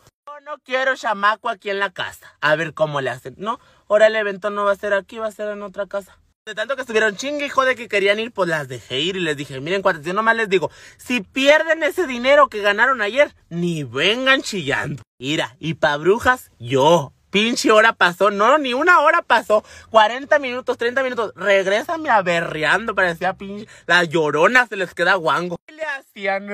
[0.47, 2.37] No quiero chamaco aquí en la casa.
[2.39, 3.35] A ver cómo le hacen.
[3.37, 3.59] No,
[3.89, 6.19] ahora el evento no va a ser aquí, va a ser en otra casa.
[6.45, 9.19] De tanto que estuvieron chingue hijo de que querían ir, pues las dejé ir y
[9.19, 13.35] les dije, miren cuántas, yo nomás les digo, si pierden ese dinero que ganaron ayer,
[13.49, 15.03] ni vengan chillando.
[15.19, 17.11] Mira, y pa' brujas, yo.
[17.29, 23.33] Pinche hora pasó, no, ni una hora pasó, 40 minutos, 30 minutos, regrésame aberreando, parecía
[23.33, 25.57] pinche, la llorona se les queda guango.
[25.67, 26.47] ¿Qué le hacían?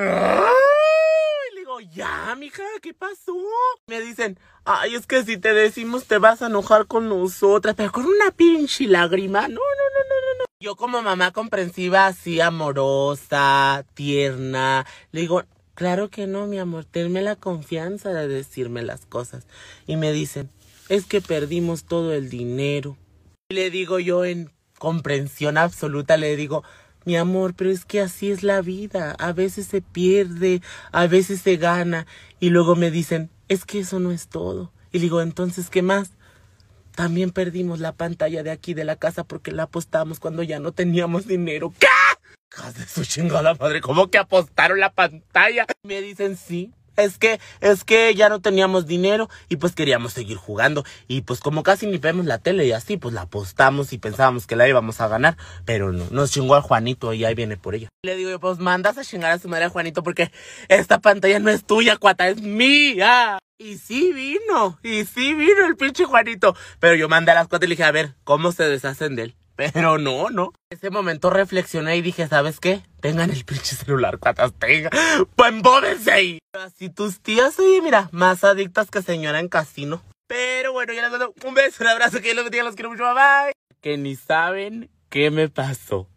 [1.80, 3.36] Ya, mija, ¿qué pasó?
[3.88, 7.92] Me dicen, ay, es que si te decimos te vas a enojar con nosotras, pero
[7.92, 10.46] con una pinche lágrima, no, no, no, no, no, no.
[10.60, 15.44] Yo como mamá comprensiva, así amorosa, tierna, le digo,
[15.76, 19.46] claro que no, mi amor, tenme la confianza de decirme las cosas.
[19.88, 20.50] Y me dicen,
[20.90, 22.98] es que perdimos todo el dinero.
[23.50, 26.64] Y le digo yo en comprensión absoluta, le digo,
[27.06, 29.16] mi amor, pero es que así es la vida.
[29.20, 30.62] A veces se pierde,
[30.92, 32.08] a veces se gana.
[32.40, 34.72] Y luego me dicen, es que eso no es todo.
[34.92, 36.12] Y digo, entonces, ¿qué más?
[36.96, 40.72] También perdimos la pantalla de aquí de la casa porque la apostamos cuando ya no
[40.72, 41.74] teníamos dinero.
[41.80, 41.88] ¿Qué?
[42.78, 45.66] de su chingada madre, ¿cómo que apostaron la pantalla?
[45.82, 50.38] Me dicen sí, es que, es que ya no teníamos dinero y pues queríamos seguir
[50.38, 50.84] jugando.
[51.08, 54.48] Y pues como casi ni vemos la tele y así, pues la apostamos y pensábamos
[54.48, 55.38] que la íbamos a ganar.
[55.66, 57.90] Pero no, nos chingó al Juanito y ahí viene por ella.
[58.04, 60.32] Le digo yo, pues mandas a chingar a su madre a Juanito porque
[60.68, 63.40] esta pantalla no es tuya, cuata, es mía.
[63.60, 66.56] Y sí vino, y sí vino el pinche Juanito.
[66.80, 69.24] Pero yo mandé a las cuatro y le dije, a ver, ¿cómo se deshacen de
[69.24, 69.36] él?
[69.56, 70.52] Pero no, no.
[70.72, 72.82] En ese momento reflexioné y dije, ¿sabes qué?
[73.02, 74.92] Tengan el pinche celular, cuatas, tengan.
[75.36, 76.40] Pues embódense ahí.
[76.54, 80.02] Así tus tías, oye, mira, más adictas que señora en casino.
[80.28, 83.04] Pero bueno, ya les mando un beso, un abrazo, que los bendiga, los quiero mucho,
[83.04, 83.54] bye bye.
[83.82, 86.08] Que ni saben qué me pasó.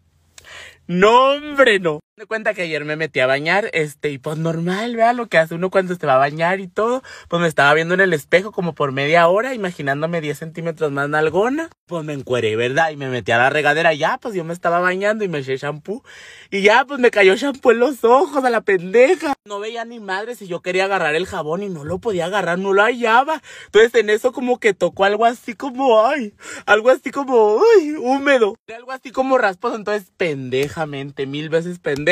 [0.87, 1.99] No, hombre, no.
[2.19, 5.37] Me cuenta que ayer me metí a bañar, este, y pues normal, vea lo que
[5.37, 7.03] hace uno cuando se va a bañar y todo.
[7.27, 11.07] Pues me estaba viendo en el espejo como por media hora, imaginándome 10 centímetros más
[11.09, 11.69] nalgona.
[11.85, 12.89] Pues me encueré, ¿verdad?
[12.89, 15.57] Y me metí a la regadera, ya, pues yo me estaba bañando y me eché
[15.57, 16.03] shampoo.
[16.49, 19.35] Y ya, pues me cayó shampoo en los ojos a la pendeja.
[19.45, 22.57] No veía ni madre si yo quería agarrar el jabón y no lo podía agarrar,
[22.57, 23.43] no lo hallaba.
[23.65, 26.33] Entonces en eso como que tocó algo así como, ay,
[26.65, 28.55] algo así como, ay, húmedo.
[28.75, 32.06] Algo así como rasposo, entonces pendejamente, mil veces pendeja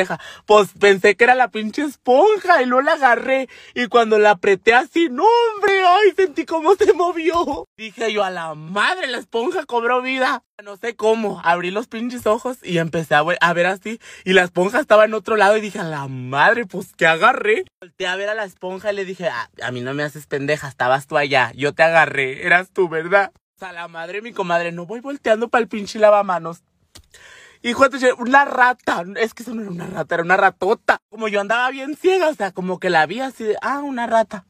[0.46, 3.48] pues pensé que era la pinche esponja y luego la agarré.
[3.74, 7.68] Y cuando la apreté así, no hombre, ay, sentí cómo se movió.
[7.78, 10.44] Dije yo, a la madre, la esponja cobró vida.
[10.64, 13.24] No sé cómo, abrí los pinches ojos y empecé a
[13.54, 14.00] ver, así.
[14.24, 17.66] Y la esponja estaba en otro lado y dije, a la madre, pues que agarré.
[17.82, 20.28] Volté a ver a la esponja y le dije, ah, a mí no me haces
[20.28, 23.32] pendeja, estabas tú allá, yo te agarré, eras tú, ¿verdad?
[23.60, 26.62] A la madre, mi comadre, no voy volteando para el pinche lavamanos.
[27.66, 29.04] Hijo de una rata.
[29.16, 31.00] Es que eso no era una rata, era una ratota.
[31.10, 34.06] Como yo andaba bien ciega, o sea, como que la vi así de, ah, una
[34.06, 34.46] rata.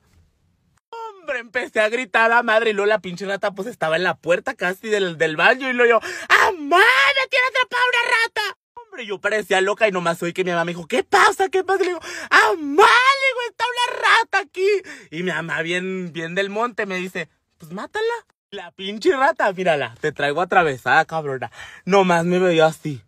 [0.90, 4.18] Hombre, empecé a gritar a madre y luego la pinche rata pues estaba en la
[4.18, 8.58] puerta casi del, del baño y luego yo, ¡ah, madre, tiene atrapada una rata!
[8.74, 11.48] Hombre, yo parecía loca y nomás oí que mi mamá me dijo, ¿qué pasa?
[11.48, 11.84] ¿Qué pasa?
[11.84, 12.02] Y le digo,
[12.32, 12.90] ¡ah, madre,
[13.48, 14.68] está una rata aquí!
[15.10, 17.30] Y mi mamá bien, bien del monte me dice,
[17.60, 18.14] pues mátala.
[18.52, 21.50] La pinche rata, mírala, te traigo atravesada, cabrona.
[21.86, 23.05] Nomás me veía así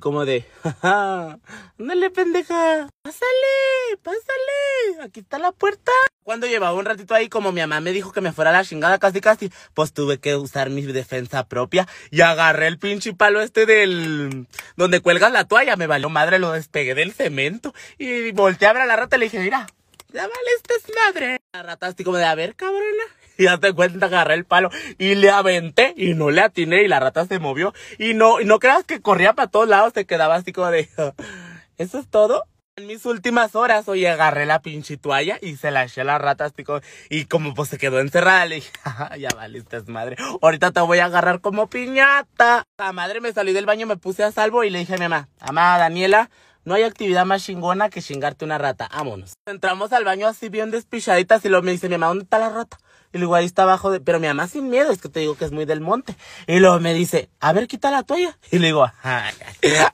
[0.00, 1.38] Como de, jaja,
[1.78, 5.92] ándale pendeja, pásale, pásale, aquí está la puerta.
[6.22, 8.64] Cuando llevaba un ratito ahí, como mi mamá me dijo que me fuera a la
[8.64, 13.40] chingada casi casi, pues tuve que usar mi defensa propia y agarré el pinche palo
[13.40, 14.46] este del...
[14.76, 18.82] donde cuelgas la toalla, me valió madre, lo despegué del cemento y volteé a ver
[18.82, 19.66] a la rata y le dije, mira,
[20.12, 21.40] ya vale, esta es madre.
[21.52, 23.04] La rata así como de, a ver, cabrona.
[23.38, 26.88] Y ya te cuenta, agarré el palo y le aventé y no le atiné y
[26.88, 27.74] la rata se movió.
[27.98, 30.88] Y no, no creas que corría para todos lados, se quedaba así como de,
[31.78, 32.44] ¿eso es todo?
[32.76, 36.18] En mis últimas horas, oye, agarré la pinche toalla y se la eché a la
[36.18, 38.72] rata así como, y como pues se quedó encerrada, le dije,
[39.20, 42.66] ya valiste madre, ahorita te voy a agarrar como piñata.
[42.78, 45.04] La madre me salí del baño, me puse a salvo y le dije a mi
[45.04, 46.30] mamá, mamá Daniela,
[46.64, 48.88] no hay actividad más chingona que chingarte una rata.
[48.92, 49.34] Vámonos.
[49.46, 52.48] Entramos al baño así bien despichaditas y luego me dice mi mamá, ¿dónde está la
[52.48, 52.78] rata?
[53.14, 55.36] Y luego ahí está abajo de, pero mi mamá sin miedo, es que te digo
[55.36, 56.16] que es muy del monte.
[56.48, 58.36] Y luego me dice, a ver, quita la toalla.
[58.50, 58.84] Y le digo,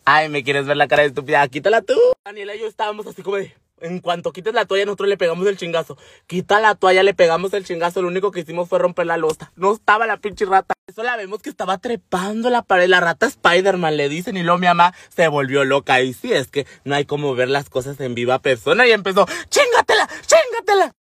[0.06, 1.94] ay, me quieres ver la cara de estúpida, quítala tú.
[2.24, 5.46] Daniela y yo estábamos así como de, en cuanto quites la toalla, nosotros le pegamos
[5.46, 5.98] el chingazo.
[6.26, 8.00] Quita la toalla, le pegamos el chingazo.
[8.00, 9.52] Lo único que hicimos fue romper la losa.
[9.54, 10.72] No estaba la pinche rata.
[10.86, 12.88] Eso la vemos que estaba trepando la pared.
[12.88, 14.38] La rata Spider-Man le dicen.
[14.38, 16.00] Y luego mi mamá se volvió loca.
[16.00, 18.86] Y sí, es que no hay como ver las cosas en viva persona.
[18.86, 20.49] Y empezó, chingatela, chingatela.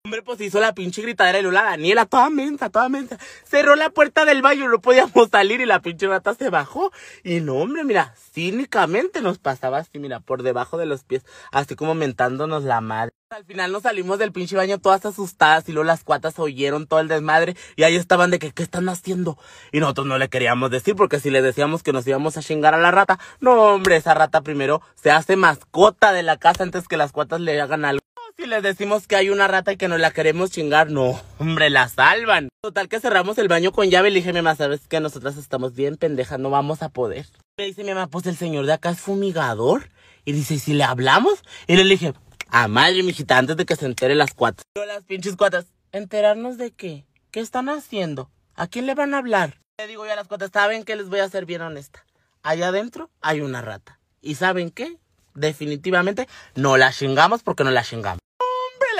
[0.04, 3.18] Hombre, pues hizo la pinche gritadera y luego la Daniela, toda mensa, toda mensa.
[3.44, 6.92] Cerró la puerta del baño, no podíamos salir y la pinche rata se bajó.
[7.24, 11.74] Y no, hombre, mira, cínicamente nos pasaba así, mira, por debajo de los pies, así
[11.74, 13.12] como mentándonos la madre.
[13.30, 17.00] Al final nos salimos del pinche baño todas asustadas y luego las cuatas oyeron todo
[17.00, 19.36] el desmadre y ahí estaban de que, ¿qué están haciendo?
[19.72, 22.74] Y nosotros no le queríamos decir porque si le decíamos que nos íbamos a chingar
[22.74, 26.86] a la rata, no hombre, esa rata primero se hace mascota de la casa antes
[26.86, 28.05] que las cuatas le hagan algo.
[28.38, 31.70] Si les decimos que hay una rata y que nos la queremos chingar, no, hombre,
[31.70, 32.50] la salvan.
[32.60, 35.38] Total que cerramos el baño con llave y le dije, mi mamá, sabes que nosotras
[35.38, 37.24] estamos bien pendejas, no vamos a poder.
[37.56, 39.88] Me dice mi mamá, pues el señor de acá es fumigador.
[40.26, 41.42] Y dice, ¿y si le hablamos?
[41.66, 42.12] Y le dije,
[42.50, 44.66] a madre, mijita, antes de que se entere las cuatas.
[44.76, 47.06] Yo las pinches cuatas, ¿enterarnos de qué?
[47.30, 48.30] ¿Qué están haciendo?
[48.54, 49.60] ¿A quién le van a hablar?
[49.78, 50.94] Le digo yo a las cuatas, ¿saben qué?
[50.96, 52.04] Les voy a ser bien honesta.
[52.42, 53.98] Allá adentro hay una rata.
[54.20, 54.98] ¿Y saben qué?
[55.34, 58.26] Definitivamente no la chingamos porque no la chingamos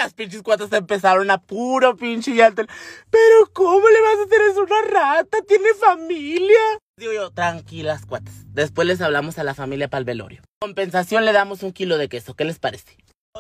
[0.07, 2.63] las pinches cuatas empezaron a puro pinche llanto.
[3.11, 5.39] Pero ¿cómo le vas a hacer eso una rata?
[5.49, 6.61] Tiene familia.
[6.97, 8.33] Digo yo, tranquilas cuatas.
[8.55, 10.43] Después les hablamos a la familia para el velorio.
[10.61, 12.35] Compensación le damos un kilo de queso.
[12.35, 12.97] ¿Qué les parece?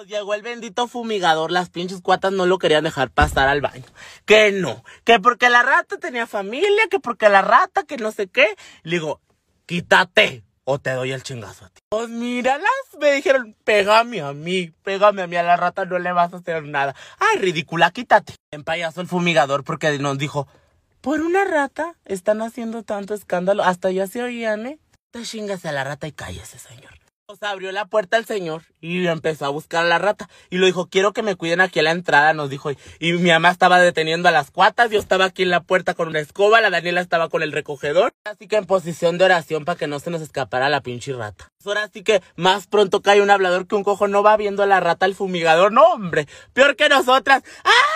[0.09, 3.84] Llegó el bendito fumigador, las pinches cuatas no lo querían dejar pasar al baño.
[4.24, 8.26] Que no, que porque la rata tenía familia, que porque la rata, que no sé
[8.26, 8.56] qué.
[8.82, 9.20] Le digo,
[9.66, 11.80] quítate, o te doy el chingazo a ti.
[11.88, 12.70] Pues míralas,
[13.01, 16.38] me dijeron, pégame a mí, pégame a mí, a la rata no le vas a
[16.38, 16.94] hacer nada.
[17.18, 18.34] Ay, ridícula, quítate.
[18.51, 20.48] En payaso el fumigador porque nos dijo,
[21.01, 24.78] por una rata están haciendo tanto escándalo, hasta ya se oían, ¿eh?
[25.12, 26.98] Te chingas a la rata y cállese, señor.
[27.28, 30.28] Nos abrió la puerta el señor y empezó a buscar a la rata.
[30.48, 32.70] Y lo dijo, quiero que me cuiden aquí a la entrada, nos dijo.
[33.01, 36.07] Y mi mamá estaba deteniendo a las cuatas, yo estaba aquí en la puerta con
[36.07, 38.15] una escoba, la Daniela estaba con el recogedor.
[38.27, 41.51] Así que en posición de oración para que no se nos escapara la pinche rata.
[41.65, 44.66] Ahora sí que más pronto cae un hablador que un cojo no va viendo a
[44.66, 45.73] la rata al fumigador.
[45.73, 47.43] No, hombre, peor que nosotras.
[47.65, 47.95] ¡Ah,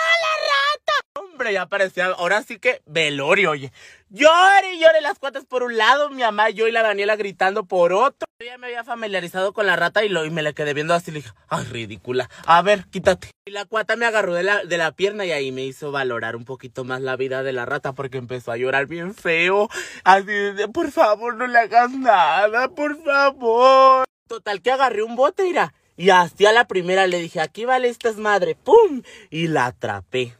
[1.43, 1.49] la!
[1.49, 3.71] Hombre, ya parecía, ahora sí que velorio, oye.
[4.09, 7.63] Llore y llore las cuatas por un lado, mi mamá, yo y la Daniela gritando
[7.63, 8.27] por otro.
[8.39, 10.93] Yo ya me había familiarizado con la rata y, lo, y me le quedé viendo
[10.93, 11.11] así.
[11.11, 12.29] Le dije, ay, ridícula.
[12.45, 13.29] A ver, quítate.
[13.45, 16.35] Y la cuata me agarró de la, de la pierna y ahí me hizo valorar
[16.35, 19.69] un poquito más la vida de la rata porque empezó a llorar bien feo.
[20.03, 24.05] Así de, por favor, no le hagas nada, por favor.
[24.27, 25.73] Total que agarré un bote, mira.
[25.95, 28.55] Y así a la primera le dije, aquí vale esta es madre.
[28.55, 29.03] ¡Pum!
[29.29, 30.35] Y la atrapé.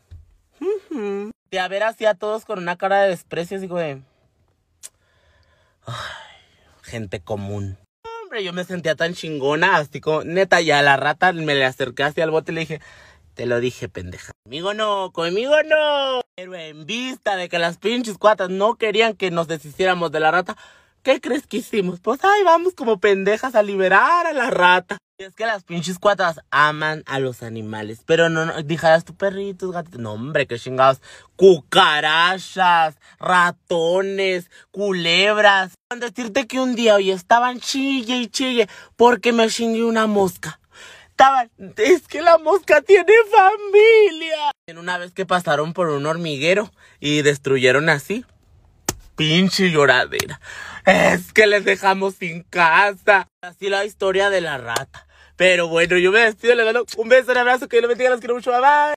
[1.52, 4.02] De a ver así a todos con una cara de desprecio, así de...
[5.86, 5.96] Ay,
[6.84, 7.78] gente común.
[8.24, 12.04] Hombre, yo me sentía tan chingona, así como, neta, ya la rata me le acerqué
[12.04, 12.82] hacia el bote y le dije,
[13.34, 14.32] te lo dije, pendeja.
[14.44, 16.22] Conmigo no, conmigo no.
[16.36, 20.32] Pero en vista de que las pinches cuatas no querían que nos deshiciéramos de la
[20.32, 20.56] rata,
[21.04, 22.00] ¿qué crees que hicimos?
[22.00, 24.98] Pues ahí vamos como pendejas a liberar a la rata.
[25.22, 28.02] Es que las pinches cuatas aman a los animales.
[28.08, 30.00] Pero no, no dijeras tu perritos, gatitos.
[30.00, 31.00] No, hombre, qué chingados.
[31.36, 35.74] Cucarachas, ratones, culebras.
[35.96, 40.60] Decirte que un día, hoy estaban chille y chille porque me chingué una mosca.
[41.12, 44.50] Estaban, es que la mosca tiene familia.
[44.66, 48.26] En una vez que pasaron por un hormiguero y destruyeron así.
[49.16, 50.42] Pinche lloradera.
[50.88, 53.28] Es que les dejamos sin casa.
[53.44, 55.06] Así la historia de la rata.
[55.36, 58.20] Pero bueno, yo me despido, le doy un beso, un abrazo, que lo bendiga, los
[58.20, 58.90] quiero mucho, bye bye.